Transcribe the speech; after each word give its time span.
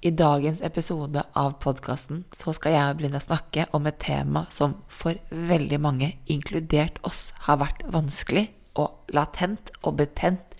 I 0.00 0.10
dagens 0.16 0.62
episode 0.64 1.20
av 1.36 1.58
podkasten 1.60 2.22
så 2.32 2.54
skal 2.56 2.72
jeg 2.72 2.84
og 2.88 3.18
å 3.18 3.20
snakke 3.20 3.66
om 3.76 3.84
et 3.84 3.98
tema 4.00 4.46
som 4.48 4.78
for 4.88 5.18
veldig 5.28 5.76
mange, 5.76 6.08
inkludert 6.24 6.96
oss, 7.04 7.34
har 7.44 7.60
vært 7.60 7.84
vanskelig 7.92 8.46
og 8.80 9.12
latent 9.12 9.68
og 9.82 9.98
betent 9.98 10.56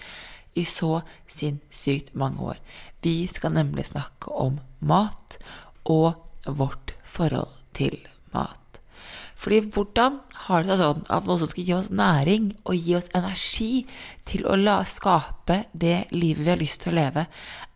i 0.61 0.67
så 0.69 1.01
sinnssykt 1.25 2.13
mange 2.13 2.53
år. 2.53 2.61
Vi 3.01 3.25
skal 3.33 3.57
nemlig 3.57 3.89
snakke 3.89 4.29
om 4.29 4.61
mat 4.85 5.41
og 5.89 6.21
vårt 6.45 6.99
forhold 7.09 7.57
til 7.73 7.97
mat. 8.37 8.61
Fordi 9.41 9.65
hvordan 9.73 10.21
har 10.51 10.69
det 10.69 10.75
seg 10.75 10.85
sånn 10.85 11.07
at 11.09 11.25
noe 11.25 11.41
som 11.41 11.49
skal 11.49 11.65
gi 11.65 11.79
oss 11.81 11.89
næring 11.89 12.59
og 12.69 12.77
gi 12.77 12.99
oss 13.01 13.09
energi 13.17 13.87
til 14.29 14.45
å 14.45 14.83
skape 14.85 15.63
det 15.73 16.11
livet 16.13 16.45
vi 16.45 16.53
har 16.53 16.61
lyst 16.61 16.85
til 16.85 16.93
å 16.93 17.01
leve, 17.01 17.31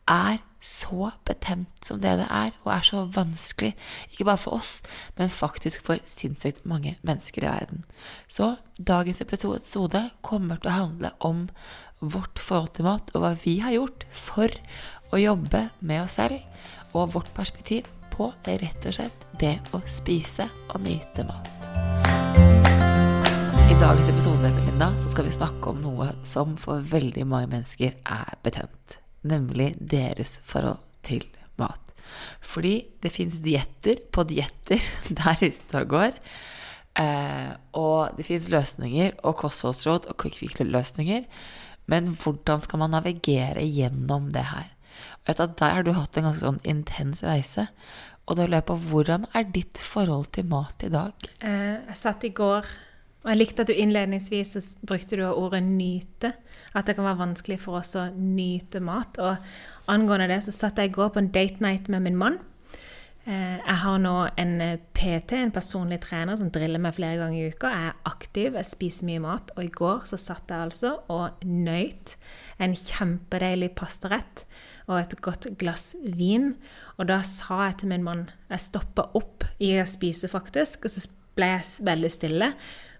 er 0.05 0.45
så 0.65 1.11
betent 1.29 1.84
som 1.84 2.01
det 2.01 2.15
det 2.23 2.27
er, 2.33 2.55
og 2.65 2.73
er 2.73 2.87
så 2.87 3.05
vanskelig, 3.12 3.75
ikke 4.11 4.25
bare 4.25 4.41
for 4.41 4.57
oss, 4.57 4.79
men 5.19 5.33
faktisk 5.33 5.84
for 5.84 6.01
sinnssykt 6.09 6.65
mange 6.65 6.97
mennesker 7.05 7.45
i 7.45 7.51
verden. 7.51 7.84
Så 8.29 8.55
dagens 8.81 9.21
episode 9.21 10.06
kommer 10.25 10.62
til 10.62 10.73
å 10.73 10.79
handle 10.79 11.12
om 11.21 11.47
vårt 12.01 12.41
forhold 12.41 12.73
til 12.77 12.89
mat, 12.89 13.12
og 13.12 13.25
hva 13.25 13.34
vi 13.45 13.59
har 13.65 13.77
gjort 13.77 14.09
for 14.17 14.56
å 15.12 15.21
jobbe 15.21 15.69
med 15.81 16.06
oss 16.06 16.17
selv, 16.19 16.41
og 16.95 17.12
vårt 17.12 17.31
perspektiv 17.37 17.91
på 18.15 18.31
rett 18.47 18.89
og 18.89 18.97
slett 18.97 19.28
det 19.41 19.59
å 19.75 19.83
spise 19.91 20.49
og 20.71 20.81
nyte 20.87 21.27
mat. 21.28 21.51
I 23.65 23.77
dagens 23.81 24.09
episode 24.09 24.53
Linda, 24.65 24.93
så 25.03 25.12
skal 25.12 25.27
vi 25.28 25.34
snakke 25.34 25.72
om 25.72 25.81
noe 25.84 26.12
som 26.25 26.56
for 26.61 26.84
veldig 26.94 27.27
mange 27.28 27.50
mennesker 27.56 27.99
er 28.00 28.38
betent 28.47 29.03
nemlig 29.25 29.75
deres 29.81 30.39
forhold 30.47 30.83
til 31.07 31.27
mat. 31.61 31.81
Fordi 32.45 32.77
det 33.03 33.12
fins 33.15 33.41
dietter 33.45 34.03
på 34.12 34.27
dietter 34.29 34.83
der 35.21 35.41
ute 35.43 35.81
og 35.81 35.91
går. 35.91 36.19
Eh, 37.01 37.51
og 37.75 38.15
det 38.19 38.27
fins 38.29 38.51
løsninger 38.53 39.17
og 39.27 39.39
kostholdsråd 39.43 40.09
og 40.11 40.19
quick-fix-løsninger. 40.23 41.27
Men 41.91 42.15
hvordan 42.17 42.62
skal 42.65 42.81
man 42.81 42.95
navigere 42.95 43.65
gjennom 43.67 44.31
det 44.33 44.47
her? 44.53 44.71
Og 45.27 45.59
Der 45.59 45.75
har 45.75 45.83
du 45.83 45.93
hatt 45.93 46.17
en 46.17 46.29
ganske 46.29 46.45
sånn 46.45 46.62
intens 46.65 47.23
reise. 47.25 47.67
Og 48.25 48.39
da 48.39 48.47
lurer 48.47 48.62
jeg 48.62 48.69
på, 48.71 48.77
hvordan 48.89 49.27
er 49.35 49.45
ditt 49.53 49.81
forhold 49.81 50.31
til 50.33 50.47
mat 50.49 50.85
i 50.85 50.93
dag? 50.93 51.12
Eh, 51.45 51.81
jeg 51.91 51.97
satt 51.97 52.25
i 52.25 52.33
går, 52.33 52.65
og 53.25 53.29
jeg 53.33 53.41
likte 53.41 53.65
at 53.65 53.69
du 53.69 53.75
innledningsvis 53.77 54.79
brukte 54.87 55.17
du 55.17 55.25
ordet 55.29 55.62
'nyte' 55.65 56.33
at 56.75 56.89
det 56.89 56.97
kan 56.97 57.07
være 57.07 57.23
vanskelig 57.23 57.61
for 57.62 57.81
oss 57.81 57.95
å 57.99 58.09
nyte 58.15 58.83
mat. 58.83 59.21
Og 59.23 59.91
angående 59.93 60.29
det 60.33 60.43
så 60.47 60.55
satt 60.55 60.81
jeg 60.81 60.91
i 60.91 60.97
går 60.97 61.15
på 61.15 61.23
en 61.23 61.31
date 61.35 61.65
night 61.65 61.91
med 61.93 62.05
min 62.07 62.19
mann. 62.19 62.41
Eh, 63.25 63.57
jeg 63.57 63.77
har 63.81 64.01
nå 64.03 64.15
en 64.37 64.55
eh, 64.61 64.81
PT, 64.93 65.39
en 65.39 65.55
personlig 65.55 66.03
trener, 66.05 66.37
som 66.37 66.51
driller 66.53 66.83
meg 66.83 66.97
flere 66.99 67.23
ganger 67.23 67.41
i 67.41 67.55
uka. 67.55 67.71
Jeg 67.73 67.89
er 67.89 68.11
aktiv, 68.11 68.59
jeg 68.59 68.69
spiser 68.69 69.09
mye 69.09 69.23
mat. 69.25 69.53
Og 69.57 69.65
i 69.65 69.73
går 69.73 70.05
så 70.11 70.21
satt 70.21 70.53
jeg 70.53 70.69
altså 70.69 70.97
og 71.12 71.45
nøyt 71.49 72.17
en 72.62 72.77
kjempedeilig 72.79 73.73
pastarett 73.79 74.45
og 74.85 74.99
et 74.99 75.17
godt 75.25 75.49
glass 75.61 75.95
vin. 76.05 76.53
Og 76.99 77.09
da 77.09 77.23
sa 77.25 77.65
jeg 77.69 77.81
til 77.81 77.95
min 77.95 78.05
mann 78.05 78.27
Jeg 78.51 78.67
stoppa 78.67 79.09
opp 79.17 79.47
i 79.62 79.73
å 79.81 79.87
spise, 79.89 80.29
faktisk, 80.29 80.85
og 80.85 80.93
så 80.93 81.09
ble 81.35 81.55
jeg 81.55 81.87
veldig 81.89 82.11
stille. 82.12 82.51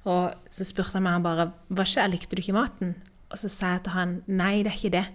Og 0.09 0.33
så 0.53 0.67
spurte 0.69 0.99
han 0.99 1.05
meg 1.05 1.25
bare 1.25 1.51
Hva 1.69 1.85
skjer, 1.89 2.09
likte 2.13 2.37
du 2.37 2.43
ikke 2.43 2.57
maten? 2.57 2.97
Og 3.35 3.41
så 3.43 3.51
sa 3.51 3.75
jeg 3.75 3.85
til 3.85 3.97
han 3.97 4.19
nei, 4.31 4.63
det 4.63 4.71
er 4.71 4.77
ikke 4.79 4.95
det, 4.95 5.07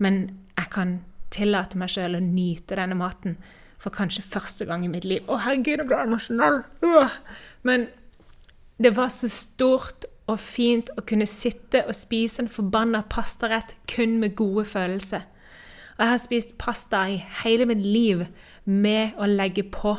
men 0.00 0.20
jeg 0.56 0.70
kan 0.72 0.92
tillate 1.30 1.76
meg 1.78 1.92
sjøl 1.92 2.16
å 2.16 2.22
nyte 2.24 2.78
denne 2.78 2.96
maten 2.96 3.36
for 3.80 3.92
kanskje 3.92 4.24
første 4.24 4.64
gang 4.68 4.86
i 4.86 4.90
mitt 4.92 5.04
liv. 5.04 5.26
Å, 5.28 5.36
herregud, 5.44 5.82
jeg 5.82 5.88
blir 5.90 6.00
emosjonell! 6.06 6.62
Men 7.68 7.86
det 8.80 8.94
var 8.96 9.12
så 9.12 9.28
stort 9.28 10.08
og 10.30 10.38
fint 10.40 10.88
å 10.96 11.04
kunne 11.04 11.28
sitte 11.28 11.82
og 11.84 11.96
spise 11.96 12.44
en 12.44 12.50
forbanna 12.50 13.02
pastarett 13.12 13.74
kun 13.90 14.16
med 14.22 14.38
gode 14.40 14.64
følelser. 14.72 15.26
Og 15.98 16.04
jeg 16.04 16.12
har 16.14 16.22
spist 16.22 16.56
pasta 16.60 17.04
i 17.12 17.18
hele 17.42 17.68
mitt 17.68 17.84
liv 17.84 18.24
med 18.64 19.20
å 19.20 19.28
legge 19.28 19.66
på 19.68 19.98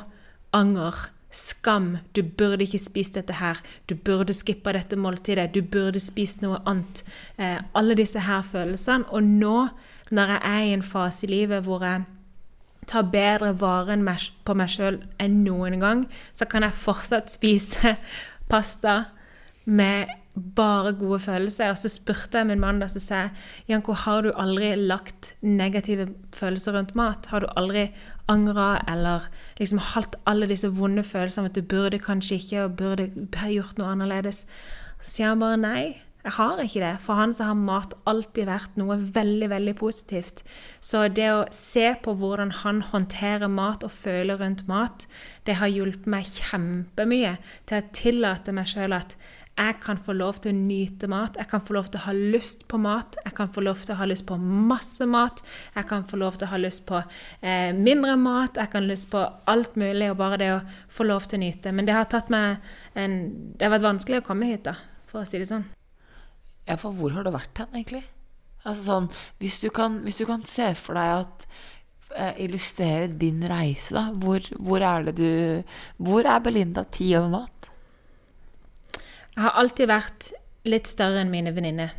anger 0.58 1.12
Skam. 1.32 1.98
Du 2.16 2.22
burde 2.24 2.66
ikke 2.66 2.80
spist 2.82 3.16
dette 3.16 3.38
her. 3.40 3.60
Du 3.90 3.96
burde 3.96 4.34
skippa 4.36 4.74
dette 4.76 5.00
måltidet. 5.00 5.54
Du 5.56 5.62
burde 5.62 6.00
spist 6.00 6.42
noe 6.44 6.60
annet. 6.68 7.04
Eh, 7.38 7.60
alle 7.74 7.96
disse 7.96 8.20
her 8.20 8.44
følelsene. 8.44 9.08
Og 9.10 9.24
nå, 9.24 9.68
når 10.12 10.36
jeg 10.36 10.42
er 10.44 10.66
i 10.66 10.74
en 10.76 10.84
fase 10.84 11.26
i 11.28 11.32
livet 11.32 11.64
hvor 11.64 11.86
jeg 11.88 12.04
tar 12.88 13.08
bedre 13.14 13.54
vare 13.62 13.96
på 14.46 14.54
meg 14.58 14.70
sjøl 14.70 15.00
enn 15.22 15.44
noen 15.46 15.80
gang, 15.80 16.06
så 16.34 16.46
kan 16.46 16.66
jeg 16.66 16.76
fortsatt 16.76 17.32
spise 17.32 17.96
pasta 18.52 19.04
med 19.66 20.10
bare 20.36 20.94
gode 20.96 21.20
følelser. 21.20 21.74
Og 21.74 21.80
så 21.82 21.92
spurte 21.92 22.40
jeg 22.40 22.50
min 22.50 22.62
mann 22.62 22.82
da, 22.82 22.88
så 22.92 23.02
sa 23.04 23.24
jeg, 23.26 23.34
Janko, 23.72 23.96
har 24.06 24.26
du 24.26 24.32
aldri 24.36 24.74
lagt 24.80 25.34
negative 25.42 26.10
følelser 26.36 26.78
rundt 26.78 26.96
mat? 26.96 27.28
Har 27.32 27.44
du 27.44 27.50
aldri 27.56 27.90
angra 28.32 28.78
eller 28.88 29.28
liksom 29.60 29.82
hatt 29.92 30.16
alle 30.30 30.48
disse 30.48 30.70
vonde 30.72 31.04
følelsene 31.04 31.52
at 31.52 31.58
du 31.58 31.66
burde 31.66 32.00
kanskje 32.00 32.40
ikke 32.40 32.64
og 32.68 32.78
burde 32.80 33.10
gjort 33.52 33.82
noe 33.82 33.92
annerledes? 33.96 34.46
Så 35.02 35.18
sier 35.18 35.34
han 35.34 35.44
bare 35.44 35.60
nei. 35.60 35.84
Jeg 36.22 36.36
har 36.36 36.60
ikke 36.62 36.82
det. 36.84 36.94
For 37.02 37.18
han 37.18 37.32
så 37.34 37.48
har 37.50 37.58
mat 37.58 37.96
alltid 38.06 38.46
vært 38.46 38.76
noe 38.78 38.98
veldig 39.02 39.50
veldig 39.50 39.74
positivt. 39.80 40.44
Så 40.78 41.08
det 41.10 41.30
å 41.34 41.48
se 41.56 41.88
på 42.04 42.14
hvordan 42.14 42.54
han 42.62 42.84
håndterer 42.92 43.50
mat 43.50 43.84
og 43.88 43.94
føler 43.96 44.38
rundt 44.38 44.68
mat, 44.70 45.08
det 45.50 45.58
har 45.58 45.72
hjulpet 45.74 46.10
meg 46.14 46.30
kjempemye 46.30 47.38
til 47.66 47.82
å 47.82 47.94
tillate 47.98 48.54
meg 48.54 48.70
sjøl 48.70 48.94
at 49.00 49.18
jeg 49.62 49.78
kan 49.84 50.00
få 50.02 50.14
lov 50.18 50.40
til 50.42 50.54
å 50.54 50.58
nyte 50.58 51.08
mat. 51.12 51.36
Jeg 51.38 51.50
kan 51.52 51.62
få 51.62 51.76
lov 51.76 51.90
til 51.92 52.02
å 52.02 52.06
ha 52.08 52.14
lyst 52.16 52.64
på 52.72 52.80
mat. 52.82 53.18
Jeg 53.22 53.36
kan 53.38 53.52
få 53.54 53.62
lov 53.62 53.82
til 53.84 53.94
å 53.94 54.00
ha 54.00 54.08
lyst 54.10 54.26
på 54.30 54.38
masse 54.42 55.06
mat. 55.10 55.42
Jeg 55.76 55.88
kan 55.90 56.06
få 56.08 56.18
lov 56.22 56.40
til 56.40 56.48
å 56.48 56.52
ha 56.54 56.60
lyst 56.62 56.86
på 56.90 56.98
eh, 56.98 57.70
mindre 57.78 58.16
mat. 58.18 58.58
Jeg 58.58 58.72
kan 58.74 58.88
ha 58.88 58.90
lyst 58.90 59.12
på 59.12 59.22
alt 59.52 59.78
mulig, 59.78 60.08
og 60.10 60.18
bare 60.22 60.40
det 60.42 60.50
å 60.56 60.62
få 60.90 61.06
lov 61.10 61.28
til 61.30 61.38
å 61.38 61.44
nyte. 61.44 61.74
Men 61.78 61.90
det 61.90 61.98
har 61.98 62.10
tatt 62.10 62.32
meg 62.34 62.64
en 62.98 63.20
Det 63.58 63.68
har 63.68 63.76
vært 63.76 63.86
vanskelig 63.86 64.22
å 64.22 64.26
komme 64.26 64.50
hit, 64.50 64.66
da, 64.66 64.76
for 65.12 65.22
å 65.22 65.28
si 65.28 65.40
det 65.40 65.50
sånn. 65.52 65.68
Ja, 66.68 66.78
for 66.82 66.96
hvor 66.98 67.14
har 67.14 67.28
du 67.28 67.32
vært 67.34 67.62
hen, 67.62 67.70
egentlig? 67.76 68.04
Altså 68.62 68.84
sånn, 68.86 69.12
hvis 69.42 69.60
du 69.62 69.70
kan, 69.74 70.02
hvis 70.06 70.20
du 70.22 70.26
kan 70.30 70.44
se 70.50 70.72
for 70.78 70.98
deg 70.98 71.24
at 71.24 71.46
eh, 72.16 72.44
illustrere 72.46 73.10
din 73.22 73.42
reise, 73.50 73.94
da. 73.98 74.10
Hvor, 74.14 74.46
hvor, 74.58 74.86
er 74.86 75.10
det 75.10 75.16
du 75.22 75.30
Hvor 76.02 76.28
er 76.28 76.44
Belinda 76.44 76.86
ti 76.90 77.12
over 77.18 77.32
mat? 77.40 77.71
Jeg 79.36 79.46
har 79.46 79.58
alltid 79.58 79.88
vært 79.88 80.32
litt 80.68 80.90
større 80.92 81.22
enn 81.24 81.32
mine 81.32 81.54
venninner. 81.56 81.96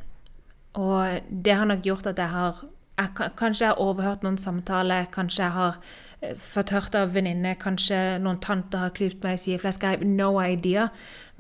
Og 0.78 1.24
det 1.28 1.56
har 1.56 1.68
nok 1.68 1.84
gjort 1.84 2.08
at 2.12 2.20
jeg 2.20 2.32
har 2.32 2.62
jeg, 3.00 3.30
Kanskje 3.38 3.64
jeg 3.64 3.72
har 3.72 3.80
overhørt 3.80 4.24
noen 4.24 4.38
samtaler, 4.38 5.06
kanskje 5.12 5.46
jeg 5.46 5.54
har 5.56 5.78
eh, 6.20 6.36
fått 6.38 6.74
hørt 6.74 6.96
av 6.98 7.14
venninner, 7.16 7.56
kanskje 7.58 8.18
noen 8.22 8.40
tanter 8.44 8.84
har 8.84 8.92
klypt 8.94 9.24
meg 9.24 9.38
i 9.38 9.42
sideflesk. 9.46 9.82
I 9.82 9.96
have 9.96 10.08
no 10.08 10.36
idea. 10.40 10.90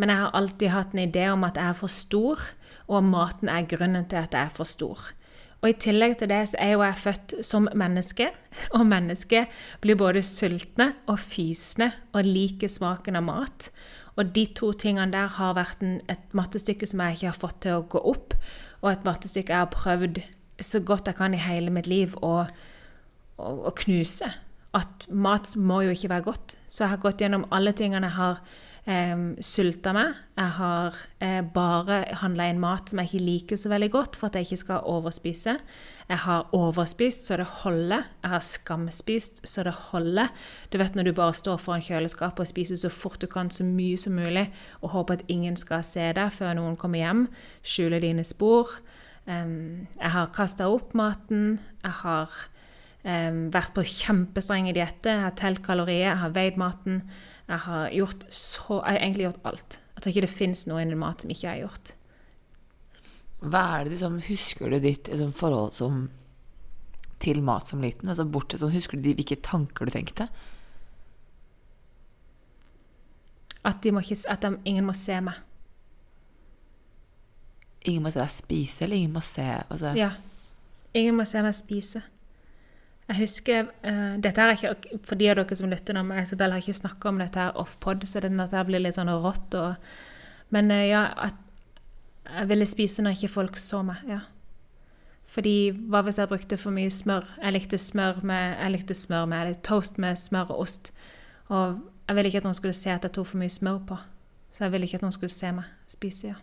Men 0.00 0.10
jeg 0.10 0.22
har 0.22 0.36
alltid 0.38 0.72
hatt 0.72 0.94
en 0.96 1.04
idé 1.04 1.28
om 1.30 1.44
at 1.44 1.60
jeg 1.60 1.68
er 1.68 1.78
for 1.78 1.92
stor, 1.92 2.40
og 2.88 3.04
maten 3.04 3.52
er 3.52 3.68
grunnen 3.68 4.08
til 4.08 4.24
at 4.24 4.34
jeg 4.34 4.48
er 4.48 4.56
for 4.56 4.68
stor. 4.68 5.12
Og 5.62 5.70
i 5.70 5.78
tillegg 5.78 6.16
til 6.18 6.30
det 6.32 6.40
så 6.50 6.58
er 6.58 6.72
jo 6.72 6.82
jeg 6.82 6.98
født 6.98 7.34
som 7.46 7.68
menneske, 7.78 8.32
og 8.76 8.86
mennesker 8.88 9.46
blir 9.84 10.00
både 10.00 10.24
sultne 10.26 10.94
og 11.06 11.20
fysne 11.22 11.92
og 12.12 12.26
liker 12.26 12.72
smaken 12.72 13.20
av 13.20 13.28
mat. 13.28 13.68
Og 14.20 14.34
de 14.36 14.44
to 14.56 14.72
tingene 14.76 15.12
der 15.14 15.30
har 15.38 15.56
vært 15.56 15.80
en, 15.84 16.00
et 16.12 16.36
mattestykke 16.36 16.88
som 16.88 17.00
jeg 17.00 17.16
ikke 17.16 17.30
har 17.30 17.40
fått 17.40 17.60
til 17.64 17.78
å 17.78 17.86
gå 17.88 18.02
opp, 18.12 18.36
og 18.82 18.90
et 18.90 19.06
mattestykke 19.06 19.54
jeg 19.54 19.64
har 19.64 19.72
prøvd 19.72 20.22
så 20.62 20.82
godt 20.84 21.08
jeg 21.08 21.18
kan 21.18 21.34
i 21.34 21.40
hele 21.40 21.72
mitt 21.74 21.88
liv 21.90 22.14
å, 22.22 22.34
å, 23.38 23.52
å 23.70 23.72
knuse. 23.82 24.28
At 24.76 25.06
mat 25.08 25.54
må 25.56 25.82
jo 25.86 25.94
ikke 25.94 26.10
være 26.12 26.26
godt. 26.28 26.56
Så 26.66 26.84
jeg 26.84 26.94
har 26.94 27.02
gått 27.02 27.24
gjennom 27.24 27.46
alle 27.52 27.74
tingene 27.76 28.08
jeg 28.08 28.18
har 28.18 28.42
eh, 28.88 29.16
sulta 29.44 29.92
meg. 29.96 30.18
Jeg 30.38 30.54
har 30.58 30.98
eh, 31.22 31.40
bare 31.54 32.02
handla 32.22 32.48
inn 32.50 32.60
mat 32.62 32.90
som 32.90 33.00
jeg 33.00 33.10
ikke 33.10 33.26
liker 33.26 33.60
så 33.60 33.72
veldig 33.72 33.90
godt, 33.94 34.18
for 34.18 34.28
at 34.28 34.38
jeg 34.38 34.48
ikke 34.48 34.62
skal 34.62 34.86
overspise. 34.92 35.56
Jeg 36.08 36.20
har 36.24 36.48
overspist 36.56 37.28
så 37.28 37.38
det 37.40 37.48
holder. 37.62 38.08
Jeg 38.22 38.32
har 38.34 38.44
skamspist 38.44 39.42
så 39.48 39.64
det 39.64 39.74
holder. 39.90 40.32
Du 40.72 40.78
vet 40.80 40.96
når 40.96 41.08
du 41.08 41.12
bare 41.16 41.36
står 41.36 41.60
foran 41.62 41.84
kjøleskapet 41.84 42.44
og 42.44 42.50
spiser 42.50 42.80
så 42.80 42.90
fort 42.92 43.20
du 43.22 43.28
kan, 43.30 43.50
så 43.50 43.64
mye 43.64 43.96
som 44.00 44.16
mulig, 44.18 44.48
og 44.82 44.96
håper 44.96 45.20
at 45.20 45.28
ingen 45.32 45.56
skal 45.56 45.84
se 45.86 46.10
deg 46.16 46.32
før 46.34 46.56
noen 46.58 46.76
kommer 46.76 47.00
hjem. 47.02 47.28
skjuler 47.62 48.02
dine 48.02 48.24
spor. 48.24 48.68
Um, 49.26 49.86
jeg 50.00 50.10
har 50.10 50.32
kasta 50.34 50.66
opp 50.68 50.94
maten. 50.98 51.60
Jeg 51.84 51.94
har 52.02 52.32
um, 53.04 53.44
vært 53.54 53.74
på 53.76 53.84
kjempestrenge 53.86 54.74
dietter. 54.74 55.14
Jeg 55.14 55.26
har 55.28 55.36
telt 55.38 55.62
kalorier, 55.62 56.10
jeg 56.10 56.22
har 56.24 56.34
veid 56.34 56.58
maten. 56.58 57.04
Jeg 57.52 57.60
har 57.66 57.90
gjort 57.92 58.24
så 58.32 58.78
Jeg 58.80 58.96
har 58.96 59.02
egentlig 59.02 59.26
gjort 59.26 59.46
alt. 59.50 59.78
Jeg 59.94 60.02
tror 60.02 60.12
ikke 60.12 60.24
det 60.24 60.32
fins 60.32 60.64
noe 60.66 60.80
innen 60.80 61.00
mat 61.00 61.20
som 61.20 61.32
ikke 61.32 61.44
jeg 61.44 61.52
har 61.52 61.64
gjort. 61.66 61.92
Hva 63.42 63.62
er 63.76 63.84
det 63.84 63.92
du 63.92 64.00
som 64.00 64.18
Husker 64.22 64.72
du 64.72 64.78
ditt 64.80 65.10
liksom, 65.10 65.34
forhold 65.36 65.74
som, 65.76 66.06
til 67.20 67.42
mat 67.44 67.68
som 67.68 67.82
liten? 67.84 68.08
Altså 68.08 68.24
bortsett 68.24 68.62
så 68.62 68.70
Husker 68.72 68.96
du 68.96 69.04
de, 69.08 69.16
hvilke 69.18 69.40
tanker 69.44 69.84
du 69.84 69.92
tenkte? 69.92 70.28
At, 73.62 73.82
de 73.82 73.92
må 73.94 74.00
at 74.02 74.42
de, 74.42 74.56
ingen 74.64 74.86
må 74.86 74.94
se 74.96 75.20
meg. 75.22 75.36
Ingen 77.86 78.02
må 78.02 78.10
se 78.14 78.18
deg 78.22 78.32
spise, 78.34 78.84
eller 78.84 78.96
ingen 78.96 79.12
må 79.14 79.22
se 79.22 79.44
altså, 79.44 79.92
Ja. 79.98 80.14
Ingen 80.94 81.16
må 81.16 81.24
se 81.28 81.42
meg 81.42 81.54
spise. 81.56 82.02
Jeg 83.10 83.18
husker 83.18 83.66
uh, 83.82 84.14
Dette 84.22 84.44
er 84.44 84.52
ikke 84.54 84.98
For 85.04 85.18
de 85.18 85.26
av 85.28 85.40
dere 85.40 85.56
som 85.58 85.70
lytter 85.70 85.96
nå, 85.96 86.04
Isabel 86.22 86.54
har 86.54 86.62
ikke 86.62 86.78
snakka 86.78 87.10
om 87.10 87.18
dette 87.20 87.40
her 87.40 87.56
off-pod, 87.58 88.06
så 88.08 88.22
det 88.22 88.30
blir 88.68 88.82
litt 88.82 88.98
sånn 88.98 89.10
rått. 89.10 89.56
Og, 89.58 89.74
men 90.54 90.70
uh, 90.70 90.84
ja, 90.86 91.06
at 91.28 91.40
jeg 92.32 92.48
ville 92.52 92.68
spise 92.68 93.02
når 93.02 93.18
ikke 93.18 93.34
folk 93.34 93.58
så 93.60 93.82
meg. 93.86 94.04
ja. 94.08 94.22
Fordi 95.32 95.72
hva 95.88 96.02
hvis 96.04 96.18
jeg 96.20 96.28
brukte 96.28 96.58
for 96.60 96.76
mye 96.76 96.90
smør? 96.92 97.24
Jeg 97.40 97.54
likte 97.54 97.78
smør 97.80 98.20
med, 98.28 98.56
jeg 98.60 98.74
likte 98.74 98.96
smør 98.96 99.28
med, 99.30 99.40
eller 99.40 99.60
toast 99.64 99.96
med 100.02 100.18
smør 100.20 100.52
og 100.52 100.66
ost. 100.66 100.90
Og 101.48 101.78
jeg 102.08 102.18
ville 102.18 102.28
ikke 102.28 102.42
at 102.42 102.48
noen 102.48 102.58
skulle 102.58 102.76
se 102.76 102.92
at 102.92 103.06
jeg 103.06 103.14
tok 103.16 103.30
for 103.30 103.40
mye 103.40 103.52
smør 103.52 103.78
på. 103.88 103.96
Så 104.52 104.66
jeg 104.66 104.74
ville 104.74 104.88
ikke 104.88 105.00
at 105.00 105.06
noen 105.06 105.14
skulle 105.16 105.32
se 105.32 105.52
meg 105.56 105.70
spise, 105.88 106.34
ja. 106.34 106.36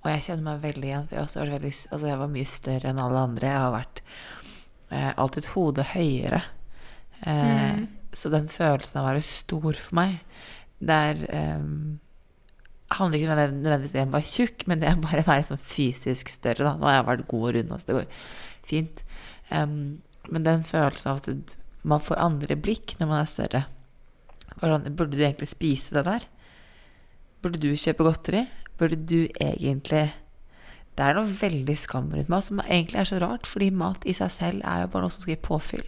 Og 0.00 0.08
jeg 0.08 0.24
kjenner 0.26 0.46
meg 0.48 0.62
veldig 0.64 0.88
igjen, 0.88 1.06
for 1.06 1.18
jeg, 1.18 1.28
også 1.28 1.40
var 1.42 1.50
veldig, 1.54 1.72
altså 1.92 2.08
jeg 2.08 2.20
var 2.22 2.30
mye 2.34 2.48
større 2.48 2.90
enn 2.90 3.02
alle 3.04 3.24
andre. 3.28 3.50
Jeg 3.52 3.62
har 3.62 3.74
vært 3.74 4.02
eh, 4.90 5.12
alltid 5.16 5.44
et 5.44 5.54
hode 5.54 5.86
høyere. 5.94 6.42
Eh, 7.26 7.86
Så 8.12 8.30
den 8.32 8.48
følelsen 8.50 8.98
av 8.98 9.04
å 9.04 9.10
være 9.12 9.22
stor 9.22 9.76
for 9.78 9.94
meg, 9.94 10.16
det 10.82 10.96
er 10.96 11.20
eh, 11.30 11.66
handler 12.96 13.18
ikke 13.20 13.36
nødvendigvis 13.38 13.94
om 13.94 14.00
jeg 14.00 14.12
var 14.12 14.26
tjukk, 14.26 14.64
men 14.66 14.80
det 14.82 14.88
er 14.90 15.02
bare 15.02 15.22
å 15.22 15.28
være 15.28 15.46
sånn 15.50 15.62
fysisk 15.62 16.32
større. 16.32 16.64
Da. 16.66 16.72
Nå 16.76 16.88
har 16.88 16.98
jeg 16.98 17.08
vært 17.10 17.28
god 17.30 17.46
og 17.46 17.54
rund, 17.56 17.74
så 17.78 17.90
det 17.90 17.98
går 17.98 18.24
fint. 18.66 19.02
Um, 19.50 19.76
men 20.30 20.46
den 20.46 20.64
følelsen 20.66 21.12
av 21.12 21.20
at 21.22 21.54
man 21.82 22.02
får 22.02 22.20
andre 22.22 22.56
blikk 22.60 22.96
når 22.98 23.08
man 23.08 23.22
er 23.22 23.30
større 23.30 23.62
sånn, 24.60 24.90
Burde 24.96 25.16
du 25.16 25.22
egentlig 25.22 25.48
spise 25.48 25.96
det 25.96 26.04
der? 26.06 26.26
Burde 27.40 27.60
du 27.62 27.70
kjøpe 27.72 28.04
godteri? 28.04 28.44
Burde 28.80 28.98
du 29.00 29.28
egentlig 29.40 30.10
Det 31.00 31.06
er 31.08 31.16
noe 31.16 31.36
veldig 31.40 31.76
skam 31.80 32.10
rundt 32.12 32.28
mat, 32.28 32.44
som 32.44 32.60
egentlig 32.66 33.00
er 33.00 33.08
så 33.08 33.18
rart, 33.22 33.48
fordi 33.48 33.70
mat 33.72 34.04
i 34.04 34.12
seg 34.16 34.32
selv 34.34 34.64
er 34.68 34.82
jo 34.82 34.90
bare 34.92 35.06
noe 35.06 35.14
som 35.14 35.24
skal 35.24 35.32
gi 35.32 35.42
påfyll. 35.46 35.86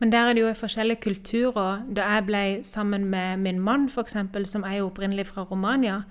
Men 0.00 0.12
der 0.12 0.28
er 0.30 0.34
det 0.34 0.42
jo 0.42 0.52
forskjellige 0.56 1.02
kulturer. 1.04 1.82
Da 1.96 2.08
jeg 2.14 2.24
ble 2.26 2.44
sammen 2.66 3.04
med 3.12 3.42
min 3.44 3.60
mann, 3.60 3.84
f.eks., 3.92 4.16
som 4.50 4.64
er 4.64 4.80
jo 4.80 4.88
opprinnelig 4.88 5.28
fra 5.28 5.44
Romania 5.44 6.02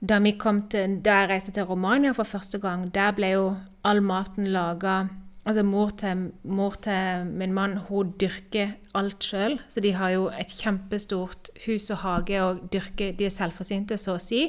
Da, 0.00 0.18
til, 0.18 1.00
da 1.04 1.12
jeg 1.20 1.28
reiste 1.30 1.52
til 1.52 1.64
Romania 1.64 2.12
for 2.12 2.24
første 2.24 2.58
gang, 2.58 2.94
der 2.94 3.12
ble 3.12 3.28
jo 3.28 3.56
all 3.84 4.02
maten 4.02 4.46
laga 4.46 5.06
Altså 5.46 5.62
mor 5.62 5.88
til, 5.88 6.30
mor 6.44 6.70
til 6.80 7.26
min 7.26 7.52
mann 7.52 7.76
hun 7.76 8.14
dyrker 8.20 8.68
alt 8.94 9.24
sjøl. 9.24 9.58
Så 9.68 9.80
de 9.80 9.92
har 9.92 10.14
jo 10.14 10.30
et 10.32 10.48
kjempestort 10.48 11.50
hus 11.66 11.90
og 11.90 11.96
hage 12.00 12.42
og 12.42 12.62
dyrker, 12.72 13.12
de 13.12 13.26
er 13.28 13.34
selvforsynte, 13.34 13.98
så 14.00 14.16
å 14.16 14.22
si. 14.22 14.46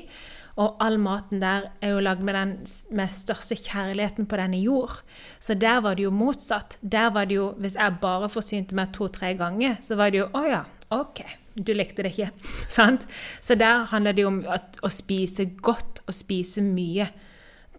Og 0.55 0.77
all 0.79 0.95
maten 0.99 1.41
der 1.41 1.67
er 1.83 1.95
jo 1.95 2.03
lagd 2.03 2.21
med 2.23 2.37
den 2.37 2.51
med 2.95 3.11
største 3.11 3.57
kjærligheten 3.59 4.27
på 4.31 4.37
denne 4.39 4.61
jord. 4.63 5.01
Så 5.39 5.53
der 5.59 5.81
var 5.83 5.97
det 5.97 6.05
jo 6.05 6.13
motsatt. 6.15 6.77
Der 6.81 7.09
var 7.11 7.25
det 7.25 7.35
jo, 7.35 7.49
Hvis 7.59 7.75
jeg 7.75 7.97
bare 8.01 8.29
forsynte 8.29 8.75
meg 8.75 8.93
to-tre 8.93 9.33
ganger, 9.35 9.75
så 9.81 9.95
var 9.95 10.09
det 10.09 10.23
jo 10.23 10.29
Å 10.33 10.43
ja, 10.47 10.63
OK, 10.95 11.21
du 11.55 11.73
likte 11.73 12.03
det 12.03 12.13
ikke. 12.13 12.31
Sant? 12.77 13.07
Så 13.41 13.55
der 13.55 13.85
handler 13.91 14.15
det 14.15 14.23
jo 14.23 14.31
om 14.31 14.41
å 14.47 14.89
spise 14.89 15.45
godt 15.59 16.03
og 16.07 16.13
spise 16.13 16.63
mye. 16.63 17.09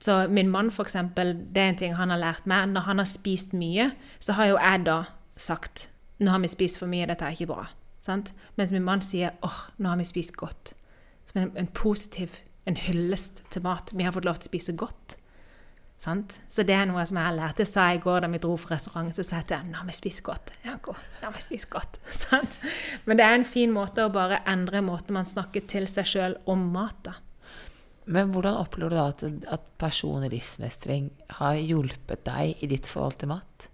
Så 0.00 0.26
min 0.28 0.50
mann, 0.52 0.70
for 0.70 0.84
eksempel, 0.84 1.32
det 1.52 1.62
er 1.62 1.68
en 1.72 1.80
ting 1.80 1.94
han 1.96 2.12
har 2.12 2.20
lært 2.20 2.46
meg. 2.46 2.68
Når 2.68 2.80
han 2.90 3.00
har 3.00 3.08
spist 3.08 3.54
mye, 3.56 3.90
så 4.20 4.36
har 4.36 4.52
jo 4.52 4.58
jeg 4.60 4.84
da 4.86 5.04
sagt 5.36 5.90
Nå 6.16 6.32
har 6.32 6.40
vi 6.40 6.48
spist 6.48 6.78
for 6.80 6.88
mye, 6.88 7.04
dette 7.04 7.24
er 7.24 7.34
ikke 7.36 7.50
bra. 7.50 7.66
Sant? 8.00 8.30
Mens 8.56 8.70
min 8.72 8.84
mann 8.84 9.02
sier 9.04 9.34
åh, 9.44 9.66
nå 9.76 9.90
har 9.90 9.98
vi 10.00 10.06
spist 10.08 10.32
godt. 10.40 10.72
Som 11.28 11.42
en, 11.42 11.50
en 11.60 11.68
positiv 11.76 12.38
en 12.66 12.76
hyllest 12.76 13.44
til 13.54 13.64
mat. 13.64 13.92
Vi 13.94 14.04
har 14.06 14.14
fått 14.14 14.26
lov 14.26 14.40
til 14.40 14.48
å 14.48 14.52
spise 14.52 14.74
godt. 14.78 15.16
Sant? 15.96 16.40
Så 16.52 16.64
det 16.66 16.74
er 16.76 16.88
noe 16.90 17.04
som 17.08 17.16
jeg 17.16 17.24
har 17.24 17.36
lært. 17.36 17.60
Det 17.60 17.68
sa 17.70 17.86
jeg 17.88 18.00
i 18.00 18.04
går 18.04 18.24
da 18.24 18.28
vi 18.28 18.40
dro 18.42 18.56
fra 18.60 18.74
restauranten. 18.74 19.16
Så 19.16 19.24
sa 19.24 19.40
jeg 19.40 19.48
til 19.50 19.62
ham 19.62 19.70
nå 19.72 19.80
har 19.80 19.88
vi 19.88 19.96
spist 19.96 20.22
godt. 20.26 20.52
Ja, 20.66 20.76
gå. 20.82 20.92
Nå 20.92 21.28
har 21.28 21.36
vi 21.36 21.44
spist 21.44 21.70
godt. 21.72 22.00
Sant? 22.24 22.58
Men 23.06 23.20
det 23.20 23.24
er 23.26 23.38
en 23.38 23.48
fin 23.48 23.72
måte 23.72 24.04
å 24.04 24.12
bare 24.12 24.42
endre 24.50 24.84
måten 24.84 25.16
man 25.16 25.28
snakker 25.28 25.64
til 25.70 25.88
seg 25.90 26.10
sjøl 26.10 26.36
om 26.50 26.68
mat 26.74 27.00
da. 27.06 27.16
Men 28.06 28.30
hvordan 28.30 28.58
opplever 28.60 28.92
du 28.92 28.98
da 29.00 29.06
at, 29.10 29.24
at 29.56 29.64
personlig 29.82 30.30
livsmestring 30.36 31.08
har 31.40 31.56
hjulpet 31.58 32.22
deg 32.28 32.62
i 32.62 32.68
ditt 32.70 32.86
forhold 32.86 33.16
til 33.18 33.32
mat? 33.32 33.66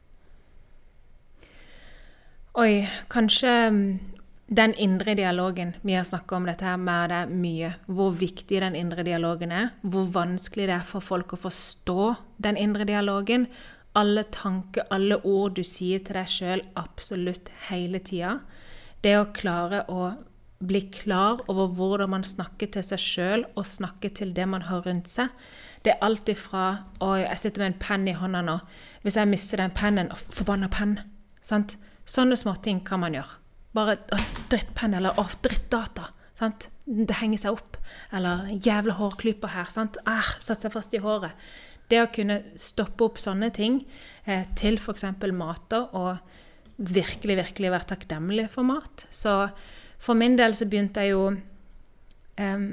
Oi, 2.63 2.85
kanskje 3.13 3.51
mm, 3.73 3.85
den 4.53 4.75
indre 4.75 5.15
dialogen. 5.15 5.77
Vi 5.81 5.95
har 5.95 6.05
snakka 6.05 6.37
om 6.37 6.47
dette 6.47 6.67
her 6.67 6.77
med 6.77 7.11
det 7.11 7.21
mye. 7.33 7.73
Hvor 7.87 8.13
viktig 8.13 8.61
den 8.61 8.77
indre 8.77 9.05
dialogen 9.07 9.53
er. 9.53 9.71
Hvor 9.81 10.11
vanskelig 10.13 10.67
det 10.69 10.75
er 10.77 10.89
for 10.89 11.05
folk 11.05 11.33
å 11.33 11.41
forstå 11.41 12.15
den 12.45 12.59
indre 12.61 12.85
dialogen. 12.89 13.47
Alle 13.97 14.25
tanker, 14.33 14.85
alle 14.91 15.19
ord 15.25 15.57
du 15.57 15.65
sier 15.65 16.05
til 16.05 16.19
deg 16.19 16.29
sjøl 16.29 16.65
absolutt 16.81 17.49
hele 17.71 18.01
tida. 18.05 18.39
Det 19.01 19.17
å 19.19 19.31
klare 19.33 19.87
å 19.89 20.13
bli 20.63 20.85
klar 20.95 21.41
over 21.51 21.73
hvordan 21.75 22.13
man 22.13 22.25
snakker 22.25 22.71
til 22.77 22.85
seg 22.87 23.03
sjøl 23.03 23.45
og 23.57 23.67
snakker 23.67 24.13
til 24.15 24.31
det 24.37 24.47
man 24.49 24.69
har 24.69 24.85
rundt 24.87 25.11
seg. 25.11 25.33
Det 25.83 25.97
er 25.97 26.05
alt 26.05 26.29
ifra 26.31 26.67
Å, 27.03 27.17
jeg 27.19 27.41
sitter 27.41 27.65
med 27.65 27.73
en 27.73 27.81
penn 27.83 28.09
i 28.09 28.15
hånda 28.15 28.45
nå. 28.47 28.61
Hvis 29.03 29.19
jeg 29.19 29.33
mister 29.33 29.65
den 29.65 29.75
pennen 29.75 30.13
å, 30.15 30.21
Forbanna 30.31 30.71
penn! 30.71 31.01
Sant? 31.43 31.75
Sånne 32.07 32.39
småting 32.39 32.85
kan 32.87 33.03
man 33.03 33.17
gjøre. 33.17 33.42
Bare 33.77 33.99
drittpenn, 34.51 34.99
eller 34.99 35.19
å, 35.21 35.27
drittdata. 35.45 36.11
Sant? 36.37 36.69
Det 36.85 37.19
henger 37.21 37.41
seg 37.41 37.59
opp. 37.59 37.79
Eller 38.15 38.51
jævla 38.53 38.97
hårklyper 38.99 39.55
her. 39.55 39.71
Sant? 39.73 39.99
Ah, 40.09 40.35
satt 40.43 40.65
seg 40.65 40.75
fast 40.75 40.95
i 40.97 41.03
håret. 41.03 41.37
Det 41.89 42.01
å 42.01 42.11
kunne 42.13 42.41
stoppe 42.57 43.05
opp 43.05 43.21
sånne 43.21 43.51
ting 43.53 43.83
eh, 44.25 44.47
til 44.57 44.79
f.eks. 44.81 45.05
mater, 45.37 45.89
og 45.93 46.19
virkelig, 46.83 47.37
virkelig 47.37 47.73
være 47.73 47.91
takknemlig 47.93 48.49
for 48.53 48.67
mat. 48.67 49.07
Så 49.13 49.35
for 50.03 50.19
min 50.19 50.37
del 50.39 50.57
så 50.57 50.67
begynte 50.71 51.05
jeg 51.05 51.15
jo 51.15 51.27
um, 51.31 52.65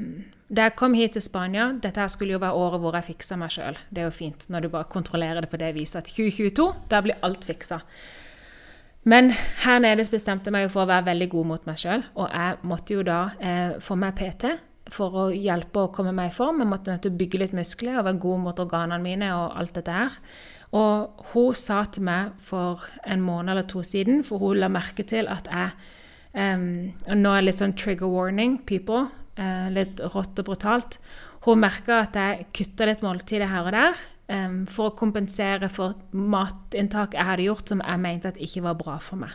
Da 0.50 0.66
jeg 0.66 0.78
kom 0.80 0.96
hit 0.98 1.14
til 1.14 1.22
Spania 1.22 1.68
Dette 1.78 2.02
her 2.02 2.10
skulle 2.10 2.34
jo 2.34 2.42
være 2.42 2.58
året 2.58 2.82
hvor 2.82 2.96
jeg 2.98 3.10
fiksa 3.12 3.38
meg 3.38 3.54
sjøl. 3.54 3.78
Det 3.90 4.02
er 4.02 4.10
jo 4.10 4.16
fint 4.16 4.48
når 4.50 4.66
du 4.66 4.72
bare 4.74 4.90
kontrollerer 4.90 5.46
det 5.46 5.52
på 5.52 5.60
det 5.62 5.76
viset 5.78 6.02
at 6.02 6.10
2022, 6.10 6.70
da 6.90 7.04
blir 7.06 7.20
alt 7.26 7.46
fiksa. 7.46 7.84
Men 9.08 9.32
her 9.64 9.80
nede 9.80 10.04
bestemte 10.12 10.50
jeg 10.50 10.56
meg 10.56 10.72
for 10.74 10.84
å 10.84 10.90
være 10.90 11.08
veldig 11.14 11.30
god 11.32 11.48
mot 11.54 11.68
meg 11.70 11.80
sjøl, 11.80 12.04
og 12.20 12.28
jeg 12.34 12.58
måtte 12.68 12.98
jo 12.98 13.06
da 13.08 13.20
eh, 13.40 13.78
få 13.84 13.96
meg 14.00 14.18
PT 14.20 14.52
for 14.90 15.16
å 15.16 15.26
hjelpe 15.32 15.86
å 15.86 15.92
komme 15.94 16.12
meg 16.16 16.32
i 16.32 16.36
form. 16.36 16.60
Jeg 16.64 16.70
måtte 16.70 16.92
nødt 16.92 17.06
til 17.06 17.14
å 17.14 17.20
bygge 17.20 17.42
litt 17.44 17.56
muskler 17.56 18.00
og 18.00 18.08
være 18.08 18.22
god 18.26 18.44
mot 18.48 18.62
organene 18.66 19.04
mine 19.04 19.30
og 19.38 19.56
alt 19.62 19.78
dette 19.78 19.96
her. 19.96 20.18
Og 20.76 21.24
hun 21.32 21.56
sa 21.58 21.84
til 21.90 22.06
meg 22.10 22.36
for 22.46 22.84
en 23.06 23.24
måned 23.26 23.54
eller 23.54 23.70
to 23.70 23.84
siden, 23.86 24.24
for 24.26 24.42
hun 24.42 24.60
la 24.62 24.70
merke 24.74 25.06
til 25.08 25.30
at 25.32 25.48
jeg 25.50 25.72
um, 26.34 26.92
Og 27.08 27.18
nå 27.18 27.32
er 27.34 27.42
det 27.42 27.48
litt 27.48 27.62
sånn 27.62 27.78
trigger 27.78 28.10
warning, 28.12 28.60
people. 28.70 29.08
Uh, 29.40 29.70
litt 29.74 30.02
rått 30.14 30.42
og 30.42 30.50
brutalt. 30.50 31.00
Hun 31.46 31.62
merka 31.64 32.04
at 32.04 32.18
jeg 32.20 32.50
kutta 32.54 32.90
litt 32.90 33.06
måltider 33.06 33.50
her 33.50 33.70
og 33.70 33.78
der 33.78 34.08
um, 34.30 34.64
for 34.70 34.90
å 34.90 34.98
kompensere 34.98 35.70
for 35.72 35.98
matinntak 36.12 37.18
jeg 37.18 37.28
hadde 37.28 37.48
gjort 37.48 37.72
som 37.72 37.84
jeg 37.84 38.04
mente 38.04 38.32
at 38.32 38.40
ikke 38.42 38.64
var 38.66 38.78
bra 38.80 38.98
for 39.04 39.22
meg. 39.22 39.34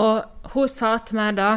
Og 0.00 0.50
hun 0.54 0.70
sa 0.70 0.96
til 0.98 1.20
meg 1.20 1.38
da 1.38 1.52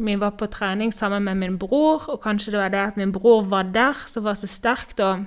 vi 0.00 0.16
var 0.18 0.34
på 0.38 0.48
trening 0.50 0.90
sammen 0.92 1.22
med 1.28 1.38
min 1.38 1.58
bror, 1.60 2.08
og 2.10 2.22
kanskje 2.24 2.54
det 2.54 2.60
var 2.60 2.72
det 2.72 2.80
at 2.82 2.96
min 2.98 3.12
bror 3.14 3.44
var 3.46 3.68
der 3.74 3.98
som 4.10 4.24
var 4.24 4.34
så 4.38 4.48
sterkt, 4.50 4.98
og 4.98 5.22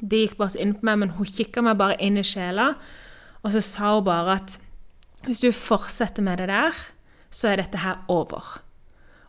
det 0.00 0.22
gikk 0.22 0.38
bare 0.38 0.54
så 0.54 0.62
inn 0.62 0.72
på 0.78 0.86
meg, 0.88 1.02
men 1.02 1.12
hun 1.18 1.28
kikka 1.28 1.64
meg 1.66 1.76
bare 1.80 1.98
inn 2.00 2.16
i 2.16 2.24
sjela, 2.24 2.70
og 3.42 3.52
så 3.52 3.60
sa 3.64 3.92
hun 3.96 4.06
bare 4.06 4.38
at 4.38 4.56
hvis 5.26 5.42
du 5.42 5.50
fortsetter 5.52 6.24
med 6.24 6.40
det 6.40 6.48
der, 6.48 6.76
så 7.28 7.50
er 7.50 7.60
dette 7.60 7.82
her 7.82 8.00
over. 8.08 8.62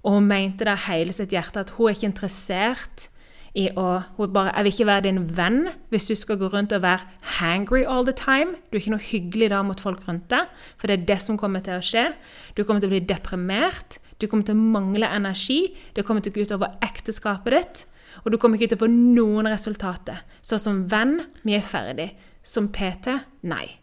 Og 0.05 0.15
hun 0.15 0.29
mente 0.29 0.67
av 0.69 0.85
hele 0.85 1.11
sitt 1.11 1.33
hjerte 1.35 1.65
at 1.65 1.73
hun 1.75 1.89
er 1.89 1.97
ikke 1.97 2.11
interessert 2.13 3.08
i 3.55 3.69
å 3.75 4.03
Hun 4.17 4.33
bare 4.33 4.51
'Jeg 4.53 4.63
vil 4.63 4.73
ikke 4.73 4.85
være 4.85 5.03
din 5.03 5.37
venn 5.37 5.69
hvis 5.89 6.07
du 6.07 6.15
skal 6.15 6.37
gå 6.37 6.47
rundt 6.53 6.73
og 6.73 6.81
være 6.81 7.05
hangry 7.39 7.83
all 7.83 8.05
the 8.05 8.13
time'. 8.13 8.55
Du 8.69 8.77
er 8.77 8.81
ikke 8.81 8.91
noe 8.91 8.99
hyggelig 8.99 9.49
da 9.49 9.61
mot 9.63 9.79
folk 9.79 10.07
rundt 10.07 10.29
deg, 10.29 10.47
for 10.77 10.87
det 10.87 10.99
er 10.99 11.05
det 11.05 11.21
som 11.21 11.37
kommer 11.37 11.59
til 11.59 11.73
å 11.73 11.81
skje. 11.81 12.13
Du 12.55 12.63
kommer 12.63 12.81
til 12.81 12.89
å 12.89 12.93
bli 12.93 13.05
deprimert. 13.05 13.97
Du 14.19 14.27
kommer 14.27 14.45
til 14.45 14.55
å 14.55 14.57
mangle 14.57 15.07
energi. 15.07 15.75
Det 15.95 16.05
kommer 16.05 16.21
til 16.21 16.31
å 16.31 16.35
gå 16.35 16.41
ut 16.41 16.51
over 16.51 16.77
ekteskapet 16.81 17.51
ditt. 17.51 17.85
Og 18.25 18.31
du 18.31 18.37
kommer 18.37 18.57
ikke 18.57 18.75
til 18.75 18.77
å 18.77 18.85
få 18.85 18.91
noen 18.91 19.47
resultater. 19.47 20.21
Så 20.41 20.59
som 20.59 20.87
venn, 20.87 21.21
vi 21.43 21.55
er 21.55 21.61
ferdig. 21.61 22.11
Som 22.43 22.67
PT, 22.67 23.19
nei. 23.43 23.79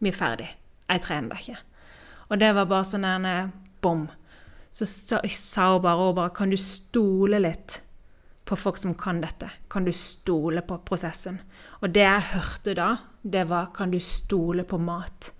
Vi 0.00 0.08
er 0.08 0.12
ferdig. 0.12 0.48
Jeg 0.88 1.00
trener 1.00 1.28
deg 1.28 1.38
ikke. 1.38 1.58
Og 2.30 2.38
det 2.38 2.54
var 2.54 2.66
bare 2.70 2.84
sånn 2.84 3.04
en 3.04 3.52
bom. 3.82 4.08
Så 4.72 4.86
sa, 4.86 5.20
sa 5.26 5.72
hun 5.72 5.82
bare, 5.82 6.12
bare 6.14 6.30
Kan 6.30 6.50
du 6.50 6.56
stole 6.56 7.40
litt 7.42 7.80
på 8.50 8.58
folk 8.58 8.80
som 8.80 8.96
kan 8.98 9.22
dette? 9.22 9.48
Kan 9.70 9.86
du 9.86 9.92
stole 9.94 10.62
på 10.66 10.80
prosessen? 10.86 11.38
Og 11.80 11.94
det 11.94 12.02
jeg 12.04 12.28
hørte 12.32 12.74
da, 12.78 12.90
det 13.22 13.46
var 13.48 13.70
Kan 13.76 13.92
du 13.92 14.00
stole 14.00 14.64
på 14.64 14.78
mat? 14.78 15.32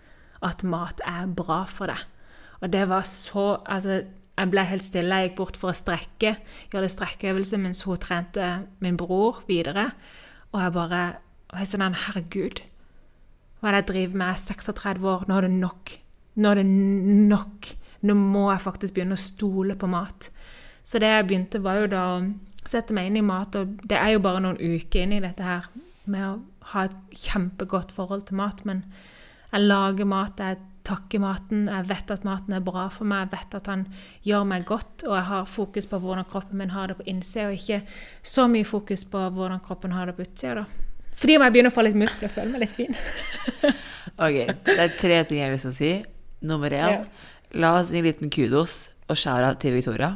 At 0.43 0.63
mat 0.63 1.01
er 1.07 1.27
bra 1.27 1.65
for 1.69 1.91
deg. 1.91 2.01
Og 2.61 2.71
det 2.73 2.87
var 2.89 3.03
så 3.09 3.63
Altså, 3.67 4.03
jeg 4.39 4.51
ble 4.51 4.65
helt 4.65 4.85
stille. 4.85 5.17
Jeg 5.21 5.31
gikk 5.31 5.37
bort 5.37 5.57
for 5.61 5.73
å 5.73 5.77
strekke, 5.77 6.37
Gjorde 6.73 6.89
strekkeøvelse 6.89 7.59
mens 7.61 7.83
hun 7.85 7.99
trente 8.01 8.47
min 8.81 8.97
bror 8.97 9.43
videre. 9.49 9.91
Og 10.53 10.63
jeg 10.63 10.73
bare 10.73 11.03
og 11.51 11.59
jeg 11.59 11.67
sånn 11.67 11.97
Herregud, 12.07 12.61
hva 13.59 13.69
er 13.69 13.75
det 13.75 13.81
jeg 13.81 13.89
driver 13.91 14.21
med? 14.23 14.39
36 14.39 15.07
år, 15.11 15.25
nå 15.27 15.37
er 15.37 15.47
det 15.49 15.57
nok. 15.57 15.95
Nå 16.41 16.53
er 16.53 16.61
det 16.61 16.67
nok. 16.71 17.71
Nå 18.07 18.15
må 18.17 18.47
jeg 18.53 18.63
faktisk 18.65 18.95
begynne 18.97 19.19
å 19.19 19.21
stole 19.21 19.75
på 19.77 19.91
mat. 19.91 20.31
Så 20.87 21.01
det 21.03 21.11
jeg 21.11 21.27
begynte, 21.27 21.61
var 21.63 21.83
jo 21.83 21.91
da 21.91 22.05
sette 22.71 22.95
meg 22.97 23.11
inn 23.11 23.21
i 23.21 23.27
mat, 23.27 23.57
og 23.59 23.79
det 23.91 23.99
er 23.99 24.15
jo 24.15 24.25
bare 24.25 24.43
noen 24.45 24.59
uker 24.61 25.05
inn 25.05 25.17
i 25.17 25.23
dette 25.25 25.45
her 25.45 25.69
med 26.11 26.27
å 26.27 26.35
ha 26.73 26.87
et 26.87 27.17
kjempegodt 27.17 27.95
forhold 27.95 28.29
til 28.29 28.39
mat, 28.41 28.63
men 28.69 28.85
jeg 29.51 29.67
lager 29.67 30.07
mat, 30.09 30.39
jeg 30.39 30.61
takker 30.87 31.23
maten, 31.23 31.67
jeg 31.69 31.87
vet 31.91 32.11
at 32.15 32.25
maten 32.27 32.55
er 32.57 32.63
bra 32.65 32.87
for 32.93 33.09
meg, 33.09 33.27
jeg 33.27 33.33
vet 33.35 33.57
at 33.59 33.71
han 33.71 33.83
gjør 34.27 34.47
meg 34.49 34.67
godt, 34.69 35.05
og 35.07 35.17
jeg 35.17 35.27
har 35.29 35.51
fokus 35.51 35.89
på 35.91 36.01
hvordan 36.03 36.29
kroppen 36.31 36.61
min 36.61 36.73
har 36.75 36.91
det 36.91 36.99
på 37.01 37.07
innsida, 37.11 37.51
og 37.51 37.59
ikke 37.59 37.83
så 38.35 38.47
mye 38.51 38.67
fokus 38.67 39.05
på 39.09 39.27
hvordan 39.37 39.61
kroppen 39.65 39.95
har 39.97 40.11
det 40.11 40.17
på 40.19 40.27
utsida, 40.27 40.63
da. 40.63 40.87
Fordi 41.21 41.37
om 41.37 41.45
jeg 41.45 41.53
begynner 41.53 41.73
å 41.73 41.75
få 41.75 41.85
litt 41.85 41.99
muskler 41.99 42.33
føler 42.33 42.55
meg 42.55 42.63
litt 42.65 42.73
fin. 42.73 42.97
ok, 44.25 44.39
det 44.65 44.79
er 44.79 44.97
tre 44.97 45.21
ting 45.29 45.43
jeg 45.43 45.59
å 45.59 45.75
si. 45.75 45.91
Nummer 46.49 46.73
én, 46.73 46.95
ja. 46.95 47.35
la 47.61 47.75
oss 47.77 47.91
gi 47.93 48.01
en 48.01 48.07
liten 48.07 48.33
kudos 48.33 48.87
og 49.11 49.19
skjæra 49.21 49.53
til 49.61 49.75
Victoria. 49.77 50.15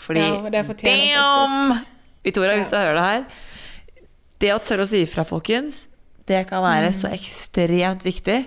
Fordi 0.00 0.22
ja, 0.22 0.62
Damn! 0.82 1.78
Victoria, 2.22 2.56
hvis 2.56 2.70
du 2.70 2.76
hører 2.78 2.96
det 2.96 3.06
her 3.06 3.24
Det 4.40 4.50
å 4.54 4.60
tørre 4.62 4.86
å 4.86 4.88
si 4.88 5.02
ifra, 5.04 5.24
folkens, 5.26 5.86
det 6.30 6.44
kan 6.48 6.62
være 6.64 6.90
mm. 6.90 6.96
så 6.96 7.10
ekstremt 7.14 8.04
viktig. 8.06 8.38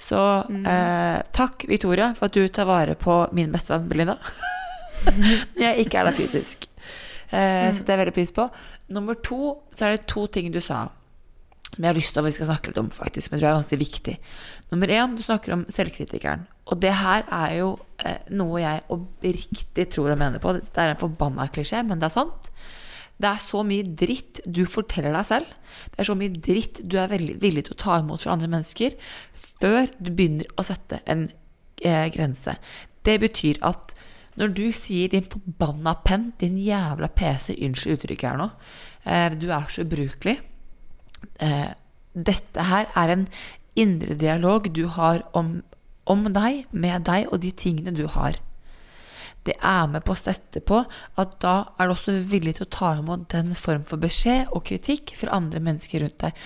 Så 0.00 0.20
mm. 0.48 0.64
eh, 0.68 1.18
takk, 1.36 1.66
Victoria, 1.68 2.12
for 2.16 2.28
at 2.28 2.36
du 2.36 2.48
tar 2.48 2.68
vare 2.68 2.96
på 2.98 3.18
min 3.36 3.52
bestevenn 3.52 3.88
Belinda. 3.90 4.16
Jeg 5.60 5.84
ikke 5.84 6.00
er 6.00 6.08
der 6.08 6.16
fysisk. 6.16 6.64
Eh, 7.28 7.68
mm. 7.68 7.74
Så 7.76 7.84
det 7.84 7.92
er 7.92 7.96
jeg 7.96 8.02
veldig 8.04 8.16
pris 8.16 8.32
på. 8.32 8.48
Nummer 8.94 9.16
to 9.20 9.56
så 9.74 9.86
er 9.86 9.96
det 9.96 10.06
to 10.08 10.26
ting 10.32 10.52
du 10.54 10.60
sa 10.64 10.86
som 11.74 11.82
jeg 11.82 11.90
har 11.90 11.98
lyst 11.98 12.14
til 12.14 12.22
at 12.22 12.28
vi 12.28 12.34
skal 12.36 12.48
snakke 12.48 12.70
litt 12.70 12.78
om, 12.80 12.90
faktisk, 12.94 13.30
men 13.30 13.38
jeg 13.38 13.42
tror 13.42 13.50
er 13.50 13.58
ganske 13.58 13.80
viktig. 13.80 14.14
Nummer 14.70 14.92
én, 14.94 15.16
du 15.16 15.22
snakker 15.24 15.56
om 15.56 15.64
selvkritikeren. 15.72 16.46
Og 16.70 16.80
det 16.80 16.94
her 17.00 17.26
er 17.34 17.56
jo 17.58 17.74
eh, 17.98 18.22
noe 18.32 18.62
jeg 18.62 18.84
oppriktig 18.94 19.88
tror 19.92 20.14
og 20.14 20.20
mener 20.20 20.42
på. 20.42 20.54
Det 20.56 20.70
er 20.78 20.94
en 20.94 21.00
forbanna 21.00 21.48
klisjé, 21.52 21.82
men 21.86 22.00
det 22.00 22.08
er 22.08 22.14
sant. 22.14 22.50
Det 23.18 23.30
er 23.30 23.42
så 23.42 23.62
mye 23.66 23.86
dritt 23.98 24.40
du 24.46 24.64
forteller 24.70 25.14
deg 25.14 25.28
selv. 25.28 25.50
Det 25.92 26.02
er 26.02 26.08
så 26.10 26.16
mye 26.18 26.40
dritt 26.46 26.80
du 26.82 26.96
er 27.00 27.12
veldig 27.12 27.36
villig 27.42 27.66
til 27.66 27.76
å 27.76 27.82
ta 27.84 27.98
imot 28.00 28.22
fra 28.22 28.34
andre 28.34 28.50
mennesker 28.54 28.96
før 29.62 29.86
du 29.98 30.10
begynner 30.10 30.50
å 30.58 30.66
sette 30.66 31.02
en 31.10 31.28
eh, 31.82 32.08
grense. 32.14 32.56
Det 33.06 33.18
betyr 33.22 33.62
at 33.66 33.94
når 34.34 34.50
du 34.50 34.64
sier 34.74 35.08
'din 35.08 35.28
forbanna 35.30 35.94
penn', 36.02 36.32
din 36.40 36.56
jævla 36.58 37.06
PC, 37.14 37.54
unnskyld 37.54 37.98
uttrykket 37.98 38.30
her 38.30 38.38
nå, 38.40 38.48
eh, 39.06 39.30
du 39.30 39.46
er 39.54 39.68
så 39.70 39.86
ubrukelig 39.86 40.40
Dette 42.14 42.66
her 42.70 42.90
er 42.94 43.12
en 43.14 43.28
indre 43.74 44.14
dialog 44.14 44.68
du 44.74 44.86
har 44.86 45.24
om 45.34 45.56
om 46.04 46.26
deg, 46.32 46.66
med 46.70 47.06
deg 47.08 47.30
og 47.32 47.40
de 47.44 47.52
tingene 47.56 47.94
du 47.96 48.06
har. 48.12 48.36
Det 49.44 49.58
er 49.60 49.88
med 49.92 50.00
på 50.06 50.14
å 50.14 50.16
sette 50.16 50.62
på 50.64 50.78
at 51.20 51.34
da 51.44 51.54
er 51.76 51.88
du 51.88 51.92
også 51.92 52.14
villig 52.30 52.54
til 52.56 52.64
å 52.64 52.72
ta 52.72 52.92
imot 52.96 53.26
den 53.34 53.52
form 53.58 53.82
for 53.88 54.00
beskjed 54.00 54.48
og 54.56 54.64
kritikk 54.70 55.12
fra 55.20 55.34
andre 55.36 55.60
mennesker 55.60 56.00
rundt 56.00 56.16
deg 56.22 56.38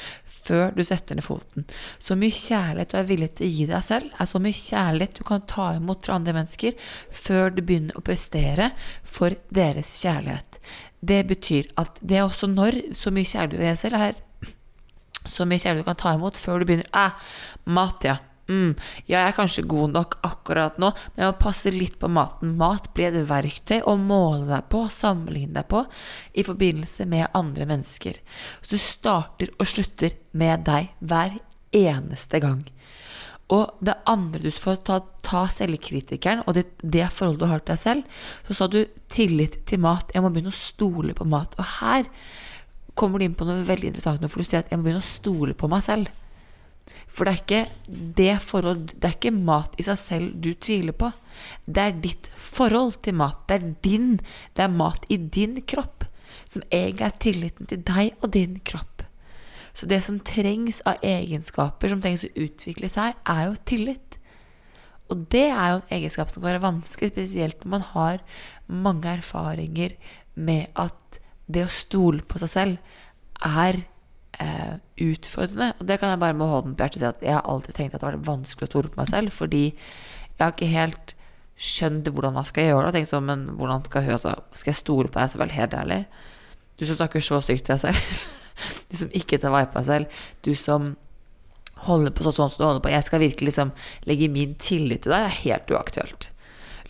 før 0.49 0.75
du 0.75 0.83
setter 0.87 1.15
ned 1.15 1.27
foten. 1.27 1.69
Så 2.03 2.17
mye 2.19 2.35
kjærlighet 2.35 2.91
du 2.91 2.99
er 2.99 3.07
villig 3.07 3.31
til 3.39 3.47
å 3.47 3.53
gi 3.55 3.69
deg 3.71 3.87
selv, 3.87 4.11
er 4.19 4.31
så 4.31 4.43
mye 4.43 4.59
kjærlighet 4.59 5.21
du 5.21 5.23
kan 5.31 5.47
ta 5.47 5.69
imot 5.77 6.09
fra 6.09 6.19
andre 6.19 6.35
mennesker 6.41 6.91
før 7.15 7.55
du 7.55 7.63
begynner 7.63 7.99
å 7.99 8.07
prestere 8.09 8.73
for 9.07 9.37
deres 9.55 9.95
kjærlighet. 10.03 10.59
Det 10.99 11.21
betyr 11.29 11.71
at 11.79 12.01
det 12.03 12.19
er 12.19 12.27
også 12.27 12.51
når 12.51 12.81
så 12.99 13.15
mye 13.15 13.31
kjærlighet 13.31 13.55
du 13.55 13.63
gir 13.63 13.71
deg 13.71 13.83
selv, 13.85 14.09
er 14.09 14.25
så 15.31 15.47
mye 15.49 15.61
kjærlighet 15.61 15.87
du 15.87 15.91
kan 15.91 16.01
ta 16.01 16.17
imot 16.17 16.41
før 16.41 16.63
du 16.63 16.69
begynner 16.69 16.91
Æ, 16.93 17.11
mat, 17.77 18.09
ja 18.09 18.19
mm, 18.49 18.73
jeg 19.09 19.19
er 19.21 19.37
kanskje 19.37 19.67
god 19.69 19.95
nok 19.95 20.17
akkurat 20.27 20.79
nå, 20.81 20.91
men 21.15 21.25
jeg 21.25 21.33
må 21.33 21.37
passe 21.41 21.73
litt 21.75 21.99
på 22.01 22.11
maten. 22.13 22.57
Mat 22.61 22.91
blir 22.97 23.13
et 23.13 23.29
verktøy 23.29 23.83
å 23.85 23.97
måle 24.01 24.49
deg 24.49 24.71
på, 24.73 24.87
sammenligne 24.93 25.61
deg 25.61 25.69
på, 25.71 25.85
i 26.35 26.47
forbindelse 26.47 27.07
med 27.11 27.29
andre 27.39 27.69
mennesker. 27.69 28.19
Så 28.63 28.75
du 28.75 28.83
starter 28.83 29.53
og 29.59 29.69
slutter 29.69 30.17
med 30.39 30.67
deg 30.69 30.93
hver 30.99 31.39
eneste 31.77 32.43
gang. 32.43 32.65
Og 33.53 33.79
det 33.81 33.95
andre 34.09 34.43
du 34.45 34.51
får 34.53 34.83
ta, 34.85 34.99
ta 35.25 35.47
selvkritikeren, 35.49 36.43
og 36.45 36.59
det, 36.59 36.67
det 36.83 37.07
forholdet 37.15 37.41
du 37.41 37.49
har 37.49 37.63
til 37.63 37.73
deg 37.73 37.81
selv, 37.81 38.19
så 38.45 38.59
sa 38.59 38.69
du 38.69 38.83
tillit 39.13 39.63
til 39.69 39.81
mat. 39.81 40.13
Jeg 40.13 40.25
må 40.25 40.33
begynne 40.33 40.53
å 40.53 40.59
stole 40.59 41.17
på 41.17 41.25
mat. 41.29 41.57
Og 41.57 41.73
her 41.79 42.11
kommer 42.99 43.21
du 43.21 43.29
inn 43.29 43.37
på 43.39 43.47
noe 43.47 43.67
veldig 43.67 43.93
interessant 43.93 44.23
nå, 44.23 44.31
for 44.31 44.43
du 44.43 44.49
sier 44.49 44.65
at 44.65 44.73
jeg 44.73 44.81
må 44.81 44.89
begynne 44.89 45.05
å 45.05 45.13
stole 45.13 45.55
på 45.59 45.71
meg 45.71 45.85
selv. 45.87 46.11
For 47.09 47.29
det 47.29 47.33
er 47.33 47.41
ikke 47.43 47.97
det 48.17 48.35
forhold 48.41 48.95
Det 48.95 49.05
er 49.05 49.17
ikke 49.17 49.33
mat 49.35 49.75
i 49.77 49.85
seg 49.85 49.99
selv 50.01 50.37
du 50.41 50.55
tviler 50.57 50.97
på. 50.97 51.11
Det 51.67 51.83
er 51.83 51.99
ditt 52.05 52.29
forhold 52.33 53.03
til 53.05 53.19
mat. 53.21 53.43
Det 53.49 53.59
er 53.59 53.67
din 53.85 54.15
Det 54.57 54.65
er 54.65 54.73
mat 54.73 55.05
i 55.13 55.19
din 55.21 55.61
kropp 55.69 56.07
som 56.49 56.65
egentlig 56.73 57.05
er 57.05 57.21
tilliten 57.21 57.69
til 57.69 57.83
deg 57.85 58.23
og 58.25 58.33
din 58.33 58.57
kropp. 58.65 59.05
Så 59.77 59.87
det 59.89 60.01
som 60.05 60.19
trengs 60.25 60.81
av 60.89 61.03
egenskaper 61.05 61.93
som 61.93 62.01
trengs 62.03 62.25
å 62.25 62.33
utvikle 62.41 62.89
seg, 62.91 63.19
er 63.29 63.43
jo 63.47 63.59
tillit. 63.69 64.17
Og 65.13 65.27
det 65.33 65.47
er 65.49 65.75
jo 65.75 65.81
en 65.81 65.93
egenskap 65.99 66.33
som 66.33 66.41
kan 66.41 66.51
være 66.51 66.65
vanskelig, 66.65 67.13
spesielt 67.13 67.63
når 67.63 67.73
man 67.77 67.87
har 67.93 68.25
mange 68.69 69.13
erfaringer 69.21 69.97
med 70.35 70.73
at 70.77 71.21
det 71.49 71.65
å 71.65 71.73
stole 71.73 72.25
på 72.29 72.41
seg 72.43 72.53
selv 72.53 73.47
er 73.49 73.81
eh, 74.39 74.75
utfordrende. 75.05 75.73
Og 75.79 75.89
det 75.89 75.99
kan 76.01 76.13
jeg 76.13 76.23
bare 76.23 76.37
med 76.37 76.53
hånden 76.53 76.77
på 76.77 76.87
hjertet 76.87 77.03
si 77.03 77.09
at 77.09 77.25
jeg 77.25 77.37
har 77.37 77.47
alltid 77.49 77.79
tenkt 77.79 77.95
at 77.95 78.03
det 78.03 78.09
har 78.09 78.17
vært 78.17 78.29
vanskelig 78.29 78.69
å 78.69 78.73
stole 78.73 78.93
på 78.93 79.01
meg 79.01 79.11
selv, 79.13 79.35
fordi 79.35 79.65
jeg 79.69 80.43
har 80.43 80.55
ikke 80.55 80.73
helt 80.73 81.15
skjønt 81.59 82.09
hvordan 82.15 82.37
man 82.37 82.47
skal 82.47 82.69
gjøre 82.69 82.89
det. 82.89 82.99
Tenkt 82.99 83.13
sånn, 83.13 83.29
men 83.29 83.45
hvordan 83.59 83.85
skal 83.89 84.07
jeg, 84.07 84.19
altså, 84.19 84.35
skal 84.55 84.73
jeg 84.73 84.83
stole 84.83 85.11
på 85.13 85.19
deg 85.21 85.43
vel, 85.43 85.55
helt 85.57 85.77
ærlig? 85.79 86.01
Du 86.79 86.87
som 86.87 86.99
snakker 87.01 87.25
så 87.25 87.41
stygt 87.43 87.67
til 87.67 87.77
deg 87.77 87.87
selv. 87.89 88.19
Du 88.91 88.97
som 88.99 89.13
ikke 89.15 89.39
tar 89.39 89.53
vare 89.55 89.69
på 89.71 89.79
deg 89.79 89.87
selv. 89.87 90.23
Du 90.43 90.51
som 90.59 90.89
holder 91.87 92.11
på 92.11 92.25
sånn 92.27 92.51
som 92.51 92.59
du 92.59 92.65
holder 92.67 92.83
på. 92.83 92.91
Jeg 92.91 93.07
skal 93.07 93.23
virkelig 93.23 93.53
liksom 93.53 93.71
legge 94.09 94.27
min 94.35 94.57
tillit 94.59 95.05
til 95.05 95.15
deg. 95.15 95.29
Det 95.29 95.29
er 95.29 95.43
helt 95.45 95.71
uaktuelt. 95.77 96.27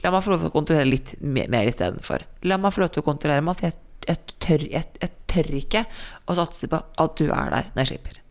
La 0.00 0.12
meg 0.14 0.22
få 0.24 0.32
lov 0.32 0.44
til 0.44 0.48
å 0.48 0.54
kontrollere 0.54 0.88
litt 0.88 1.12
mer 1.20 1.68
istedenfor. 1.68 2.24
La 2.48 2.56
meg 2.60 2.72
få 2.72 2.84
lov 2.84 2.92
til 2.94 3.02
å 3.02 3.08
kontrollere 3.08 3.44
meg, 3.44 3.58
for 3.58 3.68
jeg, 3.68 3.76
jeg, 4.08 4.36
tør, 4.40 4.64
jeg, 4.72 4.88
jeg 5.02 5.14
tør 5.30 5.52
ikke 5.60 5.84
å 6.26 6.36
satse 6.38 6.70
på 6.70 6.80
at 6.80 7.18
du 7.20 7.28
er 7.28 7.52
der 7.54 7.70
når 7.74 7.84
jeg 7.84 7.92
slipper. 7.92 8.22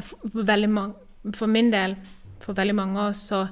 For, 0.00 0.66
mange, 0.68 0.94
for 1.36 1.50
min 1.52 1.72
del, 1.72 1.96
for 2.40 2.56
veldig 2.56 2.76
mange 2.76 3.00
av 3.00 3.12
oss, 3.12 3.26
så 3.32 3.46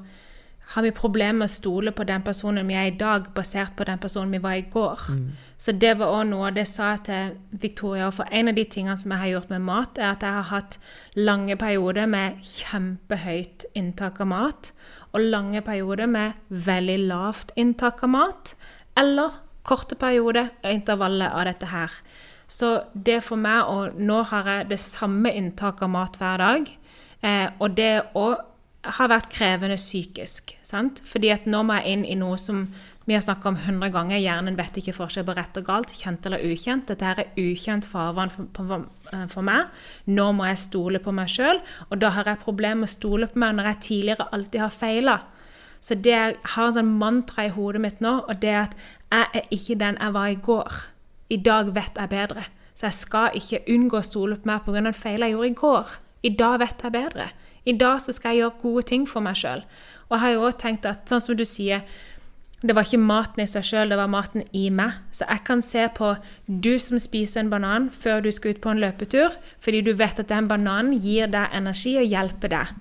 har 0.71 0.85
vi 0.87 0.93
problemer 0.95 1.41
med 1.41 1.49
å 1.49 1.53
stole 1.53 1.91
på 1.91 2.05
den 2.07 2.23
personen 2.23 2.69
vi 2.69 2.77
er 2.79 2.93
i 2.93 2.97
dag, 2.99 3.27
basert 3.35 3.75
på 3.77 3.85
den 3.89 3.99
personen 3.99 4.31
vi 4.37 4.39
var 4.43 4.55
i 4.55 4.69
går. 4.71 5.03
Mm. 5.11 5.25
Så 5.59 5.75
det 5.75 5.97
var 5.99 6.15
òg 6.15 6.29
noe 6.31 6.53
det 6.55 6.69
sa 6.71 6.93
jeg 6.93 7.03
til 7.09 7.33
Victoria. 7.65 8.13
For 8.15 8.31
en 8.31 8.53
av 8.53 8.57
de 8.57 8.65
tingene 8.71 8.95
som 9.01 9.11
jeg 9.11 9.23
har 9.25 9.33
gjort 9.33 9.51
med 9.51 9.67
mat, 9.67 9.99
er 9.99 10.13
at 10.13 10.23
jeg 10.23 10.37
har 10.37 10.49
hatt 10.53 10.79
lange 11.19 11.59
perioder 11.59 12.07
med 12.11 12.39
kjempehøyt 12.47 13.67
inntak 13.75 14.23
av 14.23 14.31
mat, 14.31 14.71
og 15.11 15.27
lange 15.27 15.65
perioder 15.67 16.07
med 16.07 16.39
veldig 16.71 16.99
lavt 17.11 17.51
inntak 17.59 18.05
av 18.07 18.15
mat, 18.15 18.55
eller 19.01 19.41
korte 19.67 19.99
perioder 20.01 20.51
intervallet 20.67 21.33
av 21.33 21.47
dette 21.49 21.71
her. 21.71 21.97
Så 22.51 22.81
det 22.95 23.21
for 23.23 23.39
meg, 23.39 23.69
og 23.71 23.99
nå 24.01 24.23
har 24.33 24.49
jeg 24.51 24.71
det 24.73 24.81
samme 24.83 25.31
inntaket 25.39 25.87
av 25.87 25.93
mat 25.95 26.17
hver 26.19 26.43
dag, 26.43 26.71
eh, 27.23 27.49
og 27.61 27.77
det 27.79 27.95
å 28.19 28.31
har 28.81 29.11
vært 29.13 29.29
krevende 29.33 29.77
psykisk. 29.77 30.55
Sant? 30.65 31.03
Fordi 31.05 31.31
at 31.35 31.49
nå 31.51 31.63
må 31.67 31.77
jeg 31.79 31.93
inn 31.93 32.05
i 32.09 32.17
noe 32.19 32.39
som 32.41 32.65
vi 33.09 33.17
har 33.17 33.25
snakka 33.25 33.51
om 33.51 33.59
100 33.59 33.91
ganger. 33.93 34.21
Hjernen 34.23 34.57
vet 34.57 34.79
ikke 34.81 34.95
forskjell 34.97 35.27
på 35.27 35.35
rett 35.37 35.59
og 35.59 35.67
galt, 35.67 35.93
kjent 35.97 36.27
eller 36.29 36.45
ukjent. 36.47 36.87
Dette 36.89 37.05
her 37.05 37.21
er 37.25 37.41
ukjent 37.43 37.89
farvann 37.91 38.33
for, 38.33 38.49
for, 38.57 38.87
for, 39.33 39.45
meg. 39.45 39.69
Nå 40.09 40.31
må 40.37 40.47
jeg 40.49 40.63
stole 40.63 41.03
på 41.03 41.13
meg 41.17 41.33
sjøl, 41.33 41.61
og 41.89 42.01
da 42.01 42.13
har 42.17 42.31
jeg 42.31 42.45
problemer 42.45 42.85
med 42.85 42.91
å 42.91 42.95
stole 42.95 43.29
på 43.29 43.43
meg 43.43 43.59
når 43.59 43.71
jeg 43.73 43.83
tidligere 43.89 44.29
alltid 44.37 44.65
har 44.65 44.79
feila. 44.79 45.19
Så 45.81 45.97
det 45.97 46.13
jeg 46.13 46.39
har 46.55 46.69
en 46.69 46.77
sånn 46.77 46.97
mantra 47.01 47.47
i 47.49 47.53
hodet 47.53 47.81
mitt 47.83 48.03
nå, 48.05 48.19
og 48.29 48.41
det 48.41 48.53
er 48.53 48.63
at 48.69 48.77
jeg 49.11 49.27
er 49.35 49.47
ikke 49.51 49.79
den 49.81 49.99
jeg 50.01 50.15
var 50.15 50.27
i 50.27 50.39
går. 50.39 50.73
I 51.31 51.37
dag 51.37 51.75
vet 51.75 51.99
jeg 51.99 52.09
bedre. 52.09 52.45
Så 52.75 52.87
jeg 52.87 52.95
skal 52.97 53.35
ikke 53.35 53.65
unngå 53.69 53.99
å 53.99 54.07
stole 54.07 54.37
på 54.41 54.49
meg 54.49 54.63
pga. 54.65 54.79
en 54.79 54.95
feil 54.95 55.21
jeg 55.21 55.35
gjorde 55.35 55.49
i 55.49 55.55
går. 55.55 55.87
I 56.23 56.31
dag 56.37 56.61
vet 56.61 56.83
jeg 56.83 56.93
bedre. 56.93 57.31
I 57.67 57.73
dag 57.73 58.01
så 58.01 58.13
skal 58.13 58.31
jeg 58.31 58.39
gjøre 58.39 58.61
gode 58.63 58.83
ting 58.83 59.09
for 59.09 59.21
meg 59.21 59.37
sjøl. 59.37 59.65
Og 60.09 60.17
jeg 60.17 60.21
har 60.21 60.31
jo 60.31 60.47
også 60.47 60.59
tenkt 60.59 60.87
at, 60.87 61.09
sånn 61.09 61.21
som 61.21 61.37
du 61.37 61.45
sier, 61.45 61.85
det 62.61 62.75
var 62.77 62.85
ikke 62.85 63.01
maten 63.01 63.41
i 63.41 63.49
seg 63.49 63.65
sjøl, 63.65 63.89
det 63.89 63.97
var 63.97 64.11
maten 64.13 64.45
i 64.53 64.69
meg. 64.71 64.99
Så 65.13 65.25
jeg 65.29 65.45
kan 65.47 65.63
se 65.65 65.87
på 65.97 66.13
du 66.47 66.75
som 66.79 67.01
spiser 67.01 67.41
en 67.41 67.53
banan 67.53 67.89
før 67.91 68.21
du 68.25 68.31
skal 68.33 68.55
ut 68.55 68.61
på 68.61 68.73
en 68.73 68.83
løpetur, 68.83 69.37
fordi 69.61 69.81
du 69.87 69.95
vet 69.97 70.21
at 70.21 70.29
den 70.29 70.49
bananen 70.49 70.99
gir 71.01 71.31
deg 71.33 71.57
energi 71.57 71.97
og 72.01 72.09
hjelper 72.09 72.53
deg. 72.53 72.75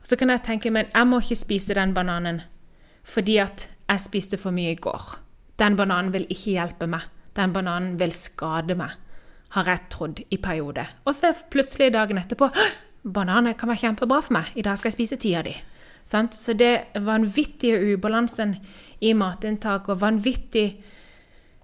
Og 0.00 0.08
så 0.08 0.16
kan 0.16 0.32
jeg 0.32 0.44
tenke, 0.46 0.70
men 0.72 0.88
jeg 0.92 1.08
må 1.10 1.20
ikke 1.20 1.44
spise 1.44 1.76
den 1.76 1.94
bananen 1.96 2.44
fordi 3.06 3.36
at 3.38 3.68
jeg 3.86 4.02
spiste 4.02 4.38
for 4.40 4.50
mye 4.50 4.72
i 4.74 4.80
går. 4.82 5.25
Den 5.60 5.76
bananen 5.76 6.12
vil 6.12 6.26
ikke 6.28 6.56
hjelpe 6.56 6.88
meg. 6.90 7.06
Den 7.36 7.52
bananen 7.52 7.96
vil 8.00 8.12
skade 8.16 8.76
meg, 8.78 8.92
har 9.56 9.68
jeg 9.68 9.88
trodd 9.92 10.20
i 10.32 10.38
perioder. 10.40 10.90
Og 11.04 11.14
så 11.16 11.32
plutselig 11.52 11.92
dagen 11.94 12.20
etterpå 12.20 12.50
bananer 13.06 13.56
kan 13.58 13.70
være 13.70 13.84
kjempebra 13.84 14.20
for 14.24 14.36
meg. 14.38 14.52
I 14.56 14.64
dag 14.66 14.78
skal 14.78 14.90
jeg 14.90 14.98
spise 14.98 15.20
ti 15.20 15.34
av 15.38 15.46
de. 15.46 15.54
Så 16.06 16.54
det 16.54 16.96
vanvittige 17.02 17.80
ubalansen 17.94 18.56
i 19.04 19.12
matinntak 19.12 19.88
og 19.92 20.00
vanvittig 20.00 20.68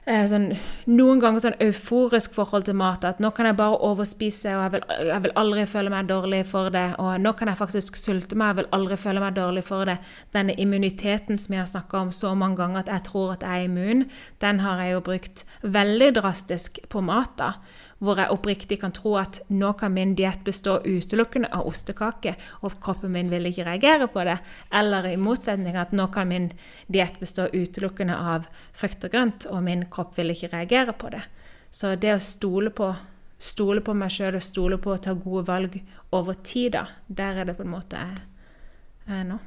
sånn, 0.02 0.48
Noen 0.90 1.20
ganger 1.22 1.44
sånn 1.44 1.60
euforisk 1.62 2.34
forhold 2.34 2.66
til 2.66 2.74
mat. 2.78 3.04
At 3.06 3.20
nå 3.22 3.30
kan 3.34 3.46
jeg 3.46 3.58
bare 3.60 3.78
overspise, 3.86 4.56
og 4.56 4.64
jeg 4.64 4.72
vil, 4.74 4.86
jeg 5.08 5.24
vil, 5.26 5.34
aldri 5.42 5.66
føle 5.70 5.92
meg 5.94 6.08
dårlig 6.10 6.42
for 6.50 6.72
det. 6.74 6.88
Og 7.02 7.20
nå 7.22 7.34
kan 7.38 7.52
jeg 7.52 7.60
faktisk 7.60 8.00
sulte 8.00 8.38
meg, 8.38 8.52
jeg 8.52 8.62
vil 8.62 8.72
aldri 8.78 8.98
føle 8.98 9.22
meg 9.22 9.36
dårlig 9.38 9.62
for 9.68 9.86
det. 9.86 9.98
Denne 10.34 10.56
immuniteten 10.58 11.38
som 11.38 11.54
jeg 11.54 11.62
har 11.62 11.70
snakka 11.70 12.02
om 12.02 12.12
så 12.12 12.34
mange 12.34 12.58
ganger, 12.58 12.82
at 12.82 12.92
jeg 12.96 13.08
tror 13.12 13.36
at 13.36 13.46
jeg 13.46 13.62
er 13.62 13.70
immun, 13.70 14.04
den 14.42 14.64
har 14.66 14.82
jeg 14.82 14.96
jo 14.96 15.06
brukt 15.06 15.46
veldig 15.62 16.12
drastisk 16.18 16.82
på 16.90 17.04
mat. 17.06 17.38
da 17.38 17.54
hvor 18.02 18.18
jeg 18.18 18.34
oppriktig 18.34 18.80
kan 18.82 18.94
tro 18.94 19.14
at 19.20 19.38
nå 19.54 19.70
kan 19.78 19.92
min 19.94 20.16
diett 20.18 20.42
bestå 20.44 20.80
utelukkende 20.82 21.52
av 21.54 21.68
ostekake, 21.70 22.34
og 22.66 22.80
kroppen 22.82 23.12
min 23.14 23.30
vil 23.30 23.46
ikke 23.46 23.66
reagere 23.68 24.08
på 24.10 24.24
det. 24.26 24.40
Eller 24.74 25.06
i 25.12 25.20
motsetning 25.20 25.78
at 25.78 25.94
nå 25.94 26.08
kan 26.14 26.26
min 26.30 26.50
diett 26.90 27.20
bestå 27.22 27.46
utelukkende 27.52 28.16
av 28.18 28.48
frukt 28.74 29.06
og 29.06 29.14
grønt, 29.14 29.46
og 29.50 29.62
min 29.62 29.86
kropp 29.92 30.18
vil 30.18 30.34
ikke 30.34 30.50
reagere 30.56 30.96
på 30.98 31.12
det. 31.14 31.22
Så 31.70 31.94
det 31.96 32.16
å 32.16 32.20
stole 32.20 32.72
på, 32.74 32.90
stole 33.38 33.84
på 33.86 33.94
meg 33.96 34.10
sjøl 34.12 34.36
og 34.36 34.44
stole 34.44 34.80
på 34.82 34.96
å 34.96 35.00
ta 35.00 35.14
gode 35.14 35.46
valg 35.48 35.78
over 36.12 36.36
tid, 36.42 36.74
da, 36.74 36.88
der 37.06 37.38
er 37.40 37.48
det 37.48 37.56
på 37.60 37.64
en 37.64 37.74
måte 37.76 38.02
jeg 38.02 39.20
er 39.20 39.24
nå. 39.30 39.38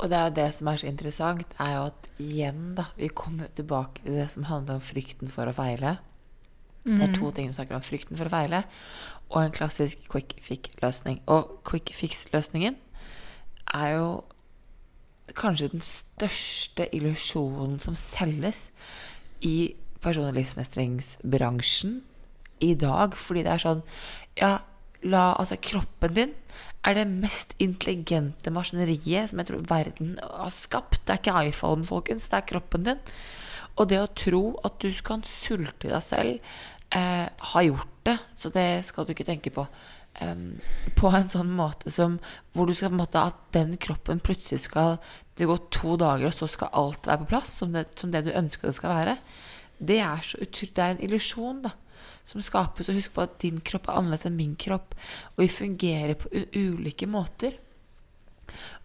Og 0.00 0.08
det 0.10 0.16
er 0.18 0.30
jo 0.30 0.36
det 0.40 0.48
som 0.56 0.70
er 0.70 0.80
så 0.80 0.88
interessant, 0.88 1.52
er 1.60 1.76
jo 1.76 1.84
at 1.90 2.08
igjen, 2.22 2.72
da, 2.78 2.88
vi 2.96 3.12
kommer 3.12 3.52
tilbake 3.54 4.02
til 4.06 4.16
det 4.18 4.30
som 4.32 4.48
handler 4.48 4.80
om 4.80 4.84
frykten 4.84 5.30
for 5.30 5.46
å 5.46 5.54
feile. 5.56 5.98
Mm. 6.84 6.98
Det 6.98 7.08
er 7.08 7.14
to 7.16 7.30
ting 7.30 7.50
du 7.50 7.56
snakker 7.56 7.78
om. 7.78 7.84
Frykten 7.84 8.18
for 8.18 8.28
å 8.28 8.34
feile 8.34 8.64
og 9.32 9.40
en 9.40 9.54
klassisk 9.54 10.02
quick 10.12 10.36
fix-løsning. 10.44 11.22
Og 11.26 11.62
quick 11.68 11.92
fix-løsningen 11.96 12.76
er 13.72 13.94
jo 13.96 14.08
kanskje 15.38 15.70
den 15.72 15.84
største 15.84 16.88
illusjonen 16.92 17.78
som 17.80 17.96
selges 17.96 18.70
i 19.40 19.74
personlig 20.02 20.42
livsmestringsbransjen 20.42 22.02
i 22.60 22.74
dag. 22.78 23.16
Fordi 23.16 23.46
det 23.46 23.54
er 23.54 23.66
sånn 23.66 23.82
Ja, 24.40 24.58
la 25.02 25.32
altså 25.36 25.58
kroppen 25.60 26.14
din 26.16 26.36
er 26.86 26.96
det 26.96 27.06
mest 27.06 27.52
intelligente 27.62 28.50
maskineriet 28.50 29.30
som 29.30 29.38
jeg 29.38 29.50
tror 29.50 29.66
verden 29.70 30.16
har 30.22 30.50
skapt. 30.50 31.02
Det 31.06 31.14
er 31.14 31.20
ikke 31.20 31.42
iPhone, 31.48 31.86
folkens. 31.86 32.28
Det 32.28 32.40
er 32.40 32.48
kroppen 32.48 32.86
din. 32.88 33.02
Og 33.76 33.88
det 33.88 34.00
å 34.02 34.10
tro 34.18 34.42
at 34.66 34.80
du 34.82 34.90
kan 35.04 35.22
sulte 35.24 35.88
deg 35.88 36.02
selv, 36.04 36.54
eh, 36.96 37.26
har 37.52 37.66
gjort 37.66 37.98
det, 38.06 38.18
så 38.36 38.50
det 38.54 38.84
skal 38.86 39.06
du 39.06 39.12
ikke 39.14 39.28
tenke 39.28 39.52
på. 39.54 39.66
Um, 40.20 40.58
på 40.92 41.08
en 41.16 41.30
sånn 41.32 41.54
måte 41.56 41.88
som 41.88 42.18
hvor 42.52 42.66
du 42.68 42.74
skal 42.76 42.90
på 42.90 42.98
en 42.98 43.00
måte 43.00 43.20
at 43.30 43.38
den 43.56 43.78
kroppen 43.80 44.18
plutselig 44.20 44.66
skal 44.66 44.98
Det 45.40 45.46
går 45.48 45.62
to 45.72 45.94
dager, 45.96 46.26
og 46.28 46.34
så 46.36 46.44
skal 46.52 46.68
alt 46.76 47.06
være 47.08 47.22
på 47.22 47.30
plass 47.30 47.54
som 47.62 47.72
det, 47.72 47.86
som 47.96 48.10
det 48.12 48.26
du 48.26 48.34
ønsker 48.36 48.68
det 48.68 48.76
skal 48.76 48.92
være. 48.92 49.14
Det 49.80 49.96
er, 50.04 50.20
så 50.20 50.36
det 50.44 50.82
er 50.84 50.92
en 50.92 51.00
illusjon 51.00 51.62
da 51.64 51.72
som 52.28 52.42
skapes. 52.44 52.88
Og 52.88 52.98
husk 52.98 53.14
på 53.16 53.24
at 53.24 53.38
din 53.42 53.60
kropp 53.64 53.88
er 53.88 53.98
annerledes 53.98 54.26
enn 54.28 54.38
min 54.38 54.54
kropp, 54.60 54.96
og 55.34 55.44
vi 55.44 55.50
fungerer 55.52 56.18
på 56.20 56.30
ulike 56.52 57.08
måter. 57.10 57.56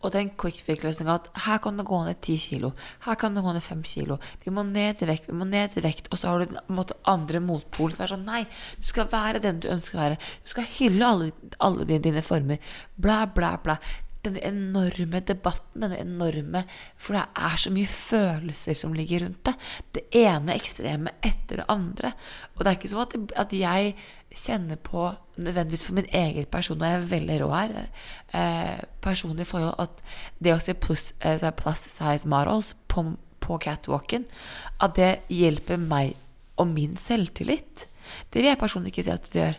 Og 0.01 0.13
den 0.13 0.31
quick 0.39 0.61
fix-løsninga 0.65 1.17
at 1.19 1.29
her 1.47 1.61
kan 1.63 1.79
det 1.79 1.87
gå 1.87 2.01
ned 2.05 2.19
10 2.21 2.37
kilo, 2.47 2.71
her 3.05 3.19
kan 3.19 3.37
det 3.37 3.43
gå 3.45 3.53
ned 3.55 3.65
5 3.65 3.83
kilo. 3.87 4.19
Vi 4.43 4.53
må 4.53 4.65
ned 4.67 4.99
til 4.99 5.11
vekt, 5.11 5.29
vi 5.29 5.37
må 5.37 5.47
ned 5.49 5.73
til 5.73 5.85
vekt. 5.85 6.11
Og 6.11 6.21
så 6.21 6.31
har 6.31 6.39
du 6.39 6.53
den 6.53 6.75
måte, 6.75 6.97
andre 7.07 7.41
motpolen 7.43 7.97
som 7.97 8.07
er 8.07 8.13
sånn 8.15 8.25
Nei, 8.27 8.43
du 8.81 8.89
skal 8.89 9.07
være 9.11 9.43
den 9.43 9.61
du 9.63 9.69
ønsker 9.71 9.97
å 9.97 10.03
være. 10.03 10.19
Du 10.43 10.51
skal 10.51 10.67
hylle 10.79 11.13
alle, 11.13 11.31
alle 11.63 11.87
dine, 11.87 12.03
dine 12.03 12.25
former. 12.25 12.59
Bla, 12.97 13.23
bla, 13.31 13.55
bla 13.63 13.79
denne 14.27 14.43
enorme 14.43 15.21
debatten, 15.25 15.83
denne 15.83 15.99
enorme 16.01 16.63
For 16.99 17.17
det 17.17 17.23
er 17.47 17.57
så 17.61 17.71
mye 17.73 17.91
følelser 17.91 18.77
som 18.77 18.95
ligger 18.97 19.25
rundt 19.25 19.43
det. 19.47 19.55
Det 19.95 20.05
ene 20.23 20.55
ekstreme 20.57 21.17
etter 21.21 21.61
det 21.61 21.67
andre. 21.71 22.13
Og 22.55 22.63
det 22.63 22.71
er 22.71 22.79
ikke 22.79 22.93
sånn 22.93 23.27
at 23.37 23.55
jeg 23.55 23.93
kjenner 24.33 24.75
på, 24.75 25.11
nødvendigvis 25.37 25.85
for 25.85 25.97
min 25.97 26.09
egen 26.13 26.45
person, 26.51 26.81
og 26.81 26.87
jeg 26.87 26.97
er 26.97 27.11
veldig 27.11 27.37
rå 27.41 27.49
her, 27.53 27.87
eh, 28.33 28.79
personlig 29.01 29.47
forhold, 29.47 29.75
at 29.79 29.89
det 30.43 30.53
å 30.53 30.59
se 30.61 30.73
plus, 30.73 31.13
eh, 31.21 31.51
plus 31.51 31.87
size 31.89 32.27
models 32.27 32.75
på, 32.87 33.17
på 33.39 33.57
catwalken, 33.57 34.25
at 34.81 34.95
det 34.95 35.19
hjelper 35.29 35.77
meg 35.77 36.15
og 36.57 36.67
min 36.67 36.97
selvtillit. 36.97 37.87
Det 38.33 38.41
vil 38.41 38.51
jeg 38.51 38.59
personlig 38.59 38.93
ikke 38.93 39.03
si 39.03 39.11
at 39.13 39.31
det 39.33 39.41
gjør. 39.41 39.57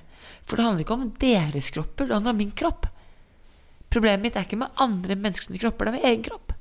For 0.48 0.56
det 0.56 0.64
handler 0.64 0.84
ikke 0.84 0.96
om 0.96 1.10
deres 1.20 1.70
kropper, 1.70 2.06
det 2.06 2.14
handler 2.14 2.30
om 2.30 2.36
min 2.36 2.54
kropp. 2.56 2.88
Problemet 3.88 4.22
mitt 4.22 4.36
er 4.36 4.44
ikke 4.44 4.60
med 4.60 4.80
andre 4.80 5.16
menneskers 5.16 5.60
kropper, 5.60 5.88
det 5.88 5.94
er 5.94 5.96
med 5.96 6.08
egen 6.10 6.26
kropp. 6.26 6.52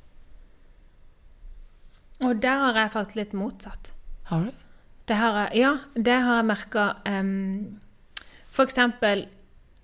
Og 2.23 2.39
der 2.41 2.63
har 2.63 2.79
jeg 2.81 2.91
faktisk 2.91 3.19
litt 3.19 3.33
motsatt. 3.37 3.91
Har 4.31 4.47
du? 4.47 4.51
Det 5.07 5.15
har 5.15 5.37
jeg, 5.37 5.59
ja, 5.61 5.73
det 5.95 6.15
har 6.25 6.39
jeg 6.41 6.47
merka 6.49 6.87
um, 7.07 7.79
For 8.57 8.65
eksempel, 8.65 9.27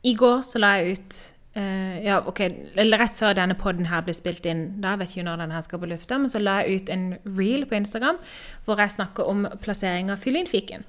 i 0.03 0.15
går 0.17 0.41
så 0.41 0.59
la 0.61 0.73
jeg 0.79 0.97
ut 0.97 1.17
uh, 1.59 1.97
Ja, 2.01 2.19
ok, 2.25 2.41
rett 2.73 3.17
før 3.19 3.35
denne 3.37 3.55
poden 3.59 3.85
her 3.91 4.01
ble 4.05 4.15
spilt 4.17 4.47
inn, 4.49 4.65
da 4.81 4.95
vet 4.97 5.13
ikke 5.13 5.27
når 5.27 5.43
den 5.43 5.53
her 5.53 5.61
skal 5.65 5.83
på 5.83 5.89
lufta, 5.91 6.17
men 6.17 6.31
så 6.31 6.41
la 6.41 6.63
jeg 6.63 6.81
ut 6.81 6.93
en 6.93 7.11
reel 7.37 7.67
på 7.69 7.77
Instagram 7.77 8.17
hvor 8.65 8.81
jeg 8.81 8.95
snakker 8.95 9.29
om 9.29 9.45
plassering 9.61 10.09
av 10.09 10.25
fyllinfiken. 10.25 10.87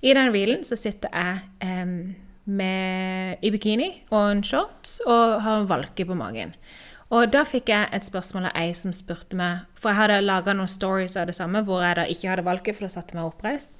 I 0.00 0.16
den 0.16 0.32
reelen 0.32 0.64
så 0.64 0.78
sitter 0.80 1.12
jeg 1.12 1.44
um, 1.84 2.16
med, 2.46 3.44
i 3.44 3.52
bikini 3.52 3.90
og 4.08 4.32
en 4.32 4.44
shorts 4.44 5.00
og 5.04 5.40
har 5.44 5.60
en 5.60 5.70
valke 5.70 6.08
på 6.08 6.16
magen. 6.16 6.56
Og 7.14 7.28
da 7.30 7.44
fikk 7.46 7.70
jeg 7.70 7.90
et 7.94 8.06
spørsmål 8.06 8.48
av 8.48 8.56
ei 8.58 8.72
som 8.74 8.90
spurte 8.90 9.38
meg 9.38 9.60
For 9.78 9.92
jeg 9.92 10.00
hadde 10.00 10.24
laga 10.24 10.56
noen 10.56 10.70
stories 10.70 11.14
av 11.14 11.28
det 11.28 11.36
samme 11.38 11.60
hvor 11.62 11.84
jeg 11.84 12.00
da 12.00 12.06
ikke 12.10 12.32
hadde 12.32 12.46
valke, 12.48 12.74
for 12.74 12.88
da 12.88 12.94
satte 12.96 13.14
meg 13.14 13.28
oppreist. 13.28 13.76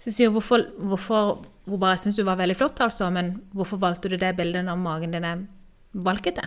Så 0.00 0.10
sier 0.10 0.32
hun 0.32 0.40
hvorfor, 0.40 0.64
hvorfor 0.90 1.36
Hun 1.64 1.80
bare 1.80 1.96
syntes 1.96 2.18
du 2.18 2.26
var 2.26 2.36
veldig 2.40 2.56
flott, 2.58 2.80
altså, 2.84 3.08
men 3.10 3.38
hvorfor 3.56 3.80
valgte 3.80 4.10
du 4.12 4.18
det 4.20 4.34
bildet 4.36 4.66
når 4.66 4.80
magen 4.80 5.14
din 5.16 5.24
er 5.24 5.46
valkete? 5.92 6.44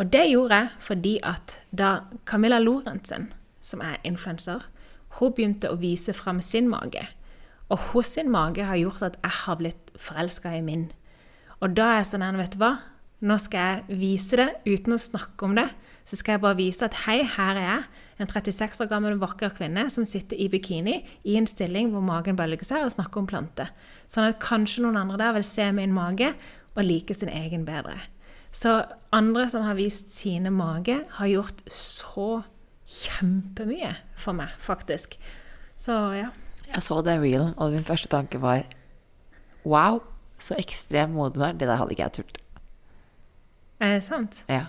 Og 0.00 0.08
det 0.12 0.24
gjorde 0.30 0.58
jeg 0.58 0.68
fordi 0.80 1.16
at 1.22 1.58
da 1.70 1.90
Camilla 2.26 2.58
Lorentzen, 2.58 3.30
som 3.60 3.82
er 3.84 4.00
influenser, 4.08 4.64
hun 5.18 5.34
begynte 5.36 5.70
å 5.70 5.78
vise 5.78 6.14
fram 6.16 6.40
sin 6.40 6.70
mage. 6.72 7.04
Og 7.68 7.92
hos 7.92 8.14
sin 8.16 8.30
mage 8.32 8.64
har 8.64 8.80
gjort 8.80 9.04
at 9.12 9.18
jeg 9.22 9.36
har 9.44 9.58
blitt 9.60 9.92
forelska 9.96 10.56
i 10.56 10.64
min. 10.64 10.88
Og 11.60 11.76
da 11.76 11.92
er 11.92 12.02
jeg 12.02 12.12
sånn 12.12 12.40
vet 12.40 12.56
du 12.56 12.62
hva? 12.64 12.72
Nå 13.22 13.36
skal 13.38 13.60
jeg 13.68 13.98
vise 14.00 14.40
det 14.40 14.48
uten 14.66 14.96
å 14.96 14.98
snakke 14.98 15.46
om 15.46 15.54
det. 15.54 15.68
Så 16.04 16.18
skal 16.18 16.36
jeg 16.36 16.42
bare 16.42 16.58
vise 16.58 16.88
at 16.88 17.04
hei, 17.04 17.20
her 17.22 17.60
er 17.60 17.68
jeg, 17.68 17.84
en 18.22 18.30
36 18.30 18.80
år 18.84 18.90
gammel 18.90 19.18
vakker 19.20 19.52
kvinne 19.56 19.88
som 19.92 20.06
sitter 20.08 20.38
i 20.38 20.48
bikini 20.52 21.00
i 21.28 21.36
en 21.38 21.48
stilling 21.50 21.90
hvor 21.92 22.04
magen 22.06 22.38
bølger 22.38 22.64
seg, 22.66 22.86
og 22.86 22.94
snakker 22.94 23.22
om 23.22 23.28
planter. 23.30 23.72
Sånn 24.10 24.30
at 24.30 24.40
kanskje 24.42 24.84
noen 24.86 25.00
andre 25.00 25.20
der 25.20 25.36
vil 25.38 25.46
se 25.46 25.68
min 25.74 25.94
mage 25.94 26.32
og 26.72 26.84
like 26.86 27.14
sin 27.16 27.32
egen 27.32 27.66
bedre. 27.68 27.98
Så 28.52 28.82
andre 29.12 29.46
som 29.48 29.64
har 29.64 29.78
vist 29.78 30.12
sine 30.12 30.52
mage, 30.52 30.98
har 31.18 31.30
gjort 31.30 31.62
så 31.72 32.42
kjempemye 32.92 33.94
for 34.18 34.36
meg, 34.36 34.52
faktisk. 34.60 35.16
Så 35.80 35.96
ja. 36.18 36.28
Jeg 36.68 36.84
så 36.84 37.00
den 37.04 37.20
reelen, 37.24 37.54
og 37.56 37.72
min 37.72 37.84
første 37.84 38.08
tanke 38.12 38.40
var 38.40 38.64
Wow, 39.64 40.00
så 40.42 40.56
ekstrem 40.58 41.12
modig 41.14 41.38
du 41.38 41.44
er. 41.46 41.52
Det 41.54 41.68
der 41.70 41.78
hadde 41.78 41.94
ikke 41.94 42.06
jeg 42.08 42.16
turt. 42.18 42.38
Er 43.82 43.96
det 43.96 44.04
sant? 44.04 44.40
Ja, 44.50 44.66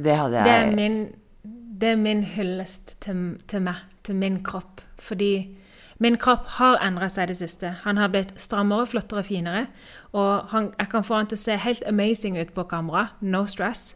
det 0.00 0.16
hadde 0.16 0.40
jeg 0.40 0.46
Det 0.46 0.54
er 0.54 0.76
min, 0.76 0.98
det 1.80 1.94
er 1.94 1.96
min 1.96 2.22
hyllest 2.24 2.96
til, 3.00 3.38
til 3.48 3.64
meg, 3.64 3.80
til 4.04 4.18
min 4.20 4.42
kropp. 4.44 4.82
Fordi 5.00 5.56
min 6.00 6.16
kropp 6.20 6.46
har 6.56 6.78
endra 6.84 7.08
seg 7.12 7.28
i 7.28 7.32
det 7.32 7.38
siste. 7.40 7.74
Han 7.84 8.00
har 8.00 8.12
blitt 8.12 8.34
strammere, 8.40 8.86
flottere, 8.88 9.24
finere. 9.24 9.66
Og 10.12 10.48
han, 10.52 10.70
jeg 10.78 10.88
kan 10.92 11.04
få 11.04 11.18
han 11.20 11.30
til 11.30 11.36
å 11.36 11.42
se 11.42 11.56
helt 11.60 11.84
amazing 11.88 12.38
ut 12.40 12.54
på 12.56 12.64
kamera. 12.70 13.10
No 13.20 13.44
stress. 13.48 13.94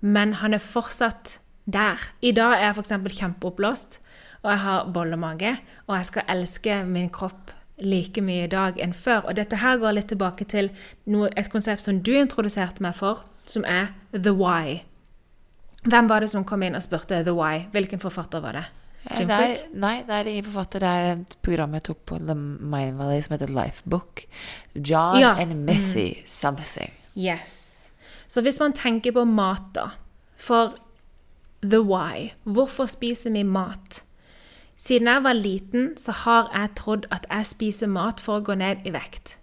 Men 0.00 0.36
han 0.42 0.54
er 0.54 0.62
fortsatt 0.62 1.38
der. 1.64 1.98
I 2.22 2.30
dag 2.34 2.58
er 2.58 2.68
jeg 2.68 2.76
f.eks. 2.78 3.18
kjempeoppblåst, 3.18 3.98
og 4.42 4.50
jeg 4.50 4.62
har 4.66 4.86
bollemage. 4.94 5.56
Og 5.86 5.96
jeg 5.96 6.08
skal 6.10 6.30
elske 6.36 6.84
min 6.86 7.10
kropp 7.10 7.50
like 7.82 8.22
mye 8.22 8.46
i 8.46 8.50
dag 8.50 8.78
enn 8.82 8.94
før. 8.94 9.26
Og 9.26 9.36
dette 9.38 9.58
her 9.62 9.78
går 9.82 9.98
litt 9.98 10.10
tilbake 10.10 10.46
til 10.46 10.70
noe, 11.10 11.30
et 11.36 11.50
konsept 11.50 11.86
som 11.86 11.98
du 12.02 12.14
introduserte 12.14 12.82
meg 12.82 12.94
for, 12.98 13.22
som 13.46 13.66
er 13.66 13.94
the 14.12 14.34
why. 14.34 14.82
Hvem 15.82 16.08
var 16.08 16.20
det 16.22 16.30
som 16.30 16.44
kom 16.46 16.62
inn 16.62 16.76
og 16.78 16.82
spurte 16.84 17.22
The 17.26 17.34
Why? 17.34 17.64
Hvilken 17.74 17.98
forfatter 18.02 18.40
var 18.44 18.52
det? 18.58 18.64
Eh, 19.08 19.16
Jim 19.18 19.28
det 19.32 19.38
er, 19.42 19.54
nei, 19.82 19.96
det 20.06 20.14
er 20.14 20.28
ingen 20.30 20.44
forfatter. 20.46 20.80
Det 20.84 20.88
er 20.88 21.08
et 21.16 21.36
program 21.42 21.74
jeg 21.74 21.82
tok 21.88 22.04
på 22.06 22.18
The 22.22 22.36
Mind 22.36 23.00
Valley 23.00 23.22
som 23.26 23.34
heter 23.34 23.50
Lifebook. 23.50 24.22
John 24.74 25.18
Ja. 25.18 25.32
and 25.42 25.64
Missy 25.66 26.22
something. 26.26 26.92
Yes. 27.16 27.90
Så 28.28 28.40
hvis 28.40 28.60
man 28.60 28.72
tenker 28.72 29.12
på 29.12 29.24
mat, 29.26 29.72
da 29.74 29.88
For 30.36 30.72
the 31.62 31.80
why. 31.82 32.32
Hvorfor 32.44 32.86
spiser 32.86 33.30
vi 33.30 33.42
mat? 33.42 34.02
Siden 34.76 35.06
jeg 35.06 35.22
var 35.22 35.32
liten, 35.34 35.96
så 35.96 36.10
har 36.12 36.48
jeg 36.54 36.74
trodd 36.76 37.04
at 37.10 37.26
jeg 37.30 37.46
spiser 37.46 37.86
mat 37.86 38.20
for 38.20 38.40
å 38.40 38.42
gå 38.42 38.54
ned 38.58 38.86
i 38.86 38.90
vekt. 38.90 39.36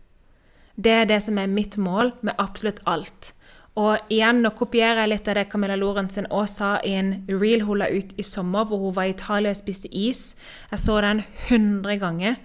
Det 0.75 0.91
er 0.91 1.05
det 1.05 1.21
som 1.23 1.37
er 1.37 1.47
mitt 1.47 1.77
mål 1.77 2.11
med 2.21 2.33
absolutt 2.39 2.79
alt. 2.87 3.33
Og 3.79 4.11
igjen, 4.11 4.41
nå 4.43 4.49
kopierer 4.57 5.03
jeg 5.03 5.11
litt 5.13 5.27
av 5.31 5.37
det 5.37 5.45
Camilla 5.51 5.77
Lorentzen 5.79 6.27
også 6.27 6.55
sa 6.55 6.71
i 6.83 6.95
en 6.99 7.13
reel 7.31 7.63
hun 7.63 7.79
la 7.79 7.87
ut 7.87 8.11
i 8.19 8.25
sommer, 8.27 8.65
hvor 8.67 8.81
hun 8.81 8.95
var 8.97 9.07
i 9.07 9.13
Italia 9.13 9.53
og 9.53 9.59
spiste 9.59 9.91
is. 9.95 10.33
Jeg 10.71 10.81
så 10.83 10.97
den 11.05 11.21
100 11.47 11.95
ganger. 12.01 12.35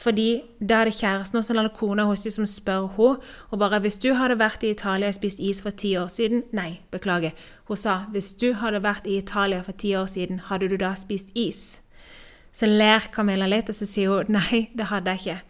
Fordi 0.00 0.42
da 0.58 0.80
er 0.80 0.88
det 0.88 0.96
kjæresten 0.96 1.38
hos 1.38 1.50
eller 1.52 1.68
kona 1.76 2.06
hos 2.08 2.24
dem 2.24 2.32
som 2.32 2.46
spør 2.48 2.88
henne, 2.96 3.20
og 3.50 3.58
bare 3.58 3.80
'Hvis 3.80 4.00
du 4.02 4.14
hadde 4.14 4.38
vært 4.38 4.62
i 4.62 4.70
Italia 4.70 5.08
og 5.08 5.14
spist 5.14 5.40
is 5.40 5.60
for 5.60 5.70
ti 5.70 5.96
år 5.96 6.08
siden' 6.08 6.42
Nei, 6.52 6.80
beklager. 6.90 7.30
Hun 7.64 7.76
sa 7.76 8.04
'Hvis 8.10 8.32
du 8.32 8.54
hadde 8.54 8.82
vært 8.82 9.06
i 9.06 9.18
Italia 9.18 9.60
for 9.62 9.72
ti 9.72 9.94
år 9.94 10.06
siden, 10.06 10.40
hadde 10.40 10.68
du 10.68 10.76
da 10.76 10.94
spist 10.94 11.26
is?' 11.34 11.80
Så 12.52 12.66
ler 12.66 13.00
Camilla 13.12 13.46
litt, 13.46 13.68
og 13.68 13.74
så 13.74 13.86
sier 13.86 14.08
hun 14.08 14.24
'Nei, 14.28 14.70
det 14.76 14.86
hadde 14.86 15.10
jeg 15.10 15.18
ikke'. 15.18 15.40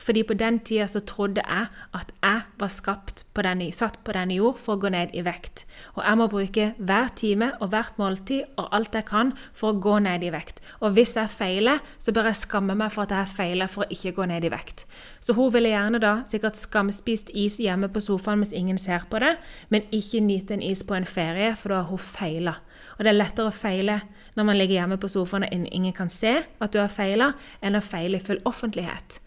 Fordi 0.00 0.22
på 0.24 0.34
den 0.34 0.58
tida 0.64 0.86
så 0.88 1.02
trodde 1.04 1.42
jeg 1.44 1.66
at 1.96 2.12
jeg 2.22 2.42
var 2.60 2.72
skapt 2.72 3.24
på 3.36 3.44
denne, 3.44 3.68
satt 3.72 3.98
på 4.04 4.14
denne 4.16 4.38
jord 4.38 4.58
for 4.60 4.76
å 4.76 4.80
gå 4.80 4.90
ned 4.92 5.12
i 5.16 5.24
vekt. 5.26 5.66
Og 5.96 6.02
jeg 6.04 6.18
må 6.20 6.28
bruke 6.32 6.70
hver 6.78 7.12
time 7.16 7.50
og 7.60 7.72
hvert 7.74 8.00
måltid 8.00 8.48
og 8.56 8.70
alt 8.76 8.96
jeg 8.96 9.06
kan 9.10 9.34
for 9.52 9.74
å 9.74 9.80
gå 9.82 9.98
ned 10.06 10.24
i 10.24 10.32
vekt. 10.32 10.62
Og 10.80 10.96
hvis 10.96 11.16
jeg 11.18 11.32
feiler, 11.32 11.82
så 12.00 12.14
bør 12.16 12.30
jeg 12.30 12.40
skamme 12.40 12.76
meg 12.80 12.94
for 12.94 13.04
at 13.04 13.14
jeg 13.14 13.34
feiler 13.36 13.70
for 13.70 13.84
å 13.84 13.90
ikke 13.92 14.14
gå 14.16 14.28
ned 14.30 14.48
i 14.48 14.52
vekt. 14.52 14.86
Så 15.20 15.36
hun 15.36 15.52
ville 15.52 15.72
gjerne 15.74 16.00
da 16.02 16.14
sikkert 16.28 16.58
skamspist 16.58 17.32
is 17.36 17.60
hjemme 17.60 17.92
på 17.92 18.02
sofaen 18.04 18.40
mens 18.40 18.54
ingen 18.56 18.80
ser 18.80 19.04
på 19.10 19.20
det, 19.20 19.36
men 19.68 19.88
ikke 19.92 20.24
nyte 20.24 20.56
en 20.56 20.64
is 20.64 20.82
på 20.86 20.96
en 20.96 21.08
ferie, 21.08 21.52
for 21.56 21.74
da 21.74 21.82
har 21.82 21.90
hun 21.92 22.00
feila. 22.00 22.56
Og 22.96 23.04
det 23.04 23.12
er 23.12 23.20
lettere 23.20 23.50
å 23.50 23.54
feile 23.54 24.00
når 24.36 24.46
man 24.46 24.56
ligger 24.56 24.80
hjemme 24.80 25.00
på 25.00 25.10
sofaen 25.10 25.44
og 25.44 25.52
ingen 25.52 25.92
kan 25.96 26.08
se 26.12 26.38
at 26.40 26.72
du 26.72 26.78
har 26.80 26.92
feila, 26.92 27.32
enn 27.60 27.76
å 27.76 27.84
feile 27.84 28.20
i 28.20 28.24
full 28.24 28.40
offentlighet. 28.48 29.18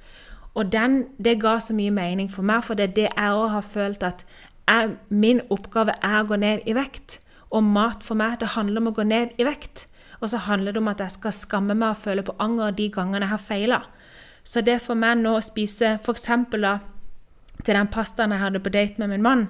Og 0.54 0.70
den, 0.72 1.08
det 1.18 1.40
ga 1.42 1.58
så 1.60 1.74
mye 1.74 1.94
mening 1.94 2.30
for 2.32 2.46
meg, 2.46 2.64
for 2.64 2.78
det 2.78 2.90
er 2.90 2.96
det 2.98 3.08
jeg 3.10 3.38
òg 3.40 3.50
har 3.56 3.66
følt 3.66 4.04
at 4.06 4.26
jeg, 4.68 4.96
min 5.10 5.42
oppgave 5.52 5.96
er 6.02 6.20
å 6.22 6.28
gå 6.30 6.38
ned 6.40 6.68
i 6.70 6.76
vekt. 6.78 7.20
Og 7.54 7.66
mat 7.66 8.06
for 8.06 8.18
meg, 8.18 8.40
det 8.42 8.54
handler 8.54 8.82
om 8.82 8.92
å 8.92 8.96
gå 8.96 9.06
ned 9.08 9.34
i 9.42 9.48
vekt. 9.48 9.88
Og 10.22 10.30
så 10.32 10.40
handler 10.46 10.74
det 10.74 10.82
om 10.82 10.92
at 10.92 11.02
jeg 11.02 11.18
skal 11.18 11.36
skamme 11.36 11.76
meg 11.76 11.96
og 11.96 12.02
føle 12.02 12.24
på 12.26 12.36
anger 12.42 12.72
de 12.78 12.88
gangene 12.94 13.26
jeg 13.26 13.34
har 13.34 13.42
feila. 13.44 13.82
Så 14.44 14.62
det 14.62 14.80
for 14.84 15.00
meg 15.00 15.18
nå 15.20 15.36
å 15.38 15.44
spise 15.44 15.98
f.eks. 16.00 16.28
da 16.52 16.78
til 17.64 17.78
den 17.78 17.90
pastaen 17.92 18.34
jeg 18.34 18.42
hadde 18.42 18.62
på 18.64 18.72
date 18.74 19.00
med 19.00 19.14
min 19.14 19.24
mann, 19.24 19.48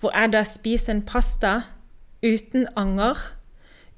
hvor 0.00 0.14
jeg 0.16 0.32
da 0.32 0.42
spiser 0.46 0.94
en 0.94 1.04
pasta 1.04 1.54
uten 2.24 2.66
anger, 2.76 3.18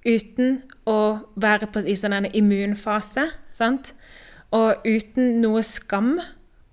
uten 0.06 0.62
å 0.86 1.22
være 1.38 1.68
på, 1.70 1.84
i 1.86 1.94
sånn 1.98 2.16
en 2.16 2.30
immunfase, 2.30 3.28
sant? 3.54 3.92
og 4.52 4.84
uten 4.84 5.40
noe 5.40 5.62
skam, 5.64 6.18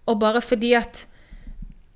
og 0.10 0.20
bare 0.24 0.42
fordi 0.42 0.74
at 0.80 1.06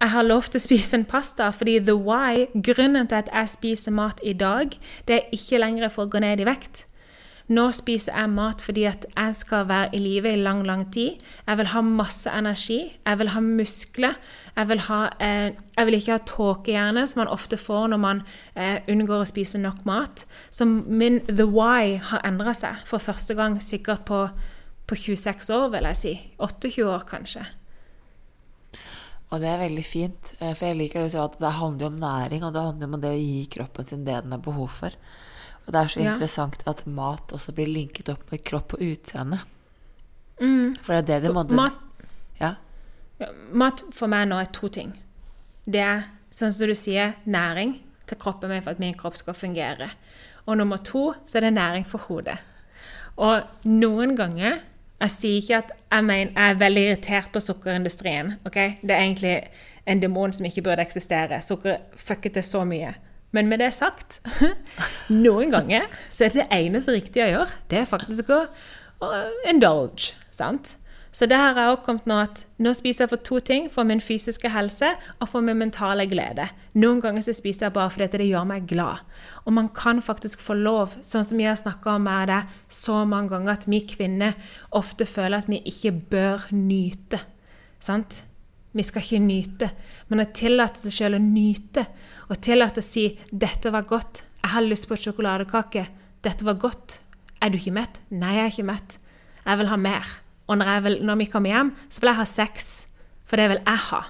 jeg 0.04 0.12
har 0.12 0.26
lov 0.28 0.50
til 0.52 0.60
å 0.60 0.64
spise 0.68 0.98
en 1.00 1.06
pasta, 1.08 1.48
fordi 1.56 1.78
the 1.80 1.96
why, 1.96 2.48
grunnen 2.54 3.08
til 3.08 3.22
at 3.22 3.30
jeg 3.32 3.52
spiser 3.54 3.94
mat 3.96 4.20
i 4.24 4.34
dag, 4.36 4.74
det 5.08 5.16
er 5.16 5.36
ikke 5.36 5.62
lenger 5.64 5.94
for 5.94 6.06
å 6.06 6.12
gå 6.12 6.20
ned 6.20 6.44
i 6.44 6.48
vekt. 6.50 6.84
Nå 7.52 7.66
spiser 7.76 8.16
jeg 8.16 8.32
mat 8.32 8.62
fordi 8.64 8.86
at 8.88 9.06
jeg 9.10 9.36
skal 9.36 9.66
være 9.68 9.96
i 9.96 10.00
live 10.00 10.32
i 10.32 10.40
lang, 10.40 10.62
lang 10.68 10.86
tid. 10.92 11.24
Jeg 11.48 11.60
vil 11.60 11.72
ha 11.74 11.82
masse 11.84 12.32
energi. 12.32 12.80
Jeg 13.06 13.20
vil 13.20 13.32
ha 13.34 13.42
muskler. 13.44 14.20
Jeg 14.56 14.70
vil, 14.70 14.84
ha, 14.88 15.00
eh, 15.20 15.56
jeg 15.78 15.90
vil 15.90 15.98
ikke 15.98 16.16
ha 16.16 16.22
tåkehjerne, 16.30 17.08
som 17.08 17.24
man 17.24 17.32
ofte 17.34 17.60
får 17.60 17.90
når 17.92 18.00
man 18.00 18.22
eh, 18.56 18.80
unngår 18.88 19.26
å 19.26 19.28
spise 19.28 19.60
nok 19.60 19.84
mat. 19.88 20.24
Så 20.52 20.68
min 20.68 21.20
the 21.28 21.48
why 21.48 21.98
har 22.00 22.24
endra 22.28 22.56
seg 22.56 22.80
for 22.88 23.04
første 23.04 23.36
gang 23.40 23.60
sikkert 23.64 24.06
på, 24.08 24.24
på 24.88 24.96
26 24.96 25.52
år, 25.52 25.68
vil 25.76 25.92
jeg 25.92 26.00
si. 26.00 26.16
28 26.40 26.88
år, 26.88 27.04
kanskje. 27.12 27.44
Og 29.34 29.42
det 29.42 29.50
er 29.50 29.64
veldig 29.64 29.84
fint, 29.86 30.34
eh, 30.40 30.54
for 30.54 30.70
jeg 30.70 30.78
liker 30.78 31.08
det 31.08 31.18
at 31.18 31.40
det 31.42 31.54
handler 31.58 31.88
om 31.90 32.00
næring, 32.00 32.44
og 32.46 32.54
det 32.54 32.62
handler 32.62 32.92
om 32.92 33.02
det 33.02 33.14
å 33.16 33.18
gi 33.18 33.48
kroppen 33.50 33.88
sin 33.90 34.04
det 34.06 34.20
den 34.22 34.36
har 34.36 34.44
behov 34.46 34.70
for. 34.70 34.94
Og 35.66 35.74
det 35.74 35.80
er 35.80 35.90
så 35.90 36.04
Ja. 36.04 36.14
interessant 36.14 36.62
at 36.68 36.86
mat 36.86 37.34
også 37.34 37.54
blir 37.56 37.66
linket 37.66 38.10
opp 38.10 38.30
med 38.32 38.44
kropp 38.44 38.74
og 38.74 38.80
utseende. 38.82 39.40
Mm. 40.40 40.78
For 40.84 41.02
det 41.02 41.10
er 41.10 41.20
det 41.20 41.24
det 41.24 41.34
måtte 41.34 41.54
Mat, 41.56 41.74
Ja. 42.40 42.56
ja, 43.20 43.28
mat 43.52 43.82
for 43.92 44.08
meg 44.08 44.28
nå 44.28 44.40
er 44.40 44.52
to 44.52 44.68
ting. 44.68 44.94
Det 45.66 45.80
er, 45.82 46.06
sånn 46.32 46.54
som 46.54 46.68
du 46.68 46.74
sier, 46.76 47.16
næring 47.26 47.80
til 48.06 48.18
kroppen 48.18 48.50
min 48.50 48.62
for 48.62 48.72
at 48.72 48.80
min 48.80 48.94
kropp 48.94 49.16
skal 49.18 49.34
fungere. 49.34 49.92
Og 50.48 50.58
nummer 50.58 50.78
to 50.78 51.14
så 51.28 51.38
er 51.38 51.42
det 51.42 51.54
næring 51.54 51.86
for 51.88 52.00
hodet. 52.00 52.40
Og 53.18 53.44
noen 53.66 54.16
ganger 54.16 54.62
Jeg 55.04 55.12
sier 55.12 55.40
ikke 55.42 55.58
at 55.58 55.72
jeg, 55.76 56.04
mener, 56.08 56.32
jeg 56.32 56.50
er 56.54 56.60
veldig 56.60 56.84
irritert 56.88 57.32
på 57.34 57.42
sukkerindustrien. 57.44 58.36
ok? 58.48 58.60
Det 58.82 58.92
er 58.92 59.02
egentlig 59.02 59.34
en 59.88 60.02
demon 60.02 60.34
som 60.34 60.46
ikke 60.48 60.64
burde 60.64 60.86
eksistere. 60.86 61.42
Sukker 61.44 61.82
fucket 61.96 62.38
det 62.40 62.46
så 62.48 62.64
mye. 62.68 62.94
Men 63.34 63.50
med 63.50 63.60
det 63.64 63.72
sagt 63.74 64.20
Noen 65.26 65.52
ganger 65.52 65.90
så 66.14 66.28
er 66.28 66.36
det 66.38 66.48
eneste 66.54 66.94
riktige 66.94 67.26
å 67.26 67.32
gjøre, 67.32 67.60
det 67.72 67.80
er 67.82 67.90
faktisk 67.90 68.30
å, 68.30 68.44
å 69.02 69.12
indulge. 69.50 70.14
sant? 70.32 70.76
Så 71.14 71.28
det 71.30 71.38
her 71.38 71.54
har 71.54 71.70
også 71.70 71.86
kommet 71.86 72.08
nå 72.10 72.16
at 72.24 72.40
nå 72.58 72.72
spiser 72.74 73.04
jeg 73.04 73.12
for 73.12 73.22
to 73.22 73.38
ting. 73.46 73.68
For 73.70 73.86
min 73.86 74.02
fysiske 74.02 74.50
helse 74.50 74.90
og 75.20 75.30
for 75.30 75.46
min 75.46 75.60
mentale 75.62 76.08
glede. 76.10 76.48
Noen 76.74 77.04
ganger 77.04 77.22
så 77.22 77.36
spiser 77.38 77.68
jeg 77.68 77.76
bare 77.76 77.94
fordi 77.94 78.18
det 78.18 78.30
gjør 78.32 78.48
meg 78.50 78.66
glad. 78.70 79.04
Og 79.46 79.54
man 79.54 79.70
kan 79.78 80.02
faktisk 80.02 80.42
få 80.42 80.58
lov, 80.58 80.98
sånn 81.06 81.26
som 81.28 81.40
jeg 81.40 81.52
har 81.52 81.60
snakka 81.62 82.00
om 82.00 82.08
med 82.10 82.34
det 82.34 82.42
så 82.74 83.04
mange 83.06 83.36
ganger, 83.36 83.54
at 83.54 83.70
vi 83.70 83.84
kvinner 83.86 84.34
ofte 84.74 85.06
føler 85.06 85.44
at 85.44 85.52
vi 85.54 85.62
ikke 85.70 85.94
bør 86.16 86.48
nyte. 86.58 87.22
Sant? 87.78 88.24
Vi 88.74 88.82
skal 88.82 89.06
ikke 89.06 89.22
nyte, 89.22 89.70
men 90.10 90.24
å 90.24 90.32
tillate 90.34 90.82
seg 90.82 90.96
selv 90.96 91.20
å 91.20 91.22
nyte, 91.22 91.86
og 92.26 92.42
tillate 92.42 92.82
å 92.82 92.86
si 92.86 93.20
'dette 93.30 93.70
var 93.70 93.86
godt', 93.86 94.24
'jeg 94.42 94.50
har 94.50 94.62
lyst 94.66 94.88
på 94.90 94.98
sjokoladekake', 94.98 95.88
'dette 96.24 96.44
var 96.44 96.58
godt', 96.58 96.98
'er 97.40 97.50
du 97.50 97.58
ikke 97.58 97.78
mett'? 97.78 98.02
'Nei, 98.10 98.34
jeg 98.34 98.46
er 98.46 98.50
ikke 98.50 98.72
mett'. 98.74 98.98
Jeg 99.46 99.58
vil 99.58 99.68
ha 99.68 99.76
mer. 99.76 100.06
Og 100.48 100.60
når, 100.60 100.74
vil, 100.86 100.98
når 101.06 101.22
vi 101.22 101.30
kommer 101.32 101.54
hjem, 101.54 101.72
så 101.90 102.02
vil 102.02 102.12
jeg 102.12 102.20
ha 102.20 102.28
sex, 102.28 102.74
for 103.26 103.40
det 103.40 103.50
vil 103.54 103.64
jeg 103.64 103.86
ha. 103.92 104.04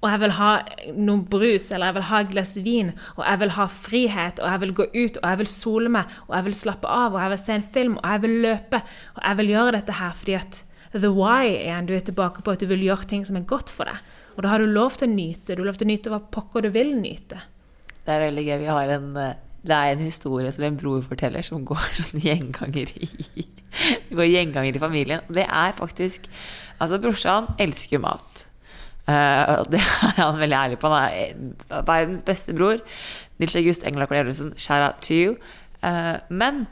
og 0.00 0.08
jeg 0.08 0.20
vil 0.22 0.32
ha 0.38 0.50
noe 0.96 1.24
brus, 1.28 1.66
eller 1.70 1.90
jeg 1.90 1.96
vil 1.98 2.06
ha 2.08 2.20
et 2.22 2.30
glass 2.30 2.54
vin, 2.64 2.92
og 3.18 3.20
jeg 3.26 3.40
vil 3.42 3.50
ha 3.58 3.66
frihet, 3.68 4.40
og 4.40 4.48
jeg 4.48 4.60
vil 4.62 4.72
gå 4.78 4.86
ut, 4.94 5.18
og 5.20 5.26
jeg 5.28 5.40
vil 5.42 5.50
sole 5.52 5.92
meg, 5.92 6.14
og 6.28 6.36
jeg 6.38 6.46
vil 6.46 6.56
slappe 6.56 6.88
av, 6.88 7.12
og 7.12 7.20
jeg 7.20 7.32
vil 7.34 7.42
se 7.42 7.52
en 7.58 7.66
film, 7.76 7.98
og 8.00 8.06
jeg 8.08 8.22
vil 8.22 8.36
løpe, 8.46 8.80
og 9.16 9.20
jeg 9.26 9.40
vil 9.42 9.52
gjøre 9.52 9.74
dette 9.76 9.98
her 10.00 10.16
fordi 10.16 10.38
at 10.38 10.62
the 10.94 11.12
why 11.12 11.52
igjen, 11.52 11.86
du 11.86 11.94
er 11.94 12.06
tilbake 12.06 12.42
på 12.42 12.54
at 12.54 12.64
du 12.64 12.66
vil 12.70 12.82
gjøre 12.88 13.06
ting 13.12 13.26
som 13.28 13.36
er 13.38 13.46
godt 13.46 13.70
for 13.70 13.90
deg. 13.90 14.00
Og 14.36 14.42
da 14.42 14.54
har 14.54 14.62
du 14.62 14.72
lov 14.72 14.96
til 14.96 15.10
å 15.10 15.12
nyte. 15.12 15.52
Du 15.52 15.60
har 15.60 15.68
lov 15.68 15.78
til 15.78 15.86
å 15.86 15.92
nyte 15.92 16.10
hva 16.12 16.20
pokker 16.32 16.64
du 16.64 16.70
vil 16.74 16.94
nyte. 16.96 17.42
Det 18.06 18.14
er 18.14 18.24
veldig 18.24 18.44
gøy. 18.46 18.56
Vi 18.62 18.70
har 18.72 18.92
en, 18.96 19.16
eh, 19.20 19.34
det 19.66 19.76
er 19.76 19.92
en 19.92 20.04
historie 20.04 20.52
som 20.52 20.64
en 20.64 20.78
bror 20.80 21.02
forteller, 21.04 21.44
som 21.44 21.64
går 21.68 21.88
sånn 21.98 22.22
gjenganger 22.24 22.92
i, 22.96 23.46
går 24.08 24.28
gjenganger 24.30 24.76
i 24.76 24.82
familien. 24.82 25.26
Det 25.28 25.46
er 25.46 25.76
faktisk 25.76 26.30
Altså, 26.80 26.96
brorsan 26.96 27.44
elsker 27.60 27.98
jo 27.98 28.04
mat. 28.06 28.46
Uh, 29.04 29.60
det 29.68 29.82
er 29.82 30.14
han 30.16 30.38
veldig 30.40 30.56
ærlig 30.56 30.78
på. 30.80 30.88
Han 30.88 31.10
er 31.12 31.82
verdens 31.84 32.22
beste 32.24 32.54
bror. 32.56 32.80
Nils 33.36 33.56
August 33.60 33.84
Engla 33.84 34.06
Corneliussen, 34.08 34.54
shout 34.56 34.80
out 34.80 35.02
to 35.04 35.18
you. 35.18 35.34
Uh, 35.84 36.16
men 36.32 36.64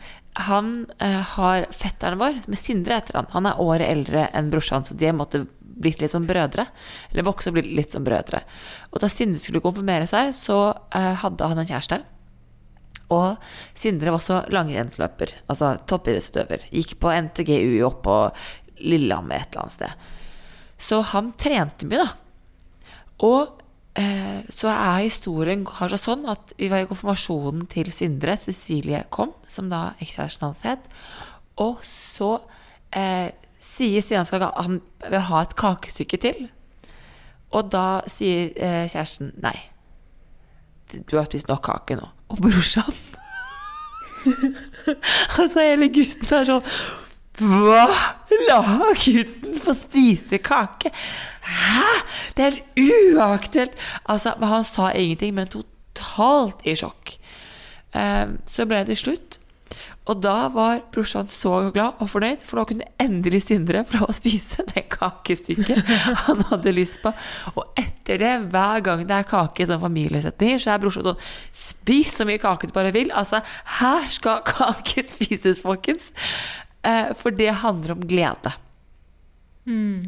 han 0.49 0.87
uh, 1.03 1.21
har 1.35 1.69
fetteren 1.77 2.17
vår, 2.23 2.41
med 2.49 2.57
Sindre 2.57 3.03
etter 3.03 3.21
han. 3.21 3.29
Han 3.35 3.51
er 3.51 3.61
året 3.61 3.85
eldre 3.85 4.31
enn 4.33 4.49
brorsan, 4.49 4.89
så 4.89 4.97
de 4.97 5.13
måtte 5.13 5.45
blitt 5.61 6.01
litt 6.01 6.17
som 6.17 6.25
brødre. 6.25 6.71
Eller 7.13 7.29
vokse 7.29 7.53
og 7.53 7.59
blitt 7.59 7.69
litt 7.69 7.93
som 7.93 8.09
brødre. 8.09 8.47
Og 8.95 9.03
da 9.05 9.13
Sindre 9.13 9.45
skulle 9.45 9.61
konfirmere 9.65 10.09
seg, 10.09 10.33
så 10.41 10.73
hadde 10.89 11.53
han 11.53 11.61
en 11.61 11.69
kjæreste. 11.69 12.01
Og 13.15 13.39
Sindre 13.79 14.13
var 14.13 14.19
også 14.19 14.43
langrennsløper, 14.53 15.33
altså 15.49 15.77
toppidrettsutøver. 15.89 16.67
Gikk 16.75 16.99
på 17.01 17.13
NTGU 17.29 17.79
opp 17.87 18.03
på 18.05 18.17
Lillehammer 18.85 19.41
et 19.41 19.53
eller 19.53 19.65
annet 19.65 19.77
sted. 19.79 20.11
Så 20.79 21.01
han 21.13 21.33
trente 21.41 21.89
mye, 21.89 22.05
da. 22.05 22.11
Og 23.27 23.63
eh, 23.99 24.45
så 24.53 24.71
er 24.71 25.07
historien 25.07 25.65
kanskje 25.67 25.99
sånn 26.05 26.29
at 26.31 26.53
vi 26.61 26.69
var 26.71 26.85
i 26.85 26.91
konfirmasjonen 26.91 27.67
til 27.73 27.91
Sindre. 27.95 28.37
Cecilie 28.39 29.03
kom, 29.15 29.33
som 29.51 29.73
da 29.73 29.95
ekskjæresten 29.99 30.47
hans 30.47 30.63
het. 30.69 30.85
Og 31.59 31.81
så 31.87 32.37
eh, 32.95 33.33
sier 33.59 34.05
Stian 34.05 34.29
at 34.29 34.47
han 34.55 34.79
vil 35.09 35.27
ha 35.33 35.43
et 35.43 35.57
kakestykke 35.59 36.21
til. 36.23 36.47
Og 37.57 37.73
da 37.73 38.05
sier 38.11 38.53
eh, 38.55 38.85
kjæresten 38.87 39.33
nei. 39.43 39.57
Du 40.93 41.19
har 41.19 41.27
spist 41.27 41.51
nok 41.51 41.65
kake 41.67 41.99
nå. 41.99 42.07
Og 42.29 42.41
brorsan 42.45 42.97
Altså, 45.39 45.63
hele 45.63 45.89
gutten 45.95 46.35
er 46.35 46.49
sånn 46.49 46.73
hva? 47.39 47.85
La 48.49 48.57
gutten 48.99 49.61
få 49.63 49.75
spise 49.79 50.41
kake? 50.43 50.91
Hæ? 51.47 51.85
Det 52.35 52.47
er 52.49 52.57
uaktuelt! 53.15 53.77
Altså, 54.11 54.33
han 54.43 54.65
sa 54.67 54.89
ingenting, 54.91 55.37
men 55.37 55.47
totalt 55.53 56.67
i 56.67 56.75
sjokk. 56.75 57.15
Um, 57.95 58.41
så 58.43 58.67
ble 58.67 58.83
det 58.89 58.99
slutt. 58.99 59.39
Og 60.09 60.21
da 60.25 60.49
var 60.53 60.81
brorsan 60.93 61.29
så 61.33 61.53
glad 61.75 62.01
og 62.01 62.09
fornøyd, 62.13 62.45
for 62.47 62.61
nå 62.61 62.67
kunne 62.71 62.89
endelig 63.03 63.43
Sindre 63.49 63.83
få 63.89 64.07
å 64.07 64.15
spise 64.17 64.65
det 64.71 64.87
kakestykket 64.93 65.91
han 66.25 66.45
hadde 66.51 66.73
lyst 66.77 67.01
på. 67.03 67.13
Og 67.55 67.79
etter 67.79 68.21
det, 68.23 68.33
hver 68.53 68.85
gang 68.87 69.05
det 69.09 69.19
er 69.19 69.29
kake 69.29 69.65
i 69.65 69.69
sånn 69.69 69.83
familiesetninger, 69.85 70.63
så 70.63 70.73
er 70.75 70.81
brorsan 70.83 71.11
sånn 71.11 71.27
Spis 71.59 72.15
så 72.19 72.27
mye 72.29 72.41
kake 72.43 72.71
du 72.71 72.75
bare 72.77 72.95
vil. 72.95 73.13
Altså, 73.17 73.43
her 73.81 74.09
skal 74.15 74.41
kake 74.49 75.05
spises, 75.07 75.61
folkens. 75.65 76.13
Eh, 76.87 77.13
for 77.19 77.35
det 77.35 77.61
handler 77.63 77.97
om 77.97 78.09
glede. 78.09 78.55
Mm, 79.69 80.01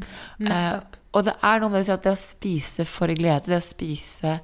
eh, 0.49 0.79
og 1.13 1.27
det 1.27 1.35
er 1.45 1.61
noe 1.61 1.73
med 1.73 1.83
å 1.83 1.87
si 1.89 1.93
at 1.93 2.07
det 2.07 2.15
å 2.15 2.19
spise 2.19 2.87
for 2.89 3.13
glede, 3.13 3.51
det 3.51 3.59
å 3.59 3.65
spise 3.65 4.39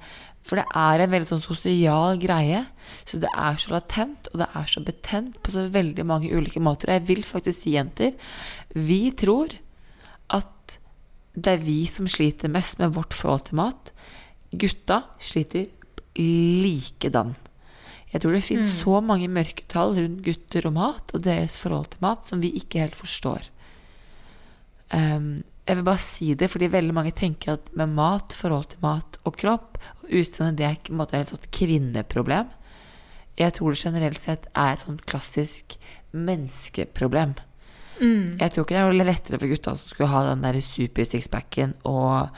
For 0.47 0.59
det 0.59 0.65
er 0.79 1.03
en 1.03 1.11
veldig 1.11 1.27
sånn 1.27 1.43
sosial 1.43 2.19
greie. 2.21 2.63
Så 3.07 3.19
det 3.19 3.31
er 3.35 3.57
så 3.59 3.73
latent, 3.75 4.29
og 4.31 4.41
det 4.43 4.47
er 4.55 4.69
så 4.71 4.83
betent 4.87 5.39
på 5.43 5.53
så 5.53 5.65
veldig 5.73 6.05
mange 6.07 6.31
ulike 6.31 6.63
måter. 6.63 6.91
Og 6.91 6.99
jeg 6.99 7.07
vil 7.09 7.25
faktisk 7.27 7.65
si, 7.65 7.75
jenter, 7.75 8.13
vi 8.71 9.01
tror 9.17 9.57
at 10.33 10.77
det 11.37 11.57
er 11.57 11.65
vi 11.65 11.81
som 11.91 12.07
sliter 12.09 12.51
mest 12.51 12.79
med 12.81 12.95
vårt 12.95 13.13
forhold 13.13 13.49
til 13.49 13.59
mat. 13.59 13.91
Gutta 14.55 15.03
sliter 15.21 15.67
likedan. 16.17 17.35
Jeg 18.13 18.23
tror 18.23 18.33
det 18.33 18.45
finnes 18.47 18.71
mm. 18.71 18.79
så 18.79 19.01
mange 19.03 19.27
mørketall 19.29 19.93
rundt 19.97 20.23
gutter 20.25 20.65
og 20.69 20.73
mat 20.77 21.13
og 21.13 21.23
deres 21.27 21.57
forhold 21.59 21.91
til 21.91 22.03
mat 22.05 22.29
som 22.29 22.41
vi 22.41 22.53
ikke 22.57 22.81
helt 22.85 22.97
forstår. 22.97 23.49
Um, 24.95 25.43
jeg 25.67 25.75
vil 25.75 25.87
bare 25.89 25.99
si 25.99 26.31
det 26.39 26.47
fordi 26.47 26.69
veldig 26.71 26.95
mange 26.95 27.11
tenker 27.11 27.57
at 27.57 27.71
med 27.75 27.91
mat, 27.97 28.31
forhold 28.31 28.69
til 28.71 28.79
mat 28.85 29.19
og 29.27 29.35
kropp 29.35 29.75
og 30.07 30.21
utseende, 30.21 30.57
det 30.57 30.65
er 30.67 30.77
på 30.81 30.93
en 30.93 31.01
måte 31.01 31.19
et 31.19 31.33
sånt 31.33 31.49
kvinneproblem. 31.53 32.49
Jeg 33.37 33.53
tror 33.53 33.73
det 33.73 33.83
generelt 33.83 34.23
sett 34.23 34.47
er 34.55 34.73
et 34.73 34.83
sånt 34.83 35.03
klassisk 35.09 35.77
menneskeproblem. 36.15 37.35
Mm. 38.01 38.37
Jeg 38.39 38.53
tror 38.53 38.65
ikke 38.65 38.75
det 38.75 38.81
er 38.81 38.93
noe 38.93 39.07
lettere 39.07 39.39
for 39.41 39.49
gutta 39.49 39.73
som 39.77 39.89
skulle 39.89 40.11
ha 40.11 40.23
den 40.29 40.45
der 40.45 40.59
super 40.61 41.05
sixpacken 41.07 41.73
og 41.89 42.29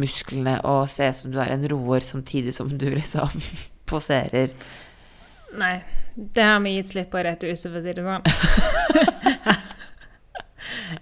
musklene 0.00 0.58
og 0.68 0.88
se 0.92 1.08
som 1.16 1.32
du 1.32 1.38
er 1.40 1.54
en 1.54 1.64
roer 1.72 2.04
samtidig 2.04 2.54
som 2.56 2.68
du 2.68 2.88
liksom 2.92 3.32
poserer 3.90 4.52
Nei. 5.56 5.78
Det 6.16 6.42
har 6.42 6.60
vi 6.60 6.74
gitt 6.74 6.88
slipp 6.88 7.10
på 7.12 7.20
i 7.20 7.24
dette 7.26 7.48
huset, 7.48 7.70
for 7.70 7.78
å 7.78 7.84
si 7.84 7.92
det 7.92 8.04
sånn. 8.04 8.24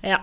ja. 0.12 0.18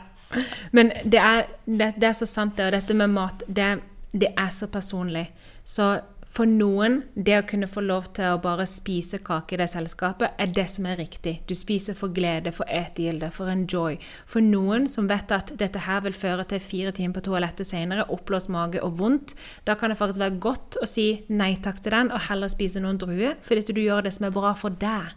Men 0.75 0.91
det 1.03 1.19
er, 1.19 1.45
det, 1.65 1.93
det 1.95 2.09
er, 2.09 2.15
så 2.15 2.27
sant, 2.27 2.57
det. 2.57 2.67
Og 2.67 2.75
dette 2.75 2.97
med 2.99 3.11
mat, 3.11 3.43
det, 3.47 3.69
det 4.11 4.33
er 4.35 4.51
så 4.55 4.67
personlig. 4.71 5.25
Så 5.71 5.85
for 6.31 6.47
noen, 6.47 7.01
det 7.15 7.33
å 7.35 7.43
kunne 7.47 7.67
få 7.67 7.81
lov 7.83 8.05
til 8.15 8.31
å 8.31 8.39
bare 8.43 8.63
spise 8.69 9.17
kake 9.19 9.55
i 9.55 9.59
det 9.59 9.67
selskapet, 9.71 10.37
er 10.39 10.51
det 10.55 10.63
som 10.71 10.85
er 10.87 10.99
riktig. 10.99 11.41
Du 11.47 11.51
spiser 11.59 11.95
for 11.97 12.13
glede, 12.15 12.53
for 12.55 12.67
etegilde, 12.71 13.27
for 13.35 13.51
enjoy. 13.51 13.97
For 14.23 14.43
noen 14.43 14.87
som 14.91 15.09
vet 15.11 15.31
at 15.35 15.51
dette 15.59 15.83
her 15.83 16.05
vil 16.05 16.15
føre 16.15 16.45
til 16.47 16.63
fire 16.63 16.93
timer 16.95 17.17
på 17.17 17.25
toalettet 17.27 17.67
senere, 17.67 18.07
oppblåst 18.15 18.51
mage 18.51 18.79
og 18.83 18.95
vondt, 18.99 19.35
da 19.67 19.75
kan 19.75 19.91
det 19.91 19.99
faktisk 19.99 20.23
være 20.23 20.39
godt 20.43 20.79
å 20.79 20.87
si 20.87 21.07
nei 21.27 21.53
takk 21.59 21.83
til 21.83 21.97
den, 21.97 22.11
og 22.15 22.27
heller 22.29 22.51
spise 22.51 22.83
noen 22.83 22.99
druer, 23.01 23.35
fordi 23.43 23.75
du 23.75 23.83
gjør 23.83 24.07
det 24.07 24.15
som 24.15 24.27
er 24.27 24.35
bra 24.35 24.55
for 24.55 24.75
deg. 24.79 25.11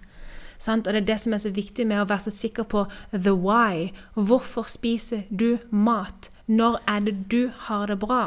Og 0.64 0.87
det 0.87 0.97
er 0.97 1.11
det 1.12 1.21
som 1.23 1.35
er 1.35 1.43
så 1.43 1.51
viktig 1.55 1.87
med 1.87 2.03
å 2.03 2.09
være 2.09 2.27
så 2.27 2.35
sikker 2.35 2.67
på 2.71 2.87
the 3.12 3.35
why. 3.35 3.90
Hvorfor 4.14 4.67
spiser 4.71 5.27
du 5.31 5.59
mat? 5.71 6.31
Når 6.47 6.81
er 6.90 7.07
det 7.07 7.21
du 7.31 7.53
har 7.69 7.87
det 7.90 7.99
bra? 8.03 8.25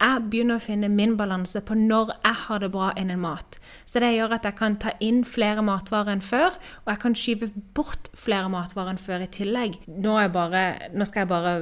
Jeg 0.00 0.22
begynner 0.32 0.56
å 0.56 0.64
finne 0.64 0.88
min 0.88 1.12
balanse 1.18 1.60
på 1.66 1.76
når 1.76 2.14
jeg 2.14 2.38
har 2.46 2.62
det 2.62 2.70
bra 2.72 2.88
innen 2.96 3.20
mat. 3.20 3.58
Så 3.84 4.00
det 4.00 4.14
gjør 4.14 4.32
at 4.38 4.46
jeg 4.48 4.56
kan 4.56 4.78
ta 4.80 4.94
inn 5.04 5.20
flere 5.28 5.64
matvarer 5.66 6.14
enn 6.14 6.24
før, 6.24 6.56
og 6.84 6.88
jeg 6.92 7.02
kan 7.02 7.16
skyve 7.18 7.50
bort 7.76 8.08
flere 8.16 8.48
matvarer 8.52 8.94
enn 8.94 9.02
før 9.02 9.26
i 9.26 9.28
tillegg. 9.36 9.76
Nå, 9.92 10.16
bare, 10.32 10.64
nå 10.96 11.06
skal 11.08 11.26
jeg 11.26 11.32
bare 11.34 11.54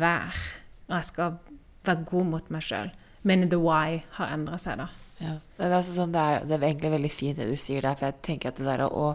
være, 0.00 0.42
og 0.88 0.98
jeg 0.98 1.08
skal 1.12 1.38
være 1.86 2.06
god 2.10 2.30
mot 2.32 2.52
meg 2.54 2.66
sjøl. 2.66 2.92
Men 3.24 3.48
the 3.48 3.62
why 3.62 4.02
har 4.18 4.34
endra 4.34 4.58
seg, 4.60 4.82
da. 4.82 4.90
Ja. 5.22 5.38
Det, 5.56 5.70
er 5.70 5.86
sånn, 5.86 6.12
det, 6.12 6.20
er, 6.20 6.44
det, 6.48 6.58
er 6.58 6.68
egentlig 6.72 6.94
veldig 6.96 7.14
fint 7.14 7.38
det 7.38 7.46
du 7.48 7.56
sier 7.60 7.86
der, 7.86 7.94
for 7.94 8.10
jeg 8.10 8.20
tenker 8.26 8.50
at 8.50 8.58
det 8.58 8.66
der 8.66 8.88
å 8.90 9.14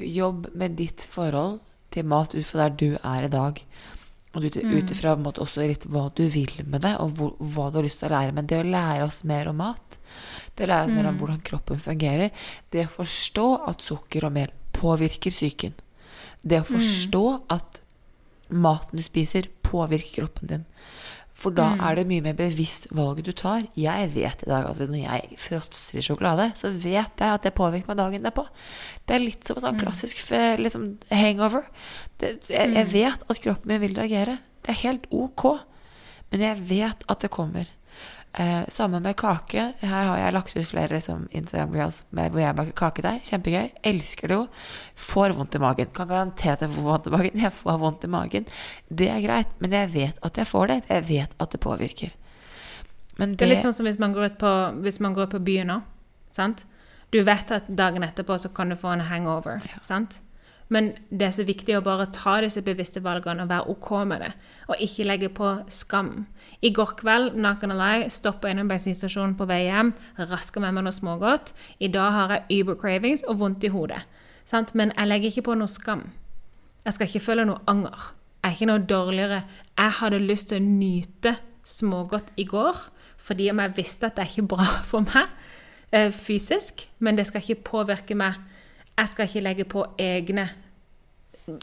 jobbe 0.00 0.56
med 0.56 0.80
ditt 0.80 1.04
forhold 1.04 1.60
til 1.92 2.08
mat 2.08 2.32
ut 2.32 2.46
fra 2.48 2.64
der 2.64 2.76
du 2.80 2.88
er 2.96 3.26
i 3.26 3.32
dag 3.32 3.60
og 4.30 4.44
ut 4.46 4.56
mm. 4.62 4.92
ifra 4.94 5.16
også 5.18 5.64
litt 5.66 5.86
hva 5.90 6.04
du 6.14 6.22
vil 6.30 6.52
med 6.62 6.84
det, 6.86 6.94
og 7.02 7.16
hvor, 7.18 7.32
hva 7.40 7.70
du 7.70 7.80
har 7.80 7.86
lyst 7.86 8.02
til 8.02 8.10
å 8.10 8.14
lære. 8.14 8.34
Men 8.36 8.46
det 8.50 8.60
å 8.60 8.68
lære 8.68 9.06
oss 9.08 9.24
mer 9.26 9.50
om 9.50 9.58
mat, 9.58 9.98
det 10.54 10.66
å 10.66 10.70
lære 10.70 10.86
oss 10.86 10.92
mm. 10.92 10.98
mer 11.00 11.08
om 11.08 11.14
mm. 11.16 11.20
hvordan 11.22 11.40
kroppen 11.50 11.82
fungerer, 11.82 12.46
det 12.70 12.86
å 12.86 12.94
forstå 12.94 13.46
at 13.72 13.86
sukker 13.86 14.28
og 14.28 14.34
mel 14.36 14.52
påvirker 14.76 15.34
psyken, 15.34 15.74
det 16.42 16.62
å 16.62 16.66
mm. 16.66 16.70
forstå 16.70 17.24
mm. 17.32 17.46
at 17.56 17.82
maten 18.50 19.00
du 19.00 19.06
spiser, 19.06 19.50
påvirker 19.66 20.22
kroppen 20.22 20.52
din. 20.54 20.68
For 21.40 21.56
da 21.56 21.70
mm. 21.72 21.80
er 21.88 21.96
det 21.96 22.04
mye 22.10 22.24
mer 22.24 22.36
bevisst 22.36 22.90
valget 22.92 23.30
du 23.30 23.32
tar. 23.36 23.64
Jeg 23.78 24.10
vet 24.12 24.42
i 24.44 24.50
dag 24.50 24.66
at 24.68 24.82
når 24.84 25.00
jeg 25.00 25.38
fråtser 25.40 26.00
i 26.00 26.04
sjokolade, 26.04 26.50
så 26.58 26.68
vet 26.68 27.22
jeg 27.22 27.32
at 27.32 27.46
det 27.46 27.54
påvirker 27.56 27.88
meg 27.88 28.00
dagen 28.02 28.26
derpå. 28.28 28.44
Det 29.08 29.16
er 29.16 29.24
litt 29.24 29.48
som 29.48 29.56
en 29.56 29.64
sånn 29.64 29.78
mm. 29.78 29.80
klassisk 29.80 30.20
liksom, 30.60 30.86
hangover. 31.08 31.64
Det, 32.20 32.34
jeg, 32.52 32.74
jeg, 32.74 32.84
mm. 32.84 32.92
vet 32.92 33.24
at 33.24 33.42
kroppen 33.46 33.72
min 33.72 33.80
vil 33.86 33.96
reagere. 33.96 34.36
Det 34.60 34.74
er 34.74 34.82
helt 34.82 35.08
ok. 35.08 35.46
Men 36.30 36.44
jeg 36.44 36.64
vet 36.68 37.08
at 37.08 37.24
det 37.24 37.32
kommer. 37.32 37.72
Eh, 38.32 38.62
sammen 38.68 39.02
med 39.02 39.16
kake. 39.16 39.72
Her 39.80 40.04
har 40.06 40.18
jeg 40.18 40.34
lagt 40.36 40.52
ut 40.54 40.66
flere 40.70 40.94
liksom, 40.94 41.24
Instagram-reels 41.34 42.04
hvor 42.14 42.38
jeg 42.38 42.54
baker 42.54 42.76
kakedeig. 42.78 43.24
Kjempegøy. 43.26 43.72
Elsker 43.90 44.30
det 44.30 44.36
jo. 44.38 44.44
Får 44.94 45.34
vondt 45.34 45.58
i 45.58 45.62
magen. 45.62 45.90
Kan 45.96 46.08
garantere 46.12 46.54
at 46.54 46.62
jeg 46.62 46.70
får 46.76 46.86
vondt 46.86 47.08
i 47.10 47.14
magen. 47.16 47.42
Jeg 47.42 47.52
får 47.58 47.80
vondt 47.82 48.06
i 48.06 48.12
magen. 48.12 48.46
Det 48.86 49.10
er 49.10 49.24
greit, 49.24 49.50
men 49.58 49.74
jeg 49.74 49.90
vet 49.96 50.22
at 50.22 50.38
jeg 50.38 50.46
får 50.46 50.70
det. 50.70 50.78
Jeg 50.88 51.08
vet 51.08 51.34
at 51.42 51.50
det 51.50 51.62
påvirker. 51.66 52.14
Det, 53.16 53.26
det, 53.34 53.44
er 53.44 53.50
litt 53.50 53.66
sånn 53.66 53.74
som 53.76 53.90
hvis 53.90 53.98
man 54.00 54.14
går 54.14 54.30
ut 54.30 54.38
på, 54.40 54.54
hvis 54.86 55.02
man 55.02 55.16
går 55.18 55.26
på 55.34 55.42
byen 55.44 55.74
nå. 55.74 55.80
Sant? 56.30 56.64
Du 57.10 57.18
vet 57.26 57.50
at 57.50 57.66
dagen 57.66 58.06
etterpå 58.06 58.38
så 58.38 58.52
kan 58.54 58.70
du 58.70 58.78
få 58.78 58.94
en 58.94 59.08
hangover. 59.10 59.58
Ja. 59.66 59.82
sant? 59.82 60.20
Men 60.70 60.92
det 61.10 61.26
er 61.26 61.34
så 61.34 61.42
viktig 61.42 61.74
å 61.74 61.82
bare 61.82 62.06
ta 62.14 62.36
disse 62.44 62.62
bevisste 62.62 63.02
valgene 63.02 63.42
og 63.42 63.50
være 63.50 63.72
OK 63.74 63.88
med 64.06 64.22
det. 64.22 64.30
Og 64.70 64.84
ikke 64.86 65.08
legge 65.08 65.30
på 65.34 65.56
skam. 65.66 66.28
I 66.60 66.70
går 66.76 66.94
kveld 67.00 67.36
not 67.40 67.60
gonna 67.60 67.76
lie, 67.78 68.10
stoppa 68.12 68.50
innom 68.50 68.68
bensinstasjonen 68.68 69.32
på 69.38 69.46
vei 69.48 69.62
hjem, 69.64 69.94
raska 70.28 70.60
med 70.60 70.76
meg 70.76 70.84
noe 70.84 70.92
smågodt. 70.92 71.54
I 71.80 71.88
dag 71.88 72.12
har 72.12 72.34
jeg 72.34 72.60
Uber 72.60 72.76
cravings 72.80 73.24
og 73.24 73.38
vondt 73.40 73.64
i 73.64 73.72
hodet. 73.72 74.02
Sant? 74.44 74.74
Men 74.76 74.92
jeg 74.96 75.08
legger 75.08 75.32
ikke 75.32 75.46
på 75.48 75.56
noe 75.56 75.70
skam. 75.72 76.10
Jeg 76.84 76.96
skal 76.96 77.08
ikke 77.08 77.24
føle 77.24 77.46
noe 77.48 77.64
anger. 77.70 78.10
Jeg 78.40 78.50
er 78.50 78.56
ikke 78.56 78.68
noe 78.68 78.84
dårligere. 78.88 79.42
Jeg 79.78 79.96
hadde 80.00 80.20
lyst 80.20 80.50
til 80.50 80.60
å 80.60 80.66
nyte 80.66 81.36
smågodt 81.64 82.32
i 82.40 82.48
går 82.48 82.88
fordi 83.20 83.50
om 83.52 83.58
jeg 83.60 83.76
visste 83.76 84.08
at 84.08 84.16
det 84.16 84.22
er 84.24 84.30
ikke 84.32 84.48
bra 84.54 84.64
for 84.90 85.04
meg 85.04 85.28
eh, 85.92 86.08
fysisk, 86.08 86.86
men 87.04 87.18
det 87.18 87.26
skal 87.28 87.44
ikke 87.44 87.68
påvirke 87.68 88.16
meg. 88.16 88.38
Jeg 88.96 89.12
skal 89.12 89.28
ikke 89.28 89.44
legge 89.44 89.66
på 89.68 89.84
egne 90.00 90.46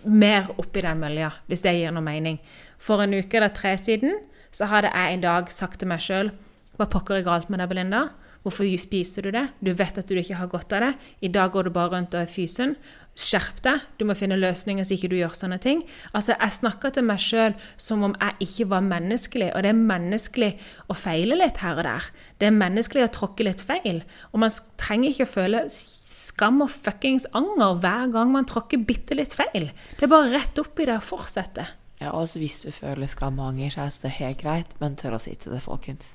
mer 0.05 0.51
oppi 0.57 0.83
den 0.83 0.99
mølja, 1.01 1.31
hvis 1.47 1.63
det 1.65 1.75
gir 1.77 1.93
noe 1.95 2.05
mening. 2.05 2.37
For 2.81 3.01
en 3.01 3.15
uke 3.17 3.39
eller 3.39 3.53
tre 3.55 3.73
siden 3.81 4.13
så 4.51 4.69
hadde 4.71 4.93
jeg 4.93 5.13
en 5.17 5.25
dag 5.25 5.51
sagt 5.53 5.81
til 5.81 5.91
meg 5.91 6.03
sjøl 6.03 6.31
Hva 6.77 6.87
pokker 6.91 7.19
er 7.19 7.25
galt 7.25 7.49
med 7.49 7.59
deg, 7.61 7.71
Belinda? 7.71 8.07
Hvorfor 8.47 8.69
spiser 8.79 9.25
du 9.25 9.33
det? 9.35 9.47
Du 9.59 9.73
vet 9.75 9.97
at 9.99 10.07
du 10.07 10.15
ikke 10.15 10.37
har 10.39 10.47
godt 10.47 10.71
av 10.77 10.85
det. 10.85 10.93
I 11.25 11.27
dag 11.33 11.51
går 11.51 11.67
du 11.67 11.73
bare 11.75 11.91
rundt 11.91 12.13
og 12.15 12.21
er 12.21 12.31
fysen. 12.31 12.75
Skjerp 13.17 13.57
deg. 13.65 13.81
Du 13.97 14.05
må 14.05 14.13
finne 14.15 14.37
løsninger 14.37 14.85
så 14.85 14.93
ikke 14.93 15.09
du 15.11 15.17
gjør 15.17 15.33
sånne 15.35 15.57
ting. 15.59 15.81
Altså, 16.13 16.35
Jeg 16.39 16.55
snakker 16.59 16.93
til 16.93 17.03
meg 17.03 17.19
sjøl 17.19 17.57
som 17.81 18.05
om 18.07 18.13
jeg 18.21 18.47
ikke 18.47 18.69
var 18.71 18.85
menneskelig. 18.85 19.49
Og 19.51 19.65
det 19.65 19.71
er 19.73 19.81
menneskelig 19.89 20.51
å 20.87 20.95
feile 20.95 21.39
litt 21.41 21.59
her 21.63 21.81
og 21.81 21.89
der. 21.89 22.07
Det 22.39 22.47
er 22.47 22.55
menneskelig 22.55 23.07
å 23.07 23.11
tråkke 23.17 23.47
litt 23.49 23.65
feil. 23.67 24.03
Og 24.31 24.39
man 24.45 24.53
trenger 24.79 25.09
ikke 25.09 25.27
å 25.27 25.33
føle 25.33 25.65
skam 25.73 26.61
og 26.63 26.71
fuckings 26.71 27.27
anger 27.35 27.81
hver 27.81 28.13
gang 28.13 28.31
man 28.31 28.47
tråkker 28.47 28.85
bitte 28.85 29.17
litt 29.17 29.35
feil. 29.35 29.73
Det 29.97 30.07
er 30.07 30.13
bare 30.13 30.31
rett 30.37 30.63
opp 30.63 30.79
i 30.79 30.87
det 30.87 31.01
og 31.01 31.09
fortsette. 31.09 31.67
Ja, 31.97 32.11
også 32.13 32.39
hvis 32.41 32.59
du 32.61 32.69
føler 32.71 33.09
skam 33.09 33.39
og 33.41 33.53
anger, 33.53 33.73
så 33.73 33.85
er 33.87 33.93
det 34.03 34.13
helt 34.19 34.41
greit, 34.43 34.75
men 34.81 34.97
tør 34.99 35.17
å 35.17 35.21
si 35.21 35.33
til 35.39 35.55
det, 35.55 35.63
folkens. 35.65 36.13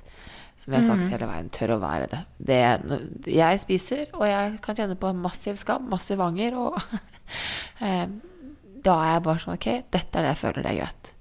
Som 0.61 0.75
jeg 0.75 0.85
har 0.85 0.93
sagt 0.93 1.11
hele 1.11 1.27
veien, 1.27 1.49
tør 1.51 1.75
å 1.75 1.79
være 1.83 2.07
det. 2.13 2.21
det. 2.39 3.33
Jeg 3.35 3.63
spiser, 3.65 4.05
og 4.15 4.29
jeg 4.29 4.61
kan 4.63 4.79
kjenne 4.79 4.95
på 5.01 5.11
massiv 5.19 5.59
skam, 5.59 5.89
massiv 5.91 6.23
anger, 6.23 6.55
og 6.55 6.79
eh, 7.87 8.07
da 8.83 8.97
er 9.03 9.13
jeg 9.17 9.27
bare 9.27 9.43
sånn 9.43 9.57
Ok, 9.57 9.69
dette 9.95 10.19
er 10.19 10.27
det 10.27 10.33
jeg 10.35 10.41
føler 10.45 10.63
det 10.63 10.73
er 10.73 10.81
greit. 10.85 11.13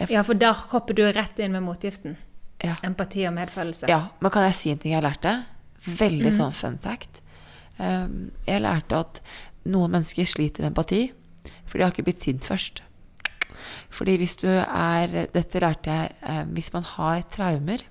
Jeg, 0.00 0.10
ja, 0.16 0.26
for 0.26 0.38
da 0.38 0.52
hopper 0.72 0.98
du 0.98 1.04
rett 1.14 1.38
inn 1.42 1.54
med 1.54 1.62
motgiften. 1.66 2.16
Ja. 2.62 2.76
Empati 2.86 3.26
og 3.28 3.36
medfølelse. 3.36 3.90
Ja, 3.90 4.06
men 4.22 4.34
kan 4.34 4.46
jeg 4.48 4.58
si 4.58 4.72
en 4.72 4.82
ting 4.82 4.96
jeg 4.96 5.04
lærte? 5.04 5.40
Veldig 5.86 6.30
mm. 6.30 6.36
sånn 6.38 6.54
fun 6.56 6.78
fact. 6.82 7.20
Um, 7.78 8.32
jeg 8.46 8.62
lærte 8.62 9.02
at 9.02 9.20
noen 9.66 9.94
mennesker 9.94 10.26
sliter 10.26 10.64
med 10.64 10.72
empati, 10.72 11.04
for 11.66 11.78
de 11.78 11.86
har 11.86 11.94
ikke 11.94 12.06
blitt 12.06 12.24
sint 12.24 12.46
først. 12.46 12.82
Fordi 13.92 14.16
hvis 14.20 14.36
du 14.40 14.48
er 14.50 15.28
Dette 15.32 15.60
lærte 15.62 15.90
jeg 15.90 16.14
eh, 16.22 16.44
Hvis 16.54 16.72
man 16.74 16.86
har 16.88 17.22
traumer, 17.32 17.84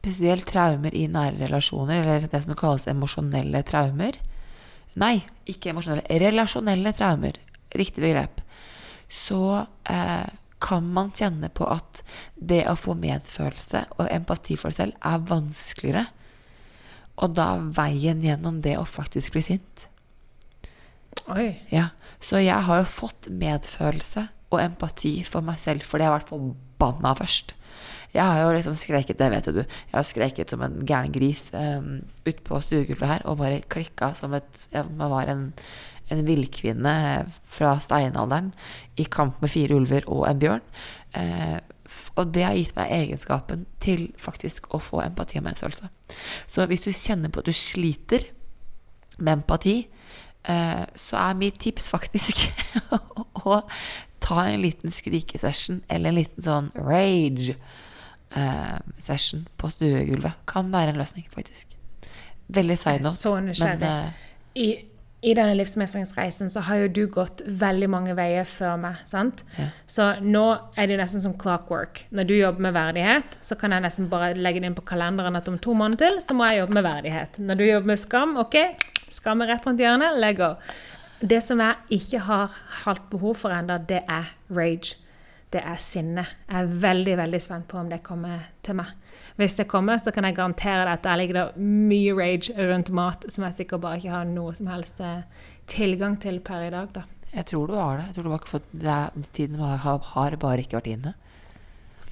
spesielt 0.00 0.48
traumer 0.48 0.94
i 0.96 1.06
nære 1.06 1.46
relasjoner, 1.46 2.02
eller 2.02 2.28
det 2.28 2.42
som 2.44 2.56
kalles 2.58 2.88
emosjonelle 2.90 3.62
traumer 3.68 4.18
Nei, 4.98 5.20
ikke 5.46 5.70
emosjonelle. 5.70 6.18
Relasjonelle 6.18 6.92
traumer. 6.98 7.36
Riktig 7.78 8.02
begrep. 8.02 8.40
Så 9.06 9.66
eh, 9.90 10.26
kan 10.60 10.88
man 10.94 11.12
kjenne 11.16 11.48
på 11.54 11.66
at 11.70 12.02
det 12.34 12.64
å 12.68 12.76
få 12.78 12.96
medfølelse 12.98 13.84
og 13.98 14.08
empati 14.10 14.58
for 14.60 14.74
seg 14.74 14.90
selv 14.90 15.12
er 15.12 15.22
vanskeligere. 15.30 16.04
Og 17.20 17.36
da 17.36 17.52
veien 17.76 18.22
gjennom 18.24 18.60
det 18.64 18.76
å 18.80 18.86
faktisk 18.88 19.34
bli 19.34 19.44
sint. 19.44 19.86
Oi. 21.30 21.52
Ja, 21.72 21.90
Så 22.20 22.42
jeg 22.42 22.66
har 22.66 22.82
jo 22.82 22.88
fått 22.88 23.30
medfølelse 23.32 24.26
og 24.50 24.60
empati 24.62 25.20
for 25.26 25.46
meg 25.46 25.60
selv 25.62 25.86
fordi 25.86 26.04
jeg 26.04 26.12
har 26.12 26.18
vært 26.18 26.32
forbanna 26.32 27.14
først. 27.18 27.54
Jeg 28.10 28.26
har 28.26 28.40
jo 28.42 28.54
liksom 28.56 28.74
skreket, 28.74 29.20
det 29.20 29.28
vet 29.30 29.48
du, 29.54 29.60
jeg 29.62 29.94
har 29.94 30.06
skreket 30.06 30.50
som 30.50 30.64
en 30.66 30.80
gæren 30.86 31.12
gris 31.14 31.46
um, 31.54 32.00
utpå 32.26 32.58
stuegulvet 32.64 33.06
her 33.06 33.24
og 33.30 33.38
bare 33.38 33.62
klikka 33.70 34.10
som 34.18 34.34
et 34.34 34.66
Jeg 34.72 34.84
var 34.98 35.30
en, 35.30 35.52
en 36.10 36.24
villkvinne 36.26 36.94
fra 37.46 37.76
steinalderen 37.80 38.50
i 38.98 39.06
kamp 39.06 39.38
med 39.40 39.54
fire 39.54 39.78
ulver 39.78 40.08
og 40.10 40.26
en 40.28 40.42
bjørn. 40.42 40.66
Uh, 41.14 41.60
og 42.18 42.34
det 42.34 42.44
har 42.44 42.58
gitt 42.58 42.74
meg 42.76 42.92
egenskapen 42.94 43.64
til 43.82 44.10
faktisk 44.18 44.68
å 44.74 44.82
få 44.82 45.04
empati 45.04 45.38
og 45.40 45.46
medfølelse. 45.46 45.88
Så 46.50 46.66
hvis 46.70 46.84
du 46.84 46.90
kjenner 46.90 47.30
på 47.30 47.42
at 47.42 47.48
du 47.50 47.54
sliter 47.56 48.26
med 49.18 49.40
empati, 49.40 49.84
så 50.40 51.18
er 51.20 51.36
mitt 51.36 51.58
tips 51.60 51.90
faktisk 51.92 52.46
å 53.44 53.60
ta 54.20 54.44
en 54.48 54.62
liten 54.62 54.92
skrikesession 54.92 55.82
eller 55.88 56.12
en 56.12 56.18
liten 56.20 56.44
sånn 56.44 56.70
rage 56.76 57.56
eh, 58.36 58.78
session 58.98 59.46
på 59.60 59.70
stuegulvet 59.72 60.46
kan 60.50 60.70
være 60.72 60.94
en 60.94 61.00
løsning, 61.00 61.26
faktisk. 61.34 61.76
Veldig 62.50 62.78
side 62.78 63.04
note. 63.06 63.16
Så 63.16 63.34
nysgjerrig. 63.44 63.80
Men, 63.80 64.06
eh, 64.06 64.28
I, 64.60 64.68
I, 65.22 65.34
denne 65.36 65.54
livsmestringsreisen 65.58 66.50
så 66.50 66.62
har 66.66 66.82
jo 66.82 66.92
du 67.00 67.02
gått 67.12 67.42
veldig 67.46 67.88
mange 67.92 68.14
veier 68.18 68.48
før 68.48 68.78
meg. 68.82 69.02
sant? 69.08 69.44
Ja. 69.58 69.68
Så 69.86 70.08
nå 70.24 70.44
er 70.76 70.90
det 70.90 70.98
nesten 71.00 71.22
som 71.22 71.36
clockwork. 71.38 72.04
Når 72.10 72.30
du 72.30 72.34
jobber 72.36 72.68
med 72.68 72.76
verdighet, 72.76 73.38
så 73.44 73.58
kan 73.60 73.76
jeg 73.76 73.86
nesten 73.86 74.10
bare 74.10 74.34
legge 74.34 74.62
det 74.62 74.72
inn 74.72 74.78
på 74.78 74.86
kalenderen 74.88 75.38
at 75.38 75.48
om 75.48 75.58
to 75.58 75.76
måneder 75.76 76.06
til 76.06 76.22
så 76.26 76.36
må 76.36 76.48
jeg 76.50 76.64
jobbe 76.64 76.80
med 76.80 76.88
verdighet. 76.88 77.38
Når 77.38 77.60
du 77.60 77.66
jobber 77.68 77.92
med 77.92 78.02
skam, 78.02 78.36
OK, 78.40 78.58
skam 79.12 79.44
er 79.44 79.54
rett 79.54 79.68
rundt 79.68 79.82
hjørnet, 79.82 80.18
let 80.22 80.38
go. 80.38 80.54
Det 81.20 81.42
som 81.44 81.60
jeg 81.60 82.00
ikke 82.00 82.24
har 82.24 82.58
hatt 82.86 83.06
behov 83.12 83.36
for 83.42 83.52
ennå, 83.52 83.76
det 83.88 84.04
er 84.08 84.32
rage 84.48 84.96
det 85.50 85.62
er 85.66 85.78
sinne. 85.82 86.24
Jeg 86.46 86.62
er 86.62 86.74
veldig 86.82 87.16
veldig 87.18 87.40
spent 87.42 87.66
på 87.70 87.78
om 87.80 87.88
det 87.90 88.04
kommer 88.06 88.44
til 88.66 88.76
meg. 88.78 88.92
Hvis 89.40 89.56
det 89.58 89.66
kommer, 89.70 89.98
så 89.98 90.12
kan 90.14 90.26
jeg 90.28 90.36
garantere 90.36 90.84
deg 90.84 90.92
at 90.92 91.06
der 91.06 91.18
ligger 91.18 91.38
det 91.38 91.64
mye 91.64 92.12
rage 92.14 92.54
rundt 92.70 92.92
mat 92.94 93.26
som 93.28 93.46
jeg 93.46 93.58
sikkert 93.58 93.82
bare 93.82 93.98
ikke 93.98 94.12
har 94.14 94.28
noe 94.28 94.54
som 94.54 94.70
helst 94.70 95.00
eh, 95.02 95.24
tilgang 95.70 96.18
til 96.22 96.38
per 96.44 96.68
i 96.68 96.70
dag. 96.70 96.92
da. 96.94 97.02
Jeg 97.32 97.46
tror 97.50 97.66
du 97.66 97.74
har 97.78 97.98
det. 97.98 98.06
Jeg 98.06 98.14
tror 98.14 98.28
du 98.28 98.30
har 98.30 98.42
ikke 98.42 98.54
fått, 98.54 98.70
det 98.70 99.26
Tiden 99.32 99.58
har, 99.62 99.82
har, 100.14 100.38
bare 100.38 100.62
ikke 100.62 100.78
vært 100.78 100.92
inne. 100.92 101.14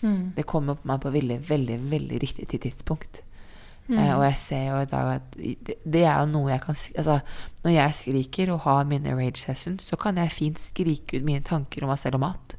Mm. 0.00 0.34
Det 0.34 0.46
kommer 0.46 0.78
på 0.78 0.90
meg 0.90 1.00
på 1.02 1.14
veldig, 1.14 1.38
veldig, 1.48 1.78
veldig 1.94 2.20
riktig 2.22 2.60
tidspunkt. 2.66 3.22
Mm. 3.88 3.98
Eh, 3.98 4.12
og 4.12 4.22
jeg 4.26 4.38
ser 4.42 4.64
jo 4.66 4.80
i 4.82 4.88
dag 4.90 5.10
at 5.14 5.36
det, 5.38 6.02
er 6.02 6.18
jo 6.20 6.28
noe 6.28 6.50
jeg 6.52 6.60
kan 6.60 6.76
altså, 6.76 7.14
Når 7.64 7.72
jeg 7.72 7.94
skriker 7.96 8.50
og 8.52 8.60
har 8.66 8.84
mine 8.84 9.14
rage 9.16 9.40
sessions, 9.40 9.86
så 9.88 9.96
kan 9.96 10.20
jeg 10.20 10.34
fint 10.34 10.60
skrike 10.60 11.16
ut 11.16 11.24
mine 11.24 11.40
tanker 11.40 11.84
om 11.84 11.92
meg 11.92 12.00
selv 12.02 12.20
og 12.20 12.26
mat. 12.26 12.56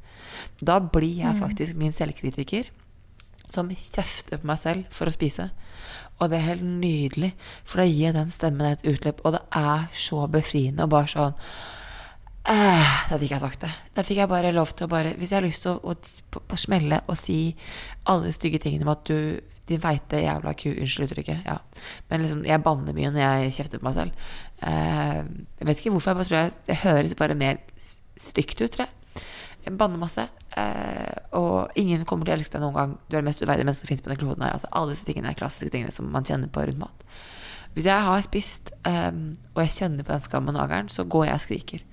Da 0.61 0.79
blir 0.81 1.21
jeg 1.21 1.35
mm. 1.35 1.41
faktisk 1.43 1.77
min 1.77 1.93
selvkritiker 1.93 2.71
som 3.49 3.69
kjefter 3.69 4.41
på 4.41 4.49
meg 4.49 4.61
selv 4.61 4.93
for 4.93 5.09
å 5.09 5.13
spise. 5.13 5.49
Og 6.19 6.29
det 6.29 6.39
er 6.39 6.49
helt 6.51 6.65
nydelig, 6.65 7.33
for 7.63 7.81
da 7.81 7.87
gir 7.87 8.09
jeg 8.09 8.17
den 8.17 8.33
stemmen 8.33 8.73
et 8.73 8.85
utløp. 8.87 9.21
Og 9.23 9.37
det 9.37 9.43
er 9.55 9.85
så 9.95 10.25
befriende 10.31 10.85
og 10.85 10.93
bare 10.93 11.11
sånn 11.13 11.37
eh, 12.49 12.97
Da 13.09 13.17
fikk 13.21 13.35
jeg 13.35 13.43
sagt 13.45 13.63
det. 13.63 13.71
Da 13.95 14.05
fikk 14.05 14.21
jeg 14.23 14.31
bare 14.31 14.53
lov 14.55 14.73
til 14.73 14.89
å 14.89 14.91
bare 14.91 15.15
Hvis 15.17 15.31
jeg 15.31 15.39
har 15.39 15.47
lyst 15.47 15.65
til 15.65 15.77
å, 15.77 15.93
å, 15.93 15.95
å, 15.95 16.43
å 16.43 16.59
smelle 16.59 17.01
og 17.07 17.17
si 17.19 17.39
alle 18.09 18.33
stygge 18.35 18.61
tingene 18.65 18.87
om 18.87 18.93
at 18.93 19.05
du 19.07 19.39
din 19.69 19.81
feite 19.83 20.21
jævla 20.23 20.53
ku. 20.57 20.69
Unnskyld 20.73 21.07
uttrykket. 21.09 21.43
Ja. 21.47 21.57
Men 22.09 22.23
liksom, 22.25 22.45
jeg 22.47 22.63
banner 22.65 22.95
mye 22.95 23.11
når 23.13 23.23
jeg 23.23 23.55
kjefter 23.59 23.81
på 23.81 23.89
meg 23.89 23.97
selv. 23.97 24.29
Eh, 24.65 25.19
jeg 25.59 25.69
vet 25.69 25.81
ikke 25.81 25.93
hvorfor. 25.95 26.11
Jeg 26.11 26.19
bare 26.19 26.29
tror 26.29 26.39
jeg, 26.39 26.55
det 26.67 26.79
høres 26.83 27.19
bare 27.19 27.37
mer 27.39 27.61
stygt 28.19 28.61
ut, 28.61 28.71
tror 28.75 28.85
jeg. 28.85 29.23
Jeg 29.65 29.77
banner 29.77 30.01
masse. 30.01 30.25
Eh, 30.57 31.17
og 31.37 31.75
ingen 31.79 32.05
kommer 32.09 32.25
til 32.25 32.35
å 32.35 32.39
elske 32.39 32.57
deg 32.57 32.65
noen 32.65 32.77
gang. 32.77 32.95
Du 33.07 33.15
er 33.17 33.21
det 33.21 33.29
mest 33.29 33.43
uverdige 33.43 33.67
mennesket 33.67 33.85
som 33.85 33.91
fins 33.93 34.05
på 34.05 34.13
den 34.13 34.21
kloden 34.21 34.45
her. 34.45 34.55
Altså, 34.55 34.71
alle 34.71 34.95
disse 34.95 35.07
tingene 35.07 35.33
er 35.33 35.39
klassiske 35.39 35.73
tingene 35.73 35.95
som 35.95 36.09
man 36.13 36.27
kjenner 36.27 36.51
på 36.51 36.65
rundt 36.65 36.81
mat. 36.81 37.05
Hvis 37.75 37.85
jeg 37.85 38.01
har 38.01 38.21
spist, 38.25 38.71
um, 38.87 39.21
og 39.53 39.61
jeg 39.61 39.75
kjenner 39.75 40.05
på 40.05 40.15
den 40.15 40.23
skammen 40.25 40.57
og 40.57 40.63
ageren, 40.65 40.89
så 40.89 41.05
går 41.05 41.27
jeg 41.29 41.37
og 41.37 41.43
skriker. 41.43 41.83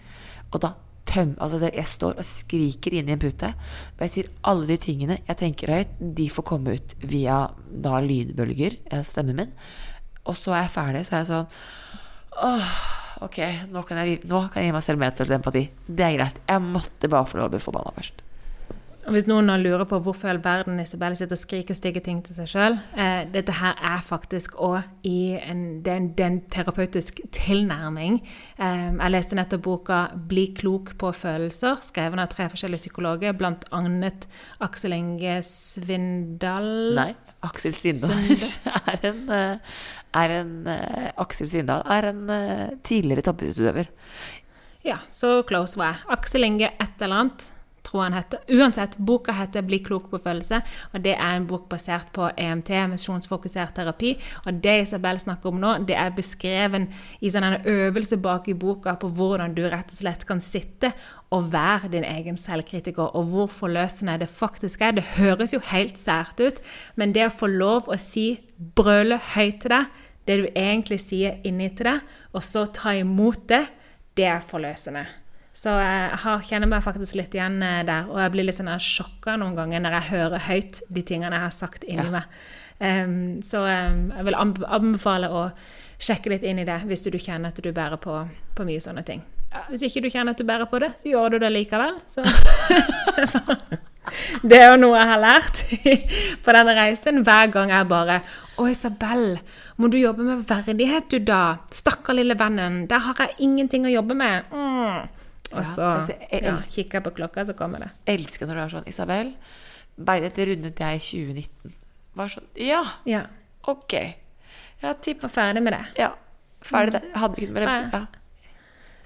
Og 0.54 0.62
da 0.64 0.72
tøm, 1.06 1.36
altså 1.40 1.70
Jeg 1.70 1.86
står 1.86 2.18
og 2.18 2.26
skriker 2.26 2.96
inn 2.98 3.08
i 3.08 3.14
en 3.14 3.22
pute. 3.22 3.52
Og 3.96 4.04
jeg 4.04 4.12
sier 4.12 4.30
alle 4.42 4.66
de 4.66 4.76
tingene 4.82 5.20
jeg 5.22 5.40
tenker 5.40 5.72
høyt, 5.72 5.96
de 6.00 6.28
får 6.32 6.48
komme 6.50 6.76
ut 6.76 6.94
via 7.00 7.46
da 7.70 8.00
lydbølger, 8.02 8.78
eh, 8.90 9.02
stemmen 9.06 9.36
min. 9.36 9.52
Og 10.26 10.36
så 10.36 10.54
er 10.54 10.64
jeg 10.66 10.74
ferdig, 10.74 11.06
så 11.06 11.16
er 11.16 11.24
jeg 11.24 11.32
sånn 11.32 11.58
Åh 12.36 12.70
ok, 13.24 13.38
nå 13.72 13.82
kan 13.88 14.02
jeg, 14.02 14.20
nå 14.28 14.42
kan 14.52 14.60
jeg 14.60 14.70
gi 14.70 14.76
meg 14.76 14.84
selv 14.84 15.00
medfølelse 15.00 15.32
og 15.32 15.40
empati. 15.40 15.64
Det 15.88 16.04
er 16.04 16.16
greit. 16.18 16.40
Jeg 16.48 16.64
måtte 16.64 17.10
bare 17.12 17.28
få 17.28 17.40
lov 17.40 17.48
å 17.48 17.54
bli 17.54 17.62
forbanna 17.64 17.94
først. 17.96 18.25
Og 19.06 19.14
Hvis 19.14 19.28
noen 19.30 19.50
lurer 19.62 19.86
på 19.86 20.00
hvorfor 20.02 20.26
i 20.26 20.32
all 20.32 20.40
verden 20.42 20.80
Isabelle 20.82 21.14
sitter 21.18 21.38
og 21.38 21.40
skriker 21.40 21.76
stygge 21.78 22.02
ting 22.02 22.18
til 22.26 22.34
seg 22.34 22.48
sjøl 22.50 22.78
eh, 22.98 23.22
Dette 23.30 23.54
her 23.54 23.78
er 23.78 24.02
faktisk 24.02 24.56
òg 24.58 24.80
i 25.06 25.36
en, 25.38 25.78
det 25.84 25.92
er 25.92 26.00
en, 26.00 26.08
det 26.18 26.24
er 26.24 26.32
en 26.32 26.40
terapeutisk 26.50 27.20
tilnærming. 27.34 28.18
Eh, 28.58 28.88
jeg 28.90 29.12
leste 29.14 29.38
nettopp 29.38 29.62
boka 29.62 30.00
'Bli 30.16 30.48
klok 30.58 30.96
på 30.98 31.12
følelser', 31.14 31.84
skrevet 31.86 32.18
av 32.18 32.32
tre 32.32 32.48
forskjellige 32.50 32.88
psykologer, 32.88 33.36
blant 33.38 33.62
annet 33.70 34.26
Aksel 34.60 34.96
Inge 34.96 35.38
Svindal 35.46 36.98
Nei, 36.98 37.12
Aksel 37.46 37.76
Svindal 37.78 38.26
er 38.90 39.06
en, 39.12 39.22
eh, 39.30 39.76
er 40.18 40.38
en 40.40 40.54
uh, 40.66 41.10
Aksel 41.22 41.46
Svindal 41.46 41.86
er 41.86 42.10
en 42.10 42.24
uh, 42.26 42.74
tidligere 42.82 43.28
toppidrettsutøver. 43.28 43.92
Ja, 44.86 44.98
så 45.10 45.42
close 45.46 45.78
var 45.78 45.94
jeg. 45.94 46.06
Aksel 46.18 46.46
Inge 46.46 46.72
et 46.74 47.02
eller 47.02 47.22
annet, 47.22 47.52
tror 47.96 48.02
han 48.02 48.12
heter. 48.12 48.38
Uansett, 48.48 48.96
boka 48.96 49.32
heter 49.32 49.62
'Bli 49.62 49.78
klok 49.78 50.10
på 50.10 50.18
følelse', 50.18 50.60
og 50.92 51.02
det 51.02 51.14
er 51.14 51.36
en 51.36 51.46
bok 51.46 51.68
basert 51.68 52.12
på 52.12 52.30
EMT, 52.36 52.70
emisjonsfokusert 52.70 53.74
terapi. 53.74 54.16
Og 54.46 54.62
det 54.62 54.82
Isabel 54.82 55.18
snakker 55.18 55.48
om 55.48 55.60
nå, 55.60 55.86
det 55.86 55.96
er 55.96 56.10
beskreven 56.10 56.88
i 57.20 57.30
sånn 57.30 57.44
en 57.44 57.62
øvelse 57.64 58.16
bak 58.16 58.48
i 58.48 58.54
boka 58.54 58.94
på 58.94 59.08
hvordan 59.08 59.54
du 59.54 59.62
rett 59.62 59.88
og 59.88 59.96
slett 59.96 60.26
kan 60.26 60.40
sitte 60.40 60.92
og 61.30 61.52
være 61.52 61.88
din 61.92 62.04
egen 62.04 62.36
selvkritiker, 62.36 63.16
og 63.16 63.24
hvor 63.24 63.46
forløsende 63.46 64.18
det 64.18 64.28
faktisk 64.28 64.80
er. 64.80 64.92
Det 64.92 65.04
høres 65.16 65.52
jo 65.52 65.60
helt 65.72 65.98
sært 65.98 66.40
ut, 66.40 66.60
men 66.96 67.12
det 67.12 67.26
å 67.26 67.34
få 67.34 67.46
lov 67.46 67.88
å 67.88 67.96
si, 67.96 68.40
brøle 68.56 69.18
høyt 69.34 69.60
til 69.60 69.70
deg, 69.70 69.86
det 70.26 70.36
du 70.38 70.46
egentlig 70.54 71.00
sier 71.00 71.40
inni 71.44 71.68
til 71.74 71.86
deg, 71.86 72.00
og 72.32 72.42
så 72.42 72.66
ta 72.66 72.92
imot 72.94 73.48
det, 73.48 73.66
det 74.16 74.24
er 74.24 74.40
forløsende. 74.40 75.25
Så 75.56 75.72
jeg 75.72 76.16
har, 76.20 76.42
kjenner 76.44 76.68
meg 76.68 76.84
faktisk 76.84 77.16
litt 77.16 77.34
igjen 77.34 77.62
eh, 77.64 77.80
der, 77.88 78.10
og 78.12 78.20
jeg 78.20 78.32
blir 78.34 78.44
litt 78.44 78.58
sånn 78.58 78.68
sjokka 78.82 79.38
noen 79.40 79.56
ganger 79.56 79.80
når 79.80 79.96
jeg 79.96 80.10
hører 80.10 80.44
høyt 80.50 80.82
de 80.92 81.04
tingene 81.08 81.38
jeg 81.38 81.46
har 81.46 81.54
sagt 81.56 81.86
inni 81.88 82.04
ja. 82.04 82.12
meg. 82.18 82.36
Um, 82.76 83.38
så 83.40 83.62
um, 83.64 84.02
jeg 84.12 84.26
vil 84.26 84.36
anbefale 84.36 85.30
å 85.32 85.46
sjekke 85.96 86.34
litt 86.34 86.44
inn 86.44 86.60
i 86.60 86.66
det 86.68 86.82
hvis 86.84 87.06
du 87.06 87.16
kjenner 87.16 87.48
at 87.48 87.62
du 87.64 87.70
bærer 87.72 87.96
på, 87.96 88.18
på 88.52 88.68
mye 88.68 88.84
sånne 88.84 89.06
ting. 89.08 89.24
Hvis 89.70 89.86
ikke 89.88 90.04
du 90.04 90.10
kjenner 90.12 90.36
at 90.36 90.40
du 90.40 90.44
bærer 90.44 90.68
på 90.68 90.80
det, 90.82 90.92
så 91.00 91.08
gjør 91.08 91.36
du 91.36 91.38
det 91.46 91.52
likevel. 91.54 91.96
Så 92.10 92.20
Det 94.46 94.58
er 94.60 94.68
jo 94.70 94.78
noe 94.78 94.98
jeg 95.00 95.08
har 95.08 95.22
lært 95.22 95.62
på 96.44 96.54
denne 96.54 96.74
reisen. 96.76 97.24
Hver 97.26 97.48
gang 97.54 97.72
jeg 97.72 97.88
bare 97.90 98.20
'Å, 98.56 98.68
Isabel, 98.70 99.38
må 99.80 99.88
du 99.92 99.96
jobbe 99.98 100.24
med 100.24 100.44
verdighet, 100.48 101.08
du, 101.10 101.18
da?' 101.18 101.58
'Stakkar 101.72 102.16
lille 102.16 102.36
vennen, 102.38 102.86
der 102.90 103.02
har 103.08 103.24
jeg 103.24 103.40
ingenting 103.48 103.88
å 103.88 103.94
jobbe 103.96 104.14
med.' 104.14 104.52
Mm. 104.52 105.08
Og 105.52 105.66
så 105.66 105.86
altså, 105.94 106.16
ja, 106.32 106.56
kikker 106.70 106.98
jeg 106.98 107.06
på 107.06 107.14
klokka, 107.20 107.44
så 107.46 107.54
kommer 107.58 107.84
det. 107.84 107.90
Jeg 108.06 108.20
elsker 108.20 108.48
når 108.48 108.58
du 108.58 108.62
er 108.64 108.74
sånn 108.74 108.88
'Isabel, 108.90 109.32
beinet 109.96 110.38
rundet 110.38 110.80
jeg 110.80 111.00
i 111.00 111.04
2019.' 111.06 111.74
Var 112.16 112.32
sånn 112.32 112.48
Ja, 112.56 112.82
ja. 113.06 113.26
ok. 113.62 113.94
Ja, 114.82 114.92
tipp. 114.92 115.22
Var 115.22 115.32
ferdig 115.32 115.62
med 115.62 115.72
det. 115.72 115.84
Ja. 115.98 116.12
Ferdig 116.64 116.98
det. 116.98 117.02
Hadde 117.14 117.42
ikke 117.42 117.54
det. 117.54 117.74
Ja. 117.92 118.06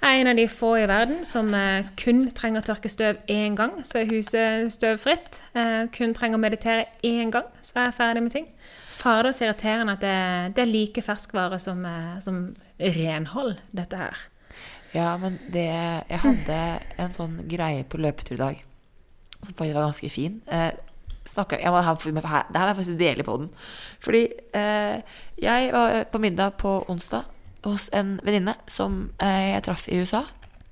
Jeg 0.00 0.16
er 0.16 0.20
en 0.22 0.30
av 0.30 0.38
de 0.38 0.46
få 0.48 0.70
i 0.80 0.86
verden 0.88 1.24
som 1.28 1.50
eh, 1.54 1.84
kun 2.00 2.22
trenger 2.32 2.62
å 2.62 2.66
tørke 2.70 2.88
støv 2.88 3.18
én 3.28 3.56
gang, 3.58 3.74
så 3.84 4.00
er 4.00 4.08
huset 4.08 4.72
støvfritt. 4.72 5.42
Eh, 5.52 5.90
kun 5.92 6.14
trenger 6.16 6.40
å 6.40 6.40
meditere 6.40 6.86
én 7.04 7.28
gang, 7.34 7.50
så 7.60 7.76
er 7.76 7.90
jeg 7.90 7.98
ferdig 7.98 8.22
med 8.24 8.32
ting. 8.32 8.46
Fader, 8.96 9.28
så 9.36 9.44
irriterende 9.44 9.98
at 9.98 10.04
det, 10.04 10.16
det, 10.56 10.64
er 10.64 10.72
like 10.72 11.04
ferskvare 11.04 11.58
som, 11.60 11.84
eh, 11.84 12.16
som, 12.24 12.40
renhold, 12.80 13.58
dette 13.76 14.00
her. 14.00 14.24
Ja, 14.94 15.16
men 15.16 15.38
det 15.52 15.66
Jeg 15.66 16.18
hadde 16.24 16.58
en 16.98 17.12
sånn 17.14 17.36
greie 17.48 17.84
på 17.86 18.00
løpetur 18.00 18.34
i 18.34 18.44
dag 18.44 18.64
som 19.40 19.54
faktisk 19.54 19.74
var 19.74 19.86
ganske 19.88 20.10
fin. 20.10 20.40
Eh, 20.52 20.72
snakker, 21.24 21.60
jeg 21.60 21.70
må 21.72 21.80
ha, 21.80 21.94
det 21.94 22.58
her 22.58 22.66
må 22.66 22.66
jeg 22.68 22.76
faktisk 22.76 22.98
dele 22.98 23.24
på 23.24 23.36
den. 23.40 23.50
Fordi 24.00 24.26
eh, 24.54 25.00
jeg 25.40 25.72
var 25.72 26.04
på 26.12 26.18
middag 26.18 26.58
på 26.60 26.84
onsdag 26.88 27.24
hos 27.64 27.88
en 27.92 28.18
venninne 28.24 28.54
som 28.68 29.10
eh, 29.20 29.54
jeg 29.54 29.64
traff 29.64 29.88
i 29.88 30.00
USA. 30.00 30.24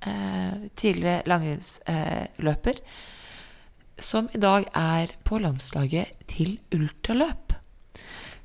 Eh, 0.07 0.69
tidligere 0.77 1.23
langrennsløper. 1.27 2.83
som 3.99 4.29
i 4.35 4.39
dag 4.39 4.65
er 4.75 5.07
på 5.25 5.39
landslaget 5.39 6.07
til 6.29 6.61
ultraløp. 6.73 7.53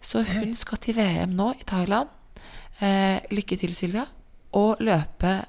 Så 0.01 0.23
hun 0.23 0.55
skal 0.55 0.77
til 0.77 0.95
VM 0.95 1.29
nå 1.29 1.51
i 1.51 1.63
Thailand. 1.67 2.09
Eh, 2.81 3.19
lykke 3.31 3.55
til, 3.55 3.75
Sylvia. 3.75 4.05
Og 4.51 4.77
løpe 4.79 5.45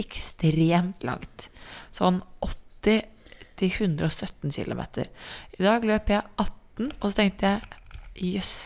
ekstremt 0.00 1.04
langt. 1.06 1.48
Sånn 1.96 2.20
80 2.44 3.06
til 3.56 3.72
117 3.72 4.52
km. 4.52 4.82
I 5.56 5.64
dag 5.64 5.86
løp 5.88 6.12
jeg 6.12 6.22
18, 6.36 6.92
og 7.00 7.08
så 7.08 7.14
tenkte 7.22 7.54
jeg 7.54 8.36
jøss 8.36 8.56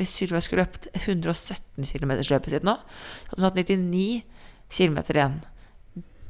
hvis 0.00 0.16
Sylva 0.18 0.40
skulle 0.42 0.64
løpt 0.64 0.88
117 0.96 1.86
km 1.86 2.16
løpet 2.26 2.50
sitt 2.56 2.66
nå, 2.66 2.74
så 2.74 3.30
hadde 3.30 3.38
hun 3.38 3.46
hatt 3.46 3.60
99 3.60 4.22
km 4.72 4.98
igjen. 5.14 5.38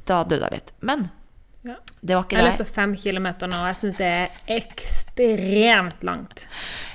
Da 0.08 0.22
døde 0.28 0.48
hun 0.50 0.56
litt. 0.56 0.72
Men 0.84 1.06
ja. 1.64 1.78
det 2.00 2.18
var 2.18 2.26
ikke 2.26 2.36
det. 2.36 2.42
Jeg 2.42 2.58
løper 2.58 2.70
5 2.74 2.94
km 3.04 3.28
nå, 3.46 3.62
og 3.62 3.70
jeg 3.70 3.78
syns 3.80 3.98
det 4.02 4.12
er 4.18 4.58
ekstremt 4.58 6.06
langt. 6.06 6.46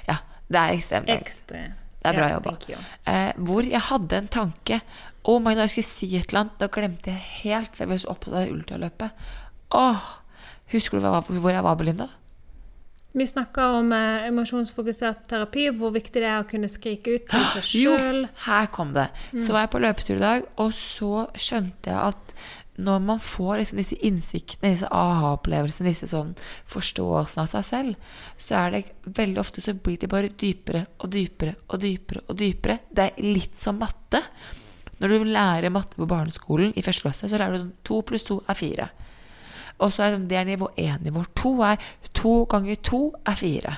Ja, 0.06 0.20
det 0.52 0.64
er 0.64 0.78
ekstremt 0.78 1.12
langt. 1.12 1.28
Ekstremt. 1.32 1.84
Det 1.98 2.12
er 2.14 2.20
bra 2.20 2.28
jobba. 2.36 2.84
Eh, 3.10 3.32
hvor 3.48 3.66
jeg 3.68 3.84
hadde 3.89 4.22
en 4.22 4.30
tanke 4.32 4.82
Å, 5.28 5.34
god, 5.44 5.60
jeg 5.60 5.74
skulle 5.74 5.90
si 5.90 6.08
et 6.16 6.30
eller 6.30 6.46
annet, 6.46 6.56
da 6.62 6.70
glemte 6.72 7.12
jeg 7.12 7.26
helt, 7.44 7.74
for 7.74 7.84
jeg 7.84 7.92
ble 7.92 8.00
så 8.00 8.14
opptatt 8.14 8.40
av 8.40 8.54
ultraløpet. 8.54 9.28
Åh, 9.76 10.08
Husker 10.72 11.00
du 11.00 11.40
hvor 11.40 11.54
jeg 11.54 11.64
var, 11.64 11.76
Belinda? 11.80 12.10
Vi 13.18 13.26
snakka 13.26 13.70
om 13.80 13.94
eh, 13.96 14.28
emosjonsfokusert 14.28 15.24
terapi, 15.32 15.70
hvor 15.74 15.94
viktig 15.96 16.20
det 16.20 16.28
er 16.28 16.44
å 16.44 16.48
kunne 16.50 16.68
skrike 16.70 17.16
ut 17.16 17.30
til 17.32 17.46
seg 17.54 17.70
sjøl. 17.72 18.20
Her 18.44 18.68
kom 18.76 18.92
det. 18.98 19.08
Så 19.40 19.56
var 19.56 19.64
jeg 19.64 19.72
på 19.74 19.82
løpetur 19.82 20.18
i 20.20 20.26
dag, 20.26 20.48
og 20.62 20.76
så 20.76 21.26
skjønte 21.40 21.94
jeg 21.94 22.12
at 22.12 22.36
når 22.78 23.00
man 23.08 23.24
får 23.24 23.64
liksom 23.64 23.80
disse 23.82 23.98
innsiktene, 24.06 24.76
disse 24.76 24.92
aha-opplevelsene, 24.94 25.90
disse 25.90 26.12
sånn 26.12 26.36
forståelsene 26.70 27.48
av 27.48 27.50
seg 27.56 27.66
selv, 27.66 28.14
så 28.38 28.60
er 28.60 28.76
det 28.76 28.84
veldig 29.18 29.42
ofte 29.42 29.64
så 29.66 29.74
blir 29.74 29.98
de 30.04 30.12
bare 30.12 30.30
dypere 30.30 30.84
og 31.00 31.10
dypere 31.16 31.56
og 31.72 31.82
dypere 31.82 32.28
og 32.28 32.38
dypere. 32.38 32.80
Det 32.92 33.08
er 33.08 33.26
litt 33.26 33.58
som 33.58 33.80
matte. 33.82 34.22
Når 34.98 35.14
du 35.14 35.28
lærer 35.30 35.74
matte 35.74 35.98
på 35.98 36.08
barneskolen 36.10 36.74
i 36.76 36.84
første 36.86 37.06
klasse, 37.06 37.30
så 37.30 37.38
lærer 37.38 37.58
du 37.58 37.64
sånn 37.66 37.76
to 37.86 38.02
pluss 38.06 38.26
to 38.28 38.39
er 38.50 38.58
fire. 38.58 38.88
Og 39.78 39.91
så 39.93 40.04
er 40.04 40.10
det, 40.10 40.18
sånn, 40.18 40.30
det 40.32 40.39
er 40.39 40.48
nivå 40.48 40.72
1. 40.74 41.04
Nivå 41.06 41.24
2 41.38 41.52
er 41.68 41.84
2 42.18 42.38
ganger 42.50 42.80
2 42.89 43.02
er 43.30 43.38
4. 43.41 43.76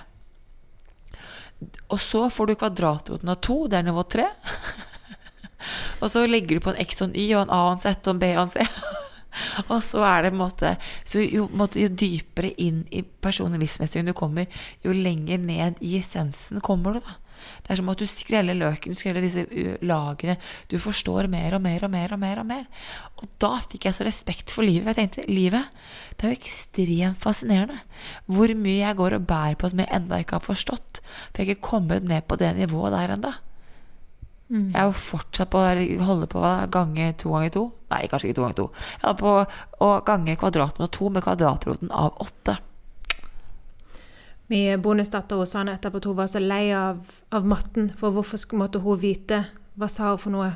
Og 1.92 2.00
så 2.00 2.22
får 2.32 2.48
du 2.48 2.56
kvadratroten 2.56 3.32
av 3.32 3.42
2, 3.44 3.58
det 3.72 3.82
er 3.82 3.90
nivå 3.90 4.06
3. 4.08 4.30
og 6.02 6.08
så 6.12 6.24
legger 6.28 6.56
du 6.56 6.64
på 6.64 6.72
en 6.72 6.80
x 6.86 7.04
og 7.04 7.10
en 7.10 7.20
y 7.20 7.28
og 7.34 7.44
en 7.44 7.52
a 7.52 7.60
og 7.68 7.76
en 7.76 7.84
z 7.84 7.92
og 7.98 8.14
en 8.14 8.22
b 8.22 8.32
og 8.32 8.46
en 8.46 8.54
c. 8.54 8.68
og 9.74 9.82
så 9.86 10.06
er 10.08 10.24
det 10.24 10.32
en 10.32 10.40
måte 10.40 10.72
Så 11.06 11.22
jo, 11.22 11.46
måte, 11.54 11.78
jo 11.84 11.92
dypere 11.92 12.50
inn 12.58 12.86
i 12.96 13.04
personlig 13.04 13.60
livsmestring 13.66 14.08
du 14.08 14.16
kommer, 14.18 14.48
jo 14.86 14.96
lenger 14.96 15.42
ned 15.44 15.84
i 15.84 15.98
essensen 16.00 16.64
kommer 16.64 16.96
du, 16.96 17.04
da. 17.04 17.20
Det 17.64 17.74
er 17.74 17.80
som 17.82 17.92
at 17.92 18.02
du 18.02 18.08
skreller 18.10 18.58
løken, 18.58 18.94
du 18.94 19.00
skreller 19.00 19.26
disse 19.26 19.46
lagene. 19.86 20.38
Du 20.72 20.78
forstår 20.82 21.30
mer 21.32 21.58
og 21.58 21.64
mer 21.66 21.86
og 21.88 21.94
mer 21.94 22.16
og 22.16 22.22
mer. 22.22 22.44
Og 22.44 22.48
mer. 22.50 22.66
Og 23.20 23.28
da 23.42 23.56
fikk 23.66 23.90
jeg 23.90 23.98
så 23.98 24.08
respekt 24.08 24.54
for 24.54 24.66
livet. 24.68 24.94
Jeg 24.94 25.00
tenkte 25.00 25.28
livet, 25.32 25.68
det 26.16 26.28
er 26.28 26.34
jo 26.34 26.40
ekstremt 26.40 27.22
fascinerende 27.24 27.80
hvor 28.30 28.52
mye 28.56 28.80
jeg 28.80 28.98
går 29.00 29.18
og 29.18 29.28
bærer 29.28 29.60
på 29.60 29.70
som 29.72 29.82
jeg 29.84 29.92
ennå 29.96 30.22
ikke 30.22 30.40
har 30.40 30.46
forstått. 30.46 31.02
For 31.02 31.42
jeg 31.42 31.48
har 31.48 31.56
ikke 31.58 31.70
kommet 31.70 32.08
ned 32.08 32.26
på 32.28 32.40
det 32.40 32.56
nivået 32.58 32.96
der 32.96 33.16
ennå. 33.18 33.34
Mm. 34.50 34.72
Jeg 34.74 34.80
er 34.82 34.88
jo 34.90 34.96
fortsatt 34.98 35.52
på 35.54 35.60
å 35.62 36.06
holde 36.08 36.30
på 36.30 36.42
å 36.42 36.54
gange 36.74 37.12
to 37.22 37.36
ganger 37.36 37.54
to. 37.54 37.66
Nei, 37.92 38.06
kanskje 38.10 38.32
ikke 38.32 38.40
to 38.40 38.46
ganger 38.48 38.58
to. 38.58 38.68
Jeg 38.96 39.10
er 39.12 39.20
på 39.20 39.36
å 39.86 39.92
gange 40.08 40.38
kvadraten 40.42 40.86
av 40.86 40.90
to 40.96 41.12
med 41.14 41.26
kvadratroten 41.26 41.94
av 41.94 42.18
åtte. 42.26 42.58
Min 44.50 44.82
bonusdatter 44.82 45.38
hos 45.38 45.54
han 45.54 45.70
etterpå 45.70 46.02
at 46.02 46.08
hun 46.10 46.18
var 46.18 46.30
så 46.32 46.42
lei 46.42 46.72
av, 46.74 47.04
av 47.30 47.46
matten, 47.46 47.92
for 47.98 48.16
hvorfor 48.16 48.42
måtte 48.58 48.82
hun 48.82 48.98
vite 48.98 49.44
Hva 49.78 49.88
sa 49.88 50.10
hun 50.10 50.22
for 50.22 50.34
noe? 50.34 50.50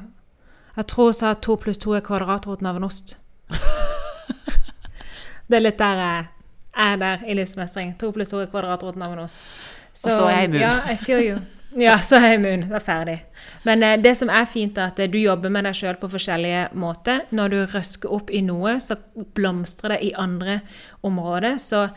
Jeg 0.74 0.88
tror 0.89 1.12
hun 1.12 1.18
sa 1.18 1.34
at 1.36 1.44
to 1.46 1.56
pluss 1.62 1.78
to 1.78 1.94
er 1.94 2.02
kvadratroten 2.02 2.66
av 2.66 2.80
en 2.80 2.88
ost. 2.88 3.14
det 5.48 5.60
er 5.60 5.62
litt 5.62 5.78
der 5.78 6.02
jeg 6.02 6.26
er 6.74 6.96
der 6.98 7.26
i 7.30 7.36
livsmestring. 7.38 7.94
To 8.02 8.10
pluss 8.12 8.34
to 8.34 8.41
er 8.41 8.50
kvadratroten 8.50 9.06
av 9.06 9.14
en 9.14 9.22
ost. 9.28 9.54
Så, 9.94 10.10
og 10.10 10.18
så 10.18 10.24
er 10.26 10.39
jeg 10.39 10.50
immun. 10.50 10.64
Ja, 10.64 10.74
I 10.89 10.98
feel 10.98 11.22
you. 11.22 11.38
Ja, 11.78 11.98
så 12.02 12.18
er 12.18 12.34
jeg 12.34 12.39
immun. 12.41 12.66
Det 12.70 12.80
er 12.80 12.86
ferdig. 12.86 13.20
Men 13.66 13.86
eh, 13.86 14.00
det 14.02 14.16
som 14.18 14.30
er 14.34 14.50
fint, 14.50 14.78
er 14.78 14.89
at 14.89 15.14
du 15.14 15.20
jobber 15.22 15.54
med 15.54 15.68
deg 15.68 15.78
sjøl 15.78 15.98
på 16.02 16.10
forskjellige 16.10 16.68
måter. 16.82 17.24
Når 17.30 17.54
du 17.54 17.60
røsker 17.76 18.14
opp 18.14 18.34
i 18.34 18.41
noe, 18.46 18.76
så 18.82 18.98
blomstrer 19.38 19.96
det 19.96 20.02
i 20.10 20.12
andre 20.18 20.60
områder. 21.06 21.62
Så 21.62 21.88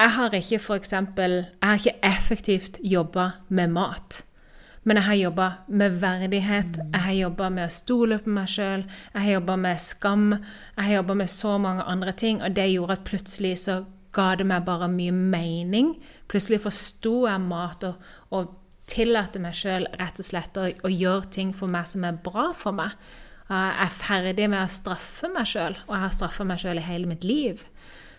jeg 0.00 0.10
har 0.10 0.34
ikke 0.34 0.58
for 0.58 0.74
eksempel, 0.74 1.46
Jeg 1.62 1.68
har 1.68 1.74
ikke 1.74 1.98
effektivt 2.02 2.78
jobba 2.82 3.30
med 3.48 3.68
mat. 3.68 4.24
Men 4.84 4.96
jeg 4.96 5.04
har 5.04 5.14
jobba 5.14 5.50
med 5.68 5.90
verdighet, 6.00 6.76
jeg 6.92 7.00
har 7.00 7.12
jobba 7.12 7.48
med 7.48 7.64
å 7.64 7.72
stole 7.72 8.18
på 8.20 8.30
meg 8.30 8.50
sjøl, 8.52 8.84
jeg 9.14 9.22
har 9.22 9.30
jobba 9.38 9.56
med 9.56 9.80
skam, 9.80 10.26
jeg 10.76 10.84
har 10.84 10.94
jobba 10.98 11.14
med 11.14 11.30
så 11.32 11.58
mange 11.58 11.86
andre 11.88 12.12
ting, 12.12 12.42
og 12.42 12.56
det 12.56 12.66
gjorde 12.68 12.98
at 12.98 13.06
plutselig 13.08 13.54
så 13.62 13.78
ga 14.12 14.34
det 14.36 14.46
meg 14.46 14.66
bare 14.66 14.90
mye 14.92 15.14
mening. 15.14 15.94
Plutselig 16.28 16.60
forsto 16.66 17.14
jeg 17.26 17.40
mat 17.46 17.86
og, 17.88 18.04
og 18.30 18.52
tillater 18.90 19.40
meg 19.40 19.56
sjøl 19.56 19.88
rett 19.96 20.20
og 20.20 20.28
slett 20.28 20.60
å, 20.60 20.68
å, 20.68 20.92
gjøre 20.92 21.32
ting 21.32 21.54
for 21.56 21.72
meg 21.72 21.88
som 21.88 22.04
er 22.04 22.20
bra 22.24 22.50
for 22.56 22.76
meg. 22.76 22.92
Jeg 23.48 23.72
er 23.86 23.96
ferdig 23.96 24.50
med 24.52 24.62
å 24.66 24.72
straffe 24.72 25.32
meg 25.32 25.48
sjøl, 25.48 25.76
og 25.86 25.96
jeg 25.96 26.04
har 26.04 26.14
straffa 26.16 26.46
meg 26.48 26.60
sjøl 26.60 26.80
i 26.80 26.84
hele 26.84 27.08
mitt 27.08 27.24
liv. 27.24 27.64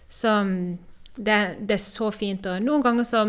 Så 0.09 0.33
det, 1.15 1.55
det, 1.59 1.73
er 1.77 1.83
så 1.83 2.11
fint. 2.11 2.45
Og 2.45 2.63
noen 2.63 2.83
ganger 2.83 3.07
så, 3.07 3.21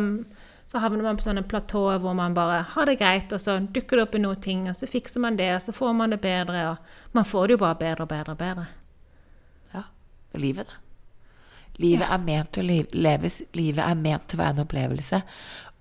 så 0.67 0.83
havner 0.83 1.07
man 1.07 1.19
på 1.19 1.27
sånne 1.27 1.45
platåer 1.49 2.01
hvor 2.03 2.17
man 2.19 2.35
bare 2.37 2.63
har 2.75 2.89
det 2.89 2.99
greit, 3.01 3.33
og 3.33 3.43
så 3.43 3.59
dukker 3.61 4.01
det 4.01 4.07
opp 4.07 4.17
i 4.19 4.23
noen 4.25 4.41
ting, 4.43 4.65
og 4.71 4.77
så 4.79 4.89
fikser 4.91 5.23
man 5.23 5.39
det, 5.39 5.53
og 5.57 5.63
så 5.67 5.75
får 5.77 5.95
man 5.99 6.15
det 6.15 6.21
bedre. 6.25 6.65
Og 6.73 7.15
man 7.17 7.29
får 7.29 7.47
det 7.47 7.57
jo 7.57 7.63
bare 7.63 7.81
bedre 7.85 8.07
og 8.07 8.11
bedre 8.13 8.35
og 8.35 8.43
bedre. 8.43 8.67
Ja. 9.75 9.87
Livet, 10.35 10.73
da. 10.73 10.83
Livet 11.77 12.09
er 12.09 12.23
ment 12.25 12.55
til 12.57 12.65
å 12.65 12.69
le- 12.71 12.97
leves, 12.97 13.43
livet 13.53 13.85
er 13.85 13.99
ment 14.01 14.31
til 14.31 14.39
å 14.39 14.43
være 14.43 14.55
en 14.57 14.63
opplevelse. 14.65 15.21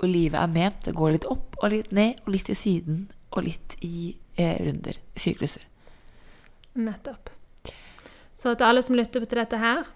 Og 0.04 0.10
livet 0.12 0.42
er 0.42 0.52
ment 0.52 0.82
til 0.84 0.92
å 0.92 1.00
gå 1.00 1.12
litt 1.14 1.28
opp 1.32 1.56
og 1.62 1.72
litt 1.72 1.94
ned, 1.96 2.20
og 2.26 2.34
litt 2.36 2.50
til 2.50 2.60
siden, 2.60 3.06
og 3.32 3.46
litt 3.48 3.78
i 3.86 4.10
eh, 4.36 4.58
runder, 4.66 5.00
sykluser. 5.16 5.64
Nettopp. 6.76 7.32
Så 8.36 8.52
til 8.60 8.68
alle 8.68 8.84
som 8.84 8.98
lytter 9.00 9.24
til 9.24 9.40
dette 9.40 9.60
her, 9.62 9.88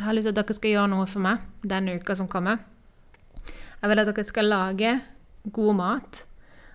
jeg 0.00 0.06
har 0.06 0.16
lyst 0.16 0.30
til 0.30 0.32
at 0.32 0.38
dere 0.40 0.56
skal 0.56 0.72
gjøre 0.72 0.90
noe 0.94 1.06
for 1.10 1.20
meg 1.20 1.42
denne 1.60 1.98
uka 2.00 2.14
som 2.16 2.28
kommer. 2.30 2.62
Jeg 3.80 3.90
vil 3.90 4.00
at 4.00 4.08
dere 4.08 4.24
skal 4.24 4.48
lage 4.48 4.92
god 5.52 5.76
mat. 5.76 6.22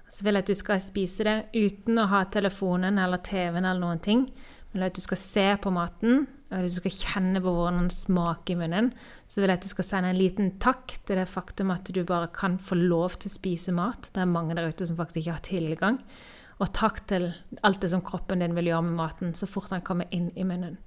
Så 0.06 0.22
vil 0.26 0.38
jeg 0.38 0.46
at 0.46 0.52
du 0.52 0.58
skal 0.60 0.84
spise 0.84 1.26
det 1.26 1.36
uten 1.56 1.98
å 1.98 2.06
ha 2.12 2.20
telefonen 2.30 3.00
eller 3.02 3.24
TV-en 3.26 3.66
eller 3.66 3.82
noen 3.82 4.02
ting. 4.06 4.28
Jeg 4.30 4.78
vil 4.78 4.86
at 4.86 4.98
du 4.98 5.02
skal 5.02 5.18
se 5.18 5.46
på 5.64 5.74
maten, 5.74 6.28
og 6.52 6.58
at 6.60 6.70
du 6.70 6.76
skal 6.76 6.94
kjenne 6.94 7.42
på 7.42 7.50
hvordan 7.50 7.82
den 7.82 7.90
smaker 7.96 8.54
i 8.54 8.60
munnen. 8.60 8.92
Så 9.26 9.42
vil 9.42 9.50
jeg 9.50 9.58
at 9.58 9.66
du 9.66 9.72
skal 9.72 9.90
sende 9.90 10.14
en 10.14 10.22
liten 10.22 10.54
takk 10.62 10.94
til 11.10 11.18
det 11.18 11.26
faktum 11.32 11.74
at 11.74 11.90
du 11.90 12.04
bare 12.06 12.30
kan 12.30 12.60
få 12.62 12.78
lov 12.78 13.18
til 13.18 13.34
å 13.34 13.38
spise 13.40 13.74
mat. 13.74 14.12
Det 14.14 14.22
er 14.22 14.30
mange 14.30 14.54
der 14.54 14.70
ute 14.70 14.86
som 14.86 15.02
faktisk 15.02 15.24
ikke 15.24 15.40
har 15.40 15.48
tilgang. 15.50 16.02
Og 16.62 16.70
takk 16.78 17.02
til 17.10 17.32
alt 17.66 17.82
det 17.82 17.90
som 17.92 18.06
kroppen 18.06 18.46
din 18.46 18.54
vil 18.54 18.70
gjøre 18.70 18.86
med 18.86 19.00
maten 19.02 19.34
så 19.34 19.50
fort 19.50 19.74
den 19.74 19.84
kommer 19.88 20.06
inn 20.14 20.30
i 20.38 20.46
munnen. 20.46 20.78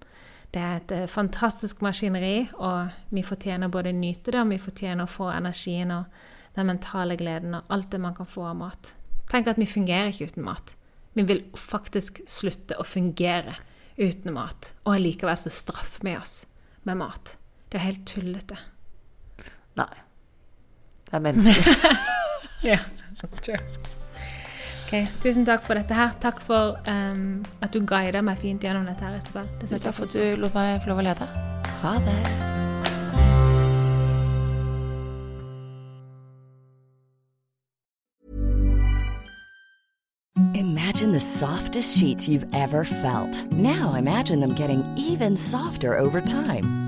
Det 0.55 0.61
er 0.63 0.79
et 0.79 0.95
eh, 0.97 1.09
fantastisk 1.11 1.83
maskineri, 1.85 2.49
og 2.57 2.89
vi 3.13 3.25
fortjener 3.27 3.71
både 3.73 3.93
å 3.93 3.99
nyte 3.99 4.33
det, 4.33 4.41
og 4.41 4.53
vi 4.53 4.61
fortjener 4.63 5.05
å 5.05 5.13
få 5.13 5.29
energien 5.35 5.93
og 5.93 6.23
den 6.57 6.71
mentale 6.71 7.19
gleden 7.21 7.59
og 7.59 7.75
alt 7.75 7.91
det 7.93 8.01
man 8.03 8.17
kan 8.17 8.29
få 8.29 8.47
av 8.49 8.57
mat. 8.59 8.95
Tenk 9.29 9.51
at 9.51 9.61
vi 9.61 9.69
fungerer 9.69 10.09
ikke 10.11 10.31
uten 10.33 10.47
mat. 10.47 10.73
Vi 11.19 11.27
vil 11.29 11.45
faktisk 11.59 12.23
slutte 12.31 12.79
å 12.81 12.87
fungere 12.87 13.59
uten 13.99 14.33
mat, 14.33 14.73
og 14.87 14.95
allikevel 14.97 15.37
så 15.37 15.53
straffer 15.53 16.07
vi 16.07 16.17
oss 16.17 16.41
med 16.89 17.01
mat. 17.03 17.37
Det 17.69 17.81
er 17.81 17.89
helt 17.91 18.07
tullete. 18.09 18.57
Nei. 19.79 19.93
Det 21.09 21.19
er 21.19 21.27
menneskelig. 21.29 21.95
Ja, 22.65 22.81
Ok, 24.89 25.09
Tusen 25.21 25.45
takk 25.45 25.63
for 25.63 25.77
dette 25.77 25.93
her. 25.93 26.15
Takk 26.17 26.41
for 26.41 26.79
um, 26.89 27.45
at 27.61 27.75
du 27.75 27.83
guider 27.85 28.23
meg 28.25 28.39
fint 28.41 28.63
gjennom 28.65 28.87
dette 28.89 29.05
her, 29.05 29.19
Isabel. 29.21 29.45
Det 29.61 29.69
Takk 29.69 29.95
for 29.95 30.09
at 30.09 30.15
du 30.17 30.41
lot 30.41 30.55
meg 30.57 30.81
få 30.81 30.89
lov 30.89 31.03
å 31.03 31.05
lede. 31.05 31.29
Ha 31.83 31.99
det. 32.07 32.21
Imagine 40.57 41.13
the 41.13 41.21
softest 41.21 41.99
sheets 41.99 42.27
you've 42.27 42.49
ever 42.55 42.85
felt. 42.85 43.45
Now 43.53 43.93
imagine 43.93 44.41
them 44.41 44.55
getting 44.55 44.83
even 44.97 45.37
softer 45.37 45.99
over 45.99 46.23
time. 46.23 46.88